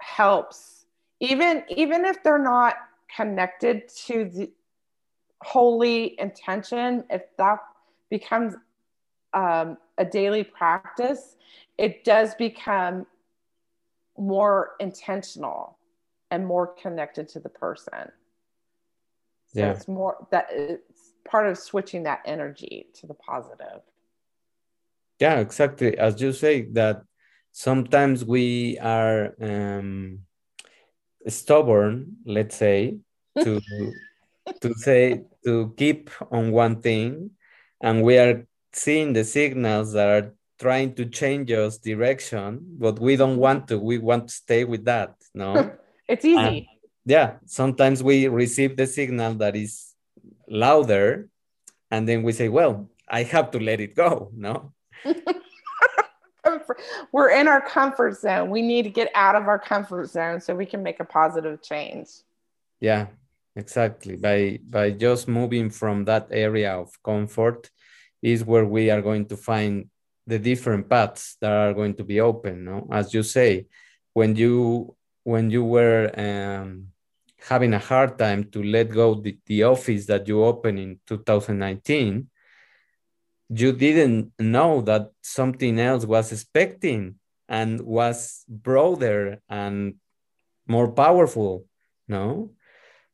helps 0.00 0.84
even 1.20 1.62
even 1.68 2.04
if 2.04 2.22
they're 2.22 2.38
not 2.38 2.74
connected 3.14 3.88
to 3.88 4.26
the 4.26 4.50
holy 5.42 6.18
intention 6.20 7.04
if 7.10 7.22
that 7.38 7.58
becomes 8.10 8.54
um, 9.32 9.76
a 9.98 10.04
daily 10.04 10.44
practice 10.44 11.36
it 11.78 12.04
does 12.04 12.34
become 12.34 13.06
more 14.18 14.72
intentional 14.80 15.78
and 16.30 16.46
more 16.46 16.66
connected 16.66 17.28
to 17.28 17.40
the 17.40 17.48
person 17.48 18.10
so 19.46 19.60
yeah. 19.60 19.70
it's 19.70 19.88
more 19.88 20.26
that 20.30 20.48
part 21.28 21.46
of 21.46 21.58
switching 21.58 22.04
that 22.04 22.20
energy 22.24 22.86
to 22.94 23.06
the 23.06 23.14
positive. 23.14 23.80
Yeah 25.18 25.40
exactly. 25.40 25.96
As 25.96 26.20
you 26.20 26.32
say 26.32 26.62
that 26.72 27.02
sometimes 27.52 28.24
we 28.24 28.78
are 28.78 29.34
um, 29.40 30.20
stubborn 31.26 32.16
let's 32.26 32.54
say 32.54 32.98
to 33.42 33.60
to 34.60 34.74
say 34.74 35.24
to 35.44 35.74
keep 35.76 36.10
on 36.30 36.52
one 36.52 36.80
thing 36.80 37.30
and 37.80 38.02
we 38.02 38.18
are 38.18 38.46
seeing 38.72 39.12
the 39.12 39.24
signals 39.24 39.92
that 39.92 40.08
are 40.08 40.34
trying 40.58 40.94
to 40.94 41.06
change 41.06 41.50
us 41.50 41.78
direction 41.78 42.60
but 42.78 42.98
we 42.98 43.16
don't 43.16 43.38
want 43.38 43.68
to. 43.68 43.78
We 43.78 43.98
want 43.98 44.28
to 44.28 44.34
stay 44.34 44.64
with 44.64 44.84
that 44.84 45.14
no? 45.34 45.72
It's 46.08 46.24
easy. 46.24 46.38
And, 46.38 46.66
yeah 47.06 47.36
sometimes 47.46 48.02
we 48.02 48.28
receive 48.28 48.76
the 48.76 48.86
signal 48.86 49.34
that 49.34 49.56
is 49.56 49.95
louder 50.48 51.28
and 51.90 52.08
then 52.08 52.22
we 52.22 52.32
say 52.32 52.48
well 52.48 52.88
i 53.08 53.22
have 53.22 53.50
to 53.50 53.58
let 53.58 53.80
it 53.80 53.94
go 53.94 54.30
no? 54.34 54.72
We're 57.12 57.30
in 57.30 57.48
our 57.48 57.60
comfort 57.60 58.16
zone. 58.18 58.50
We 58.50 58.62
need 58.62 58.84
to 58.84 58.90
get 58.90 59.10
out 59.14 59.34
of 59.34 59.48
our 59.48 59.58
comfort 59.58 60.08
zone 60.08 60.40
so 60.40 60.54
we 60.54 60.66
can 60.66 60.82
make 60.82 61.00
a 61.00 61.04
positive 61.04 61.60
change. 61.60 62.08
Yeah 62.80 63.06
exactly. 63.56 64.16
By 64.16 64.60
by 64.68 64.92
just 64.92 65.26
moving 65.26 65.70
from 65.70 66.04
that 66.04 66.28
area 66.30 66.72
of 66.76 66.92
comfort 67.02 67.70
is 68.22 68.44
where 68.44 68.64
we 68.64 68.90
are 68.90 69.02
going 69.02 69.26
to 69.26 69.36
find 69.36 69.88
the 70.26 70.38
different 70.38 70.88
paths 70.88 71.36
that 71.40 71.52
are 71.52 71.74
going 71.74 71.94
to 71.94 72.04
be 72.04 72.20
open 72.20 72.64
no? 72.64 72.86
As 72.92 73.14
you 73.14 73.22
say 73.22 73.66
when 74.12 74.36
you 74.36 74.94
when 75.24 75.50
you 75.50 75.64
were 75.64 76.10
um, 76.16 76.88
having 77.48 77.74
a 77.74 77.78
hard 77.78 78.18
time 78.18 78.50
to 78.50 78.62
let 78.62 78.90
go 78.90 79.14
the, 79.14 79.38
the 79.46 79.62
office 79.62 80.06
that 80.06 80.26
you 80.26 80.42
opened 80.42 80.78
in 80.78 80.98
2019 81.06 82.28
you 83.48 83.72
didn't 83.72 84.32
know 84.40 84.80
that 84.80 85.10
something 85.22 85.78
else 85.78 86.04
was 86.04 86.32
expecting 86.32 87.14
and 87.48 87.80
was 87.80 88.44
broader 88.48 89.40
and 89.48 89.94
more 90.66 90.90
powerful 90.90 91.64
no 92.08 92.50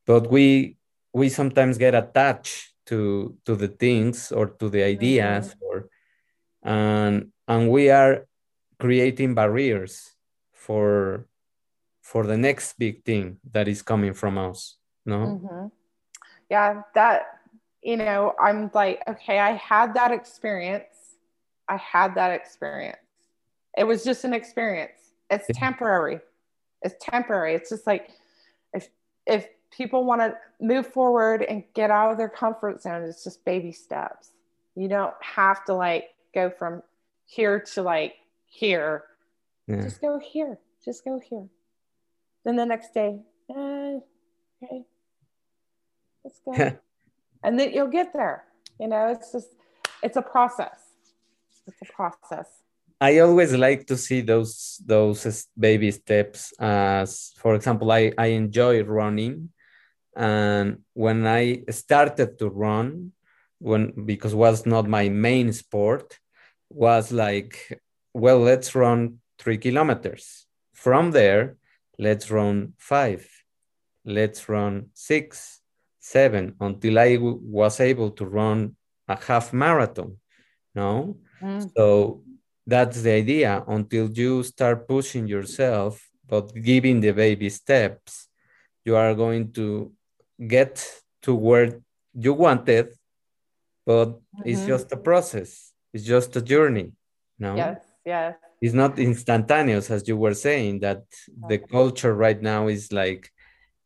but 0.06 0.30
we 0.30 0.76
we 1.12 1.28
sometimes 1.28 1.76
get 1.76 1.94
attached 1.94 2.72
to 2.86 3.36
to 3.44 3.54
the 3.54 3.68
things 3.68 4.32
or 4.32 4.46
to 4.46 4.70
the 4.70 4.82
ideas 4.82 5.48
mm-hmm. 5.48 5.64
or 5.66 5.88
and 6.62 7.32
and 7.46 7.70
we 7.70 7.90
are 7.90 8.26
creating 8.78 9.34
barriers 9.34 10.14
for 10.52 11.26
for 12.12 12.26
the 12.26 12.36
next 12.36 12.78
big 12.78 13.04
thing 13.04 13.38
that 13.52 13.66
is 13.68 13.82
coming 13.82 14.14
from 14.14 14.38
us 14.38 14.76
no? 15.06 15.18
Mm-hmm. 15.18 15.66
yeah 16.50 16.82
that 16.94 17.22
you 17.82 17.96
know 17.96 18.34
i'm 18.40 18.70
like 18.74 19.02
okay 19.08 19.38
i 19.38 19.52
had 19.52 19.94
that 19.94 20.12
experience. 20.12 21.02
I 21.68 21.76
had 21.76 22.14
that 22.16 22.32
experience. 22.32 22.98
It 23.76 23.84
was 23.84 24.04
just 24.04 24.24
an 24.24 24.34
experience. 24.34 25.12
It's 25.30 25.46
temporary. 25.54 26.20
It's 26.82 26.94
temporary. 27.00 27.54
It's 27.54 27.70
just 27.70 27.86
like 27.86 28.10
if 28.74 28.88
if 29.26 29.46
people 29.70 30.04
want 30.04 30.20
to 30.20 30.36
move 30.60 30.86
forward 30.86 31.42
and 31.42 31.64
get 31.74 31.90
out 31.90 32.12
of 32.12 32.18
their 32.18 32.28
comfort 32.28 32.82
zone 32.82 33.02
it's 33.04 33.24
just 33.24 33.44
baby 33.44 33.72
steps. 33.72 34.32
You 34.74 34.88
don't 34.88 35.14
have 35.20 35.64
to 35.66 35.74
like 35.74 36.10
go 36.34 36.50
from 36.50 36.82
here 37.24 37.60
to 37.74 37.82
like 37.82 38.14
here. 38.46 39.04
Yeah. 39.66 39.82
just 39.82 40.00
go 40.02 40.18
here. 40.18 40.58
Just 40.84 41.04
go 41.04 41.20
here 41.20 41.48
then 42.44 42.56
the 42.56 42.66
next 42.66 42.92
day, 42.94 43.20
eh, 43.50 43.98
okay, 44.62 44.84
let's 46.24 46.40
go. 46.44 46.78
and 47.42 47.58
then 47.58 47.72
you'll 47.72 47.88
get 47.88 48.12
there. 48.12 48.44
You 48.80 48.88
know, 48.88 49.08
it's 49.08 49.32
just, 49.32 49.48
it's 50.02 50.16
a 50.16 50.22
process. 50.22 50.78
It's 51.66 51.80
a 51.82 51.92
process. 51.92 52.46
I 53.02 53.18
always 53.18 53.52
like 53.52 53.86
to 53.88 53.96
see 53.96 54.20
those 54.20 54.80
those 54.86 55.48
baby 55.58 55.90
steps 55.90 56.52
as 56.60 57.32
for 57.36 57.56
example 57.56 57.90
I, 57.90 58.12
I 58.16 58.26
enjoy 58.26 58.84
running 58.84 59.50
and 60.14 60.78
when 60.94 61.26
I 61.26 61.64
started 61.70 62.38
to 62.38 62.48
run 62.48 63.10
when 63.58 64.06
because 64.06 64.36
was 64.36 64.66
not 64.66 64.86
my 64.86 65.08
main 65.08 65.52
sport 65.52 66.20
was 66.70 67.10
like 67.10 67.80
well 68.14 68.38
let's 68.38 68.72
run 68.76 69.18
3 69.40 69.58
kilometers 69.58 70.46
from 70.72 71.10
there 71.10 71.56
let's 72.02 72.30
run 72.30 72.74
five, 72.78 73.22
let's 74.04 74.48
run 74.48 74.74
six, 74.94 75.60
seven, 76.00 76.54
until 76.60 76.98
I 76.98 77.18
was 77.20 77.80
able 77.80 78.10
to 78.18 78.24
run 78.26 78.76
a 79.08 79.16
half 79.16 79.52
marathon. 79.52 80.16
No? 80.74 81.16
Mm. 81.40 81.70
So 81.76 82.22
that's 82.66 83.02
the 83.02 83.12
idea 83.12 83.64
until 83.68 84.10
you 84.10 84.42
start 84.42 84.88
pushing 84.88 85.26
yourself, 85.26 86.02
but 86.28 86.52
giving 86.54 87.00
the 87.00 87.12
baby 87.12 87.48
steps, 87.50 88.28
you 88.84 88.96
are 88.96 89.14
going 89.14 89.52
to 89.52 89.92
get 90.54 90.84
to 91.22 91.34
where 91.34 91.80
you 92.14 92.32
wanted, 92.34 92.88
but 93.86 94.08
mm-hmm. 94.08 94.42
it's 94.44 94.66
just 94.66 94.90
a 94.92 94.96
process, 94.96 95.72
it's 95.92 96.04
just 96.04 96.34
a 96.36 96.42
journey. 96.42 96.92
No? 97.38 97.54
Yes, 97.54 97.80
yes 98.04 98.34
it's 98.62 98.74
not 98.74 98.96
instantaneous 98.98 99.90
as 99.90 100.06
you 100.06 100.16
were 100.16 100.34
saying 100.34 100.78
that 100.80 101.02
the 101.48 101.58
culture 101.58 102.14
right 102.14 102.40
now 102.40 102.68
is 102.68 102.92
like 102.92 103.32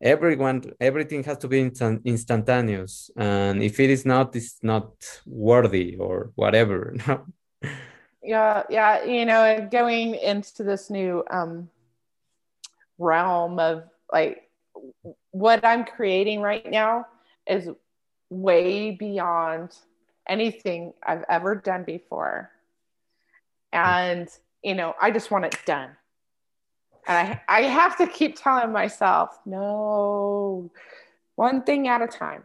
everyone 0.02 0.62
everything 0.78 1.24
has 1.24 1.38
to 1.38 1.48
be 1.48 1.60
instant, 1.60 2.02
instantaneous. 2.04 3.10
And 3.16 3.62
if 3.62 3.80
it 3.80 3.88
is 3.88 4.04
not 4.04 4.36
it's 4.36 4.58
not 4.62 4.92
worthy 5.24 5.96
or 5.96 6.30
whatever 6.34 6.94
yeah 8.22 8.64
yeah 8.68 9.02
you 9.04 9.24
know 9.24 9.66
going 9.70 10.14
into 10.16 10.62
this 10.62 10.90
new 10.90 11.24
um 11.30 11.70
realm 12.98 13.58
of 13.58 13.84
like 14.12 14.50
what 15.30 15.64
i'm 15.64 15.84
creating 15.84 16.40
right 16.40 16.70
now 16.70 17.06
is 17.46 17.68
way 18.30 18.90
beyond 18.90 19.70
anything 20.28 20.92
i've 21.06 21.24
ever 21.28 21.54
done 21.54 21.84
before. 21.84 22.50
And 23.72 24.28
you 24.62 24.74
know, 24.74 24.94
I 25.00 25.10
just 25.10 25.30
want 25.30 25.44
it 25.44 25.56
done. 25.66 25.90
And 27.06 27.16
I, 27.16 27.40
I 27.48 27.62
have 27.62 27.96
to 27.98 28.06
keep 28.06 28.40
telling 28.40 28.72
myself, 28.72 29.38
no, 29.46 30.70
one 31.36 31.62
thing 31.62 31.86
at 31.86 32.02
a 32.02 32.06
time, 32.06 32.44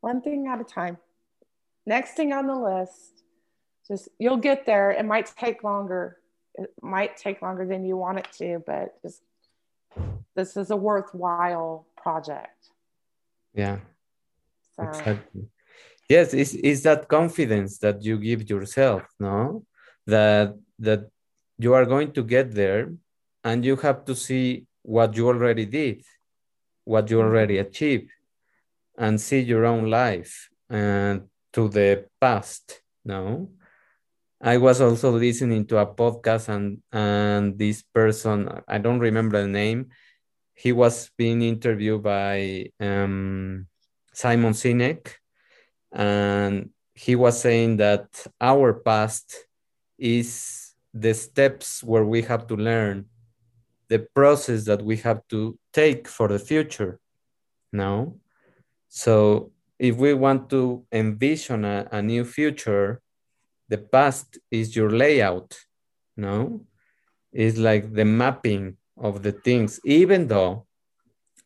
one 0.00 0.20
thing 0.20 0.48
at 0.48 0.60
a 0.60 0.64
time. 0.64 0.98
Next 1.86 2.14
thing 2.14 2.32
on 2.32 2.46
the 2.46 2.56
list, 2.56 3.22
just 3.86 4.08
you'll 4.18 4.36
get 4.36 4.66
there. 4.66 4.90
It 4.90 5.04
might 5.04 5.32
take 5.38 5.62
longer. 5.62 6.18
It 6.54 6.70
might 6.82 7.16
take 7.16 7.42
longer 7.42 7.64
than 7.64 7.84
you 7.84 7.96
want 7.96 8.18
it 8.18 8.28
to, 8.38 8.62
but 8.66 9.00
just 9.02 9.22
this 10.34 10.56
is 10.56 10.70
a 10.70 10.76
worthwhile 10.76 11.86
project. 11.96 12.68
Yeah. 13.54 13.78
So. 14.76 14.84
Exactly. 14.84 15.42
Yes, 16.08 16.34
it's, 16.34 16.54
it's 16.54 16.82
that 16.82 17.08
confidence 17.08 17.78
that 17.78 18.02
you 18.02 18.18
give 18.18 18.48
yourself, 18.50 19.02
no? 19.20 19.64
That 20.06 20.56
that 20.80 21.10
you 21.58 21.74
are 21.74 21.84
going 21.84 22.12
to 22.12 22.22
get 22.22 22.52
there 22.54 22.92
and 23.44 23.64
you 23.64 23.76
have 23.76 24.04
to 24.06 24.14
see 24.14 24.66
what 24.82 25.16
you 25.16 25.28
already 25.28 25.66
did, 25.66 26.02
what 26.84 27.10
you 27.10 27.20
already 27.20 27.58
achieved, 27.58 28.10
and 28.98 29.20
see 29.20 29.40
your 29.40 29.64
own 29.66 29.88
life 29.88 30.48
and 30.68 31.28
to 31.52 31.68
the 31.68 32.06
past, 32.20 32.82
no? 33.04 33.50
I 34.42 34.56
was 34.56 34.80
also 34.80 35.10
listening 35.10 35.66
to 35.66 35.78
a 35.78 35.86
podcast 35.86 36.48
and 36.48 36.80
and 36.92 37.58
this 37.58 37.82
person, 37.82 38.48
I 38.66 38.78
don't 38.78 38.98
remember 38.98 39.42
the 39.42 39.48
name, 39.48 39.90
he 40.54 40.72
was 40.72 41.10
being 41.16 41.42
interviewed 41.42 42.02
by 42.02 42.70
um, 42.80 43.66
Simon 44.12 44.52
Sinek, 44.52 45.12
and 45.92 46.70
he 46.94 47.16
was 47.16 47.40
saying 47.40 47.78
that 47.78 48.26
our 48.40 48.74
past 48.74 49.46
is 49.98 50.69
the 50.92 51.14
steps 51.14 51.82
where 51.82 52.04
we 52.04 52.22
have 52.22 52.46
to 52.46 52.56
learn 52.56 53.06
the 53.88 54.00
process 54.14 54.64
that 54.64 54.82
we 54.82 54.96
have 54.96 55.20
to 55.28 55.58
take 55.72 56.08
for 56.08 56.28
the 56.28 56.38
future 56.38 57.00
no? 57.72 58.18
So 58.88 59.52
if 59.78 59.96
we 59.96 60.14
want 60.14 60.50
to 60.50 60.84
envision 60.92 61.64
a, 61.64 61.88
a 61.92 62.02
new 62.02 62.24
future 62.24 63.00
the 63.68 63.78
past 63.78 64.38
is 64.50 64.74
your 64.74 64.90
layout 64.90 65.56
no? 66.16 66.66
It's 67.32 67.56
like 67.56 67.92
the 67.94 68.04
mapping 68.04 68.76
of 68.96 69.22
the 69.22 69.32
things 69.32 69.80
even 69.84 70.26
though 70.26 70.66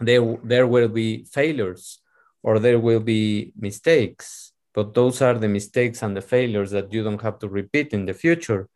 there 0.01 0.37
there 0.43 0.67
will 0.67 0.89
be 0.89 1.25
failures 1.25 2.01
or 2.43 2.59
there 2.59 2.79
will 2.79 3.01
be 3.01 3.53
mistakes 3.57 4.53
but 4.73 4.93
those 4.93 5.23
are 5.23 5.39
the 5.39 5.49
mistakes 5.49 6.03
and 6.03 6.17
the 6.17 6.21
failures 6.21 6.71
that 6.73 6.93
you 6.93 7.05
don't 7.05 7.23
have 7.23 7.39
to 7.39 7.49
repeat 7.49 7.93
in 7.93 8.07
the 8.07 8.15
future 8.15 8.69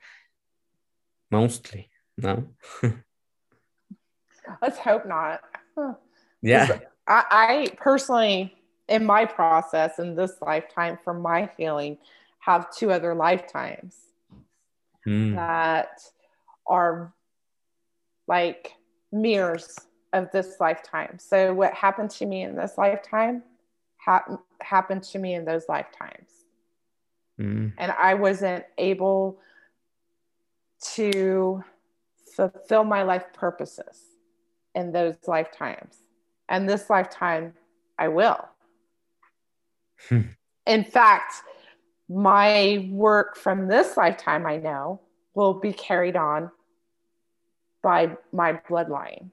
mostly 1.31 1.91
no 2.17 2.45
let's 4.63 4.79
hope 4.79 5.07
not 5.07 5.41
yeah 6.43 6.79
I, 7.07 7.25
I 7.31 7.69
personally 7.77 8.55
in 8.89 9.05
my 9.05 9.25
process 9.25 9.99
in 9.99 10.15
this 10.15 10.33
lifetime 10.41 10.99
for 11.05 11.15
my 11.15 11.47
feeling 11.47 11.99
have 12.41 12.75
two 12.75 12.91
other 12.91 13.15
lifetimes 13.15 13.97
mm. 15.07 15.35
that 15.35 16.01
are 16.67 17.13
like 18.27 18.73
mirrors 19.13 19.79
of 20.13 20.31
this 20.33 20.57
lifetime. 20.61 21.19
So, 21.19 21.53
what 21.53 21.75
happened 21.75 22.11
to 22.13 22.27
me 22.27 22.43
in 22.43 22.57
this 22.57 22.79
lifetime 22.79 23.43
ha- 23.99 24.39
happened 24.61 25.03
to 25.05 25.19
me 25.19 25.35
in 25.35 25.45
those 25.45 25.69
lifetimes. 25.69 26.31
Mm. 27.41 27.73
And 27.79 27.93
I 27.93 28.15
wasn't 28.15 28.65
able 28.79 29.39
to 30.95 31.63
fulfill 32.35 32.85
my 32.85 33.03
life 33.03 33.25
purposes 33.35 34.03
in 34.75 34.93
those 34.93 35.17
lifetimes. 35.27 35.97
And 36.49 36.69
this 36.69 36.89
lifetime, 36.89 37.55
I 37.99 38.09
will. 38.09 38.49
Hmm. 40.09 40.21
in 40.65 40.85
fact, 40.85 41.43
my 42.09 42.89
work 42.91 43.37
from 43.37 43.67
this 43.67 43.97
lifetime, 43.97 44.47
I 44.47 44.59
know, 44.59 45.01
will 45.35 45.55
be 45.55 45.73
carried 45.73 46.15
on 46.15 46.53
by 47.83 48.17
my 48.33 48.61
bloodline. 48.69 49.31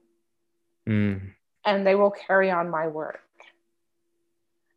Mm. 0.87 1.33
And 1.65 1.85
they 1.85 1.95
will 1.95 2.11
carry 2.11 2.49
on 2.49 2.69
my 2.69 2.87
work. 2.87 3.19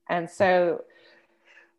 And 0.09 0.29
so 0.31 0.85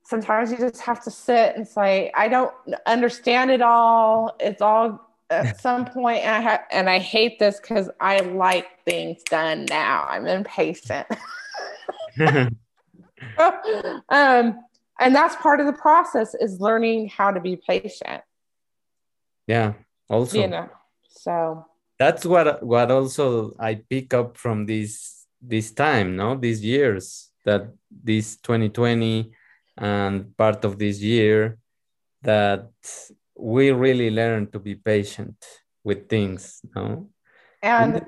sometimes 0.09 0.51
you 0.51 0.57
just 0.57 0.81
have 0.81 1.03
to 1.03 1.11
sit 1.11 1.55
and 1.55 1.67
say, 1.67 2.11
I 2.15 2.27
don't 2.27 2.51
understand 2.87 3.51
it 3.51 3.61
all. 3.61 4.35
It's 4.39 4.61
all 4.61 4.99
at 5.29 5.61
some 5.61 5.85
point, 5.85 6.23
and 6.23 6.35
I, 6.35 6.41
ha- 6.41 6.63
and 6.71 6.89
I 6.89 6.97
hate 6.97 7.37
this 7.37 7.59
because 7.59 7.89
I 7.99 8.21
like 8.21 8.65
things 8.83 9.21
done 9.23 9.65
now. 9.65 10.07
I'm 10.09 10.25
impatient. 10.25 11.05
um, 14.09 14.59
and 14.99 15.15
that's 15.15 15.35
part 15.37 15.59
of 15.59 15.67
the 15.67 15.73
process 15.73 16.33
is 16.35 16.59
learning 16.59 17.09
how 17.09 17.31
to 17.31 17.39
be 17.39 17.55
patient 17.55 18.21
yeah 19.47 19.73
also 20.09 20.41
you 20.41 20.47
know 20.47 20.69
so 21.07 21.65
that's 21.97 22.25
what 22.25 22.61
what 22.63 22.91
also 22.91 23.53
i 23.59 23.75
pick 23.75 24.13
up 24.13 24.37
from 24.37 24.65
this 24.65 25.25
this 25.41 25.71
time 25.71 26.15
no 26.15 26.35
these 26.35 26.63
years 26.63 27.29
that 27.45 27.71
this 28.03 28.37
2020 28.37 29.31
and 29.79 30.35
part 30.37 30.65
of 30.65 30.77
this 30.77 30.99
year 30.99 31.57
that 32.21 32.69
we 33.35 33.71
really 33.71 34.11
learned 34.11 34.51
to 34.51 34.59
be 34.59 34.75
patient 34.75 35.35
with 35.83 36.09
things 36.09 36.61
no? 36.75 37.09
And 37.63 38.05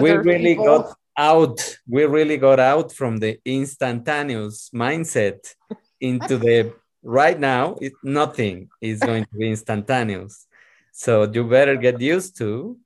we 0.00 0.12
really 0.12 0.54
people... 0.54 0.64
got 0.64 0.94
out 1.16 1.58
we 1.88 2.04
really 2.04 2.36
got 2.36 2.60
out 2.60 2.92
from 2.92 3.16
the 3.18 3.40
instantaneous 3.44 4.70
mindset 4.72 5.54
into 6.00 6.38
the 6.38 6.72
right 7.02 7.38
now 7.38 7.74
it, 7.80 7.92
nothing 8.04 8.68
is 8.80 9.00
going 9.00 9.24
to 9.24 9.36
be 9.36 9.50
instantaneous. 9.50 10.46
So 10.92 11.24
you 11.24 11.44
better 11.44 11.76
get 11.76 12.00
used 12.00 12.38
to 12.38 12.78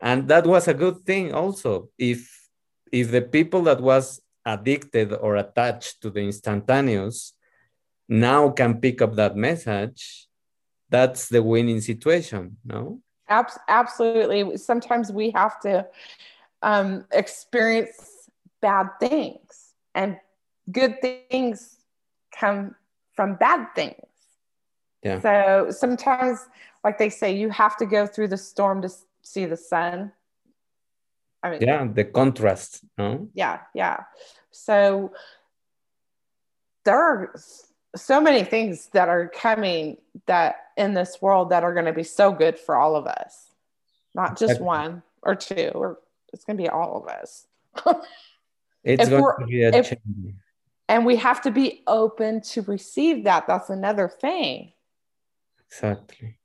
and 0.00 0.26
that 0.28 0.44
was 0.44 0.66
a 0.66 0.74
good 0.74 1.04
thing 1.06 1.32
also. 1.32 1.88
If 1.96 2.28
if 2.90 3.12
the 3.12 3.22
people 3.22 3.62
that 3.62 3.80
was 3.80 4.20
addicted 4.44 5.12
or 5.12 5.36
attached 5.36 6.00
to 6.02 6.10
the 6.10 6.20
instantaneous 6.20 7.35
now 8.08 8.50
can 8.50 8.80
pick 8.80 9.02
up 9.02 9.14
that 9.14 9.36
message 9.36 10.28
that's 10.90 11.28
the 11.28 11.42
winning 11.42 11.80
situation 11.80 12.56
no 12.64 13.00
absolutely 13.68 14.56
sometimes 14.56 15.10
we 15.10 15.30
have 15.30 15.58
to 15.60 15.84
um, 16.62 17.04
experience 17.12 18.28
bad 18.60 18.88
things 19.00 19.74
and 19.94 20.18
good 20.70 21.00
things 21.00 21.76
come 22.32 22.74
from 23.14 23.36
bad 23.36 23.68
things. 23.74 23.94
Yeah. 25.02 25.20
So 25.20 25.70
sometimes, 25.70 26.40
like 26.84 26.98
they 26.98 27.10
say, 27.10 27.34
you 27.36 27.50
have 27.50 27.76
to 27.78 27.86
go 27.86 28.06
through 28.06 28.28
the 28.28 28.36
storm 28.36 28.82
to 28.82 28.90
see 29.22 29.46
the 29.46 29.56
sun. 29.56 30.12
I 31.42 31.50
mean, 31.50 31.62
yeah, 31.62 31.86
the 31.86 32.04
contrast. 32.04 32.84
No? 32.98 33.28
Yeah, 33.34 33.60
yeah. 33.74 34.00
So 34.50 35.12
there 36.84 36.98
are 36.98 37.34
so 37.96 38.20
many 38.20 38.44
things 38.44 38.88
that 38.92 39.08
are 39.08 39.28
coming 39.28 39.96
that 40.26 40.56
in 40.76 40.94
this 40.94 41.20
world 41.20 41.50
that 41.50 41.64
are 41.64 41.72
going 41.72 41.86
to 41.86 41.92
be 41.92 42.02
so 42.02 42.32
good 42.32 42.58
for 42.58 42.76
all 42.76 42.96
of 42.96 43.06
us, 43.06 43.54
not 44.14 44.38
just 44.38 44.60
one 44.60 45.02
or 45.22 45.34
two, 45.34 45.70
or 45.74 45.98
it's 46.32 46.44
going 46.44 46.56
to 46.56 46.62
be 46.62 46.68
all 46.68 46.96
of 47.02 47.08
us. 47.08 47.46
it's 48.84 49.08
going 49.08 49.34
to 49.40 49.46
be 49.46 49.62
a 49.62 49.74
if, 49.74 49.88
change. 49.88 50.34
and 50.88 51.06
we 51.06 51.16
have 51.16 51.42
to 51.42 51.50
be 51.50 51.82
open 51.86 52.40
to 52.42 52.62
receive 52.62 53.24
that. 53.24 53.46
That's 53.46 53.70
another 53.70 54.08
thing. 54.08 54.72
Exactly. 55.68 56.38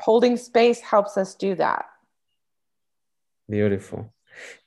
Holding 0.00 0.36
space 0.36 0.80
helps 0.80 1.16
us 1.16 1.34
do 1.34 1.54
that. 1.54 1.86
Beautiful. 3.48 4.12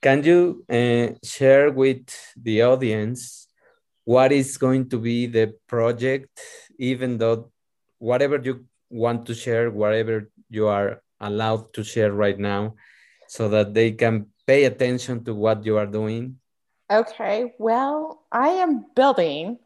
Can 0.01 0.23
you 0.23 0.63
uh, 0.69 1.17
share 1.23 1.71
with 1.71 2.07
the 2.35 2.61
audience 2.63 3.46
what 4.07 4.31
is 4.31 4.55
going 4.55 4.87
to 4.87 4.97
be 4.97 5.27
the 5.27 5.51
project 5.67 6.31
even 6.79 7.17
though 7.17 7.51
whatever 7.99 8.39
you 8.39 8.63
want 8.89 9.25
to 9.27 9.35
share 9.35 9.69
whatever 9.69 10.31
you 10.49 10.67
are 10.67 11.01
allowed 11.19 11.67
to 11.73 11.83
share 11.83 12.13
right 12.13 12.39
now 12.39 12.73
so 13.27 13.49
that 13.49 13.73
they 13.73 13.91
can 13.91 14.25
pay 14.47 14.63
attention 14.63 15.23
to 15.23 15.35
what 15.35 15.65
you 15.65 15.75
are 15.77 15.91
doing 15.99 16.39
Okay, 16.89 17.53
well, 17.57 18.23
I 18.31 18.47
am 18.47 18.85
building. 18.95 19.59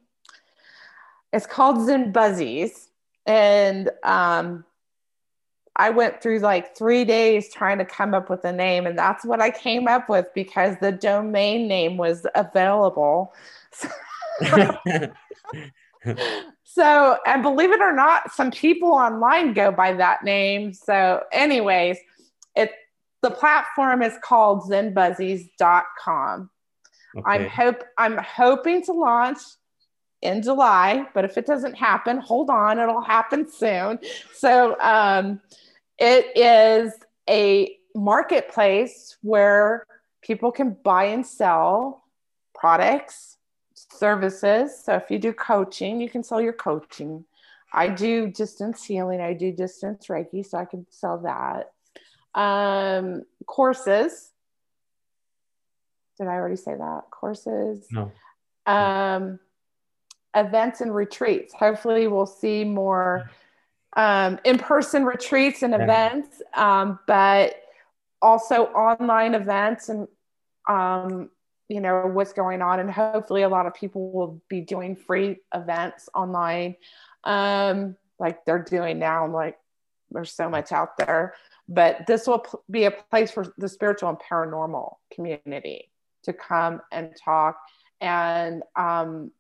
It's 1.32 1.46
called 1.46 1.86
Zen 1.86 2.12
Buzzies, 2.12 2.90
and 3.28 3.92
um, 4.04 4.66
I 5.76 5.92
went 5.92 6.22
through 6.24 6.40
like 6.40 6.76
three 6.76 7.06
days 7.06 7.54
trying 7.54 7.78
to 7.78 7.86
come 7.86 8.16
up 8.16 8.28
with 8.32 8.44
a 8.44 8.52
name, 8.52 8.88
and 8.88 8.98
that's 8.98 9.24
what 9.24 9.40
I 9.40 9.52
came 9.52 9.88
up 9.88 10.10
with 10.10 10.34
because 10.34 10.78
the 10.82 10.92
domain 10.92 11.68
name 11.68 11.96
was 11.96 12.26
available. 12.34 13.34
so, 13.72 13.88
and 17.26 17.44
believe 17.44 17.72
it 17.72 17.82
or 17.82 17.94
not, 17.94 18.32
some 18.34 18.52
people 18.52 18.90
online 18.90 19.54
go 19.54 19.72
by 19.72 19.94
that 19.94 20.24
name. 20.24 20.74
So, 20.74 21.24
anyways, 21.32 21.98
it 22.56 22.72
the 23.22 23.32
platform 23.32 24.02
is 24.02 24.14
called 24.24 24.64
zenbuzzies.com. 24.70 26.50
Okay. 27.18 27.26
I'm 27.26 27.48
hope 27.48 27.84
I'm 27.98 28.18
hoping 28.18 28.84
to 28.86 28.94
launch 28.94 29.40
in 30.22 30.42
July, 30.42 31.08
but 31.14 31.26
if 31.26 31.38
it 31.38 31.46
doesn't 31.46 31.74
happen, 31.74 32.18
hold 32.18 32.50
on, 32.50 32.80
it'll 32.80 33.02
happen 33.02 33.50
soon. 33.50 34.00
So 34.34 34.80
um, 34.80 35.42
it 35.98 36.38
is 36.38 36.94
a 37.30 37.76
marketplace 37.96 39.18
where 39.22 39.86
people 40.22 40.52
can 40.52 40.78
buy 40.84 41.06
and 41.06 41.26
sell 41.26 42.04
products, 42.54 43.38
services. 43.98 44.84
So 44.84 44.96
if 44.96 45.10
you 45.10 45.20
do 45.20 45.34
coaching, 45.34 46.02
you 46.02 46.10
can 46.10 46.24
sell 46.24 46.42
your 46.42 46.54
coaching. 46.54 47.26
I 47.74 47.88
do 47.88 48.28
distance 48.28 48.84
healing, 48.84 49.22
I 49.22 49.34
do 49.34 49.52
distance 49.52 50.08
Reiki, 50.08 50.46
so 50.46 50.58
I 50.58 50.66
can 50.66 50.86
sell 50.90 51.20
that. 51.20 51.72
Um, 52.34 53.24
courses. 53.46 54.32
Did 56.18 56.28
I 56.28 56.34
already 56.34 56.58
say 56.58 56.76
that? 56.76 57.04
Courses. 57.10 57.88
No. 57.92 58.12
Um, 58.66 59.40
events 60.36 60.82
and 60.82 60.94
retreats. 60.94 61.54
Hopefully, 61.54 62.08
we'll 62.08 62.26
see 62.26 62.64
more 62.64 63.30
um, 63.96 64.40
in 64.46 64.58
person 64.58 65.06
retreats 65.06 65.64
and 65.64 65.74
events, 65.74 66.42
um, 66.54 67.00
but 67.08 67.56
also 68.22 68.66
online 68.68 69.34
events 69.34 69.90
and, 69.90 70.08
um, 70.70 71.30
you 71.72 71.82
know, 71.82 72.08
what's 72.08 72.34
going 72.34 72.62
on. 72.62 72.80
And 72.80 72.92
hopefully, 72.92 73.44
a 73.44 73.50
lot 73.50 73.66
of 73.66 73.74
people 73.74 74.12
will 74.12 74.42
be 74.48 74.62
doing 74.62 74.96
free 74.96 75.38
events 75.54 76.10
online 76.14 76.76
um, 77.24 77.96
like 78.20 78.46
they're 78.46 78.64
doing 78.64 79.00
now. 79.00 79.24
I'm 79.24 79.34
Like, 79.34 79.58
there's 80.12 80.34
so 80.34 80.50
much 80.50 80.72
out 80.72 80.98
there. 80.98 81.34
But 81.70 82.06
this 82.08 82.28
will 82.28 82.46
be 82.70 82.86
a 82.86 82.92
place 82.92 83.32
for 83.32 83.54
the 83.58 83.70
spiritual 83.70 84.10
and 84.10 84.20
paranormal 84.20 84.96
community 85.14 85.90
to 86.24 86.34
come 86.34 86.82
and 86.92 87.16
talk 87.16 87.58
and 88.02 88.64
um, 88.76 89.32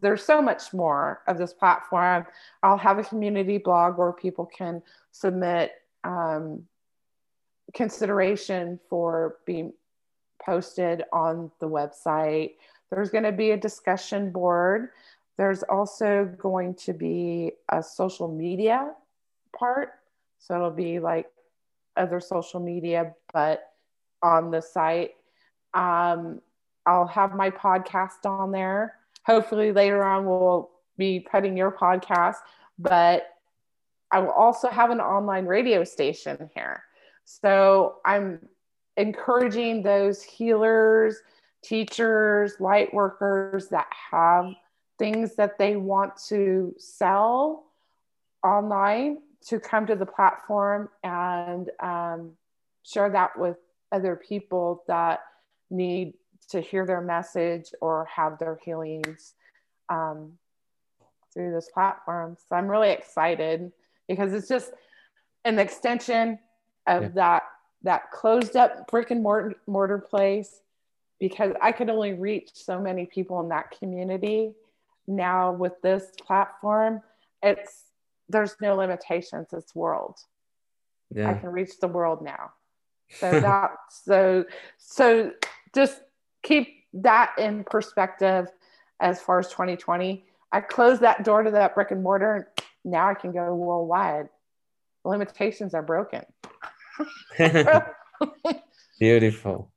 there's 0.00 0.24
so 0.24 0.42
much 0.42 0.74
more 0.74 1.22
of 1.26 1.38
this 1.38 1.52
platform. 1.52 2.26
I'll 2.62 2.76
have 2.76 2.98
a 2.98 3.04
community 3.04 3.58
blog 3.58 3.96
where 3.96 4.12
people 4.12 4.46
can 4.46 4.82
submit 5.12 5.72
um, 6.04 6.64
consideration 7.74 8.78
for 8.90 9.36
being 9.46 9.72
posted 10.48 11.04
on 11.12 11.50
the 11.60 11.68
website. 11.68 12.52
There's 12.90 13.10
going 13.10 13.24
to 13.24 13.32
be 13.32 13.50
a 13.50 13.56
discussion 13.56 14.30
board. 14.30 14.90
There's 15.36 15.62
also 15.62 16.24
going 16.38 16.74
to 16.86 16.92
be 16.92 17.52
a 17.68 17.82
social 17.82 18.28
media 18.28 18.92
part. 19.56 19.90
So 20.38 20.54
it'll 20.54 20.70
be 20.70 20.98
like 20.98 21.26
other 21.96 22.20
social 22.20 22.60
media, 22.60 23.14
but 23.32 23.72
on 24.22 24.50
the 24.50 24.60
site. 24.60 25.12
Um, 25.74 26.40
I'll 26.86 27.06
have 27.06 27.34
my 27.34 27.50
podcast 27.50 28.24
on 28.24 28.52
there 28.52 28.98
hopefully 29.28 29.72
later 29.72 30.02
on 30.02 30.24
we'll 30.24 30.70
be 30.96 31.20
putting 31.20 31.56
your 31.56 31.70
podcast, 31.70 32.36
but 32.78 33.26
I 34.10 34.20
will 34.20 34.30
also 34.30 34.68
have 34.68 34.90
an 34.90 35.00
online 35.00 35.44
radio 35.44 35.84
station 35.84 36.48
here. 36.54 36.82
So 37.26 37.96
I'm 38.06 38.40
encouraging 38.98 39.82
those 39.82 40.22
healers, 40.22 41.16
teachers, 41.62 42.54
light 42.60 42.92
workers 42.92 43.68
that 43.68 43.86
have 44.10 44.52
things 44.98 45.36
that 45.36 45.56
they 45.56 45.76
want 45.76 46.12
to 46.28 46.74
sell 46.76 47.64
online 48.44 49.18
to 49.46 49.60
come 49.60 49.86
to 49.86 49.94
the 49.94 50.04
platform 50.04 50.88
and 51.04 51.70
um, 51.80 52.32
share 52.82 53.08
that 53.08 53.38
with 53.38 53.56
other 53.92 54.16
people 54.16 54.82
that 54.88 55.20
need 55.70 56.14
to 56.50 56.60
hear 56.60 56.84
their 56.84 57.00
message 57.00 57.70
or 57.80 58.06
have 58.06 58.38
their 58.38 58.58
healings 58.64 59.34
um, 59.88 60.32
through 61.32 61.52
this 61.52 61.70
platform. 61.72 62.36
So 62.48 62.56
I'm 62.56 62.68
really 62.68 62.90
excited 62.90 63.70
because 64.08 64.32
it's 64.32 64.48
just 64.48 64.72
an 65.44 65.58
extension 65.58 66.38
of 66.86 67.02
yeah. 67.02 67.08
that 67.14 67.42
that 67.82 68.10
closed 68.10 68.56
up 68.56 68.88
brick 68.88 69.10
and 69.10 69.22
mortar, 69.22 69.54
mortar 69.66 69.98
place 69.98 70.60
because 71.20 71.52
I 71.60 71.72
could 71.72 71.90
only 71.90 72.14
reach 72.14 72.50
so 72.54 72.80
many 72.80 73.06
people 73.06 73.40
in 73.40 73.48
that 73.48 73.72
community. 73.78 74.52
Now 75.06 75.52
with 75.52 75.80
this 75.82 76.10
platform, 76.20 77.02
it's 77.42 77.84
there's 78.28 78.56
no 78.60 78.76
limitations. 78.76 79.48
It's 79.52 79.74
world. 79.74 80.18
Yeah. 81.14 81.30
I 81.30 81.34
can 81.34 81.50
reach 81.50 81.78
the 81.80 81.88
world 81.88 82.22
now. 82.22 82.52
So 83.10 83.30
that 83.40 83.70
so 83.90 84.44
so 84.76 85.32
just 85.74 86.02
keep 86.42 86.84
that 86.94 87.32
in 87.38 87.64
perspective 87.64 88.48
as 89.00 89.20
far 89.20 89.38
as 89.38 89.48
2020. 89.48 90.24
I 90.50 90.60
closed 90.60 91.02
that 91.02 91.24
door 91.24 91.42
to 91.42 91.50
that 91.52 91.74
brick 91.74 91.90
and 91.90 92.02
mortar. 92.02 92.48
Now 92.84 93.08
I 93.08 93.14
can 93.14 93.32
go 93.32 93.54
worldwide. 93.54 94.28
The 95.04 95.10
limitations 95.10 95.74
are 95.74 95.82
broken. 95.82 96.24
Beautiful. 99.00 99.72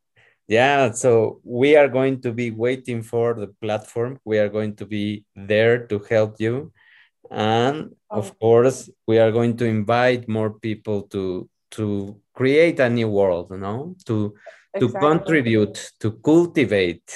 Yeah, 0.48 0.92
so 0.92 1.40
we 1.44 1.76
are 1.78 1.88
going 1.88 2.22
to 2.22 2.32
be 2.32 2.52
waiting 2.52 3.04
for 3.04 3.34
the 3.36 3.48
platform. 3.62 4.20
We 4.26 4.40
are 4.40 4.50
going 4.50 4.76
to 4.78 4.86
be 4.86 5.26
there 5.36 5.88
to 5.88 6.00
help 6.00 6.36
you. 6.40 6.74
And 7.30 7.96
of 8.10 8.32
oh. 8.32 8.36
course, 8.40 8.90
we 9.08 9.20
are 9.20 9.32
going 9.32 9.56
to 9.58 9.66
invite 9.66 10.28
more 10.28 10.52
people 10.60 11.04
to 11.14 11.50
to 11.72 12.20
create 12.34 12.80
a 12.82 12.90
new 12.90 13.08
world, 13.08 13.48
you 13.52 13.58
know, 13.58 13.96
to 14.06 14.34
to 14.80 14.90
contribute 14.90 15.92
to 16.00 16.12
cultivate 16.12 17.16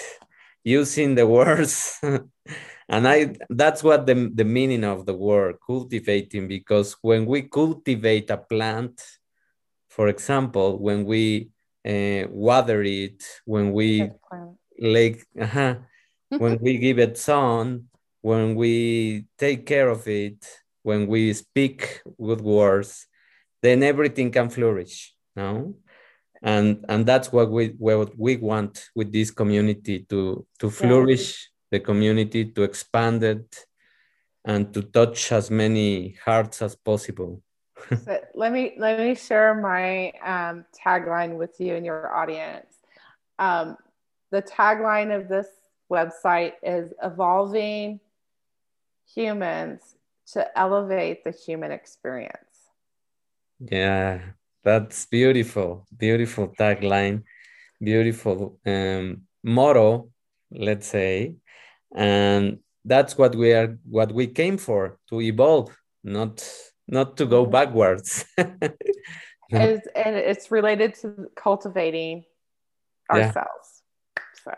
using 0.63 1.15
the 1.15 1.25
words 1.25 1.99
and 2.89 3.07
i 3.07 3.33
that's 3.49 3.83
what 3.83 4.05
the, 4.05 4.31
the 4.33 4.43
meaning 4.43 4.83
of 4.83 5.05
the 5.05 5.13
word 5.13 5.55
cultivating 5.65 6.47
because 6.47 6.97
when 7.01 7.25
we 7.25 7.43
cultivate 7.43 8.29
a 8.29 8.37
plant 8.37 9.01
for 9.95 10.07
example 10.07 10.69
when 10.77 11.05
we 11.05 11.49
uh, 11.87 12.23
water 12.29 12.83
it 12.83 13.23
when 13.45 13.71
we 13.71 14.09
like 14.79 15.25
uh-huh, 15.39 15.75
when 16.43 16.57
we 16.61 16.77
give 16.77 16.99
it 16.99 17.17
sun 17.17 17.85
when 18.21 18.55
we 18.55 19.25
take 19.37 19.65
care 19.65 19.89
of 19.89 20.07
it 20.07 20.39
when 20.83 21.07
we 21.07 21.33
speak 21.33 22.01
good 22.21 22.41
words 22.41 23.07
then 23.61 23.83
everything 23.83 24.29
can 24.31 24.49
flourish 24.49 25.15
no? 25.35 25.75
And 26.41 26.85
and 26.89 27.05
that's 27.05 27.31
what 27.31 27.49
we 27.51 27.75
what 27.77 28.17
we 28.17 28.37
want 28.37 28.89
with 28.95 29.11
this 29.11 29.31
community 29.31 30.05
to 30.09 30.45
to 30.59 30.69
flourish 30.69 31.49
yeah. 31.71 31.79
the 31.79 31.85
community 31.85 32.45
to 32.51 32.63
expand 32.63 33.23
it 33.23 33.65
and 34.43 34.71
to 34.73 34.83
touch 34.83 35.31
as 35.31 35.49
many 35.49 36.15
hearts 36.23 36.61
as 36.61 36.75
possible 36.75 37.41
so 38.05 38.19
let 38.33 38.51
me 38.51 38.73
let 38.77 38.99
me 38.99 39.15
share 39.15 39.53
my 39.55 40.11
um, 40.23 40.65
tagline 40.85 41.37
with 41.37 41.59
you 41.59 41.75
and 41.75 41.85
your 41.85 42.13
audience. 42.13 42.73
Um, 43.39 43.77
the 44.31 44.41
tagline 44.41 45.15
of 45.15 45.27
this 45.27 45.47
website 45.91 46.53
is 46.63 46.93
evolving 47.03 47.99
humans 49.13 49.81
to 50.33 50.57
elevate 50.57 51.23
the 51.23 51.31
human 51.31 51.71
experience. 51.71 52.71
Yeah 53.59 54.19
that's 54.65 55.05
beautiful, 55.05 55.85
beautiful 55.95 56.47
tagline, 56.59 57.23
beautiful 57.79 58.59
um, 58.65 59.21
motto, 59.43 60.09
let's 60.51 60.87
say, 60.87 61.35
and 61.95 62.59
that's 62.83 63.17
what 63.17 63.35
we 63.35 63.53
are, 63.53 63.77
what 63.87 64.11
we 64.11 64.27
came 64.27 64.57
for 64.57 64.97
to 65.09 65.21
evolve, 65.21 65.77
not 66.03 66.43
not 66.87 67.17
to 67.17 67.25
go 67.25 67.45
backwards. 67.45 68.25
it's, 68.37 69.87
and 69.95 70.15
it's 70.15 70.51
related 70.51 70.95
to 71.01 71.27
cultivating 71.35 72.25
ourselves. 73.11 73.83
Yeah. 74.17 74.23
So, 74.43 74.53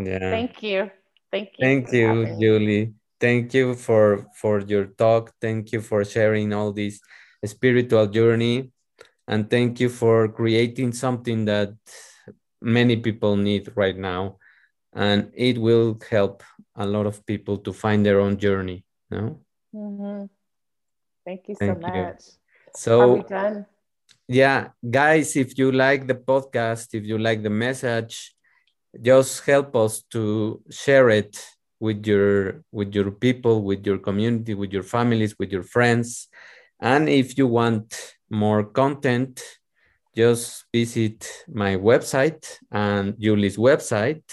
yeah. 0.00 0.30
Thank 0.30 0.62
you. 0.62 0.90
Thank 1.30 1.50
you. 1.58 1.64
Thank 1.64 1.92
you, 1.92 2.36
Julie. 2.40 2.94
Thank 3.20 3.54
you 3.54 3.74
for 3.74 4.26
for 4.34 4.60
your 4.60 4.86
talk. 4.86 5.32
Thank 5.40 5.72
you 5.72 5.80
for 5.80 6.04
sharing 6.04 6.52
all 6.52 6.72
this 6.72 7.00
spiritual 7.44 8.06
journey 8.06 8.72
and 9.28 9.48
thank 9.48 9.80
you 9.80 9.88
for 9.88 10.28
creating 10.28 10.92
something 10.92 11.44
that 11.44 11.74
many 12.60 12.96
people 12.96 13.36
need 13.36 13.70
right 13.74 13.96
now 13.96 14.36
and 14.92 15.30
it 15.34 15.58
will 15.58 15.98
help 16.10 16.42
a 16.76 16.86
lot 16.86 17.06
of 17.06 17.24
people 17.26 17.56
to 17.58 17.72
find 17.72 18.04
their 18.06 18.20
own 18.20 18.36
journey 18.36 18.84
no 19.10 19.40
mm-hmm. 19.74 20.24
Thank 21.24 21.48
you 21.48 21.54
thank 21.54 21.80
so 21.80 21.86
you. 21.86 22.02
much 22.02 22.22
so 22.74 23.00
are 23.00 23.14
we 23.14 23.22
done 23.22 23.66
yeah 24.28 24.68
guys 24.90 25.36
if 25.36 25.58
you 25.58 25.72
like 25.72 26.06
the 26.06 26.14
podcast 26.14 26.94
if 26.94 27.04
you 27.04 27.18
like 27.18 27.42
the 27.42 27.50
message 27.50 28.34
just 29.00 29.44
help 29.46 29.74
us 29.74 30.02
to 30.10 30.60
share 30.70 31.08
it 31.10 31.44
with 31.80 32.06
your 32.06 32.62
with 32.70 32.94
your 32.94 33.10
people 33.10 33.62
with 33.62 33.84
your 33.86 33.98
community 33.98 34.54
with 34.54 34.72
your 34.72 34.82
families 34.82 35.38
with 35.38 35.50
your 35.50 35.62
friends 35.62 36.28
and 36.82 37.08
if 37.08 37.38
you 37.38 37.46
want 37.46 38.16
more 38.28 38.64
content, 38.64 39.40
just 40.16 40.64
visit 40.72 41.30
my 41.46 41.76
website 41.76 42.58
and 42.72 43.14
Julie's 43.20 43.56
website 43.56 44.24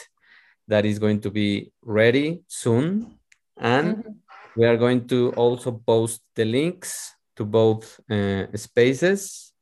that 0.68 0.84
is 0.84 0.98
going 0.98 1.22
to 1.22 1.30
be 1.30 1.72
ready 1.84 2.42
soon. 2.48 3.20
And 3.58 3.88
mm 3.88 4.04
-hmm. 4.04 4.16
We 4.60 4.66
are 4.66 4.76
going 4.76 5.08
to 5.08 5.32
also 5.38 5.72
post 5.72 6.20
the 6.36 6.44
links 6.44 7.16
to 7.38 7.46
both 7.46 7.98
uh, 8.12 8.46
spaces 8.58 9.54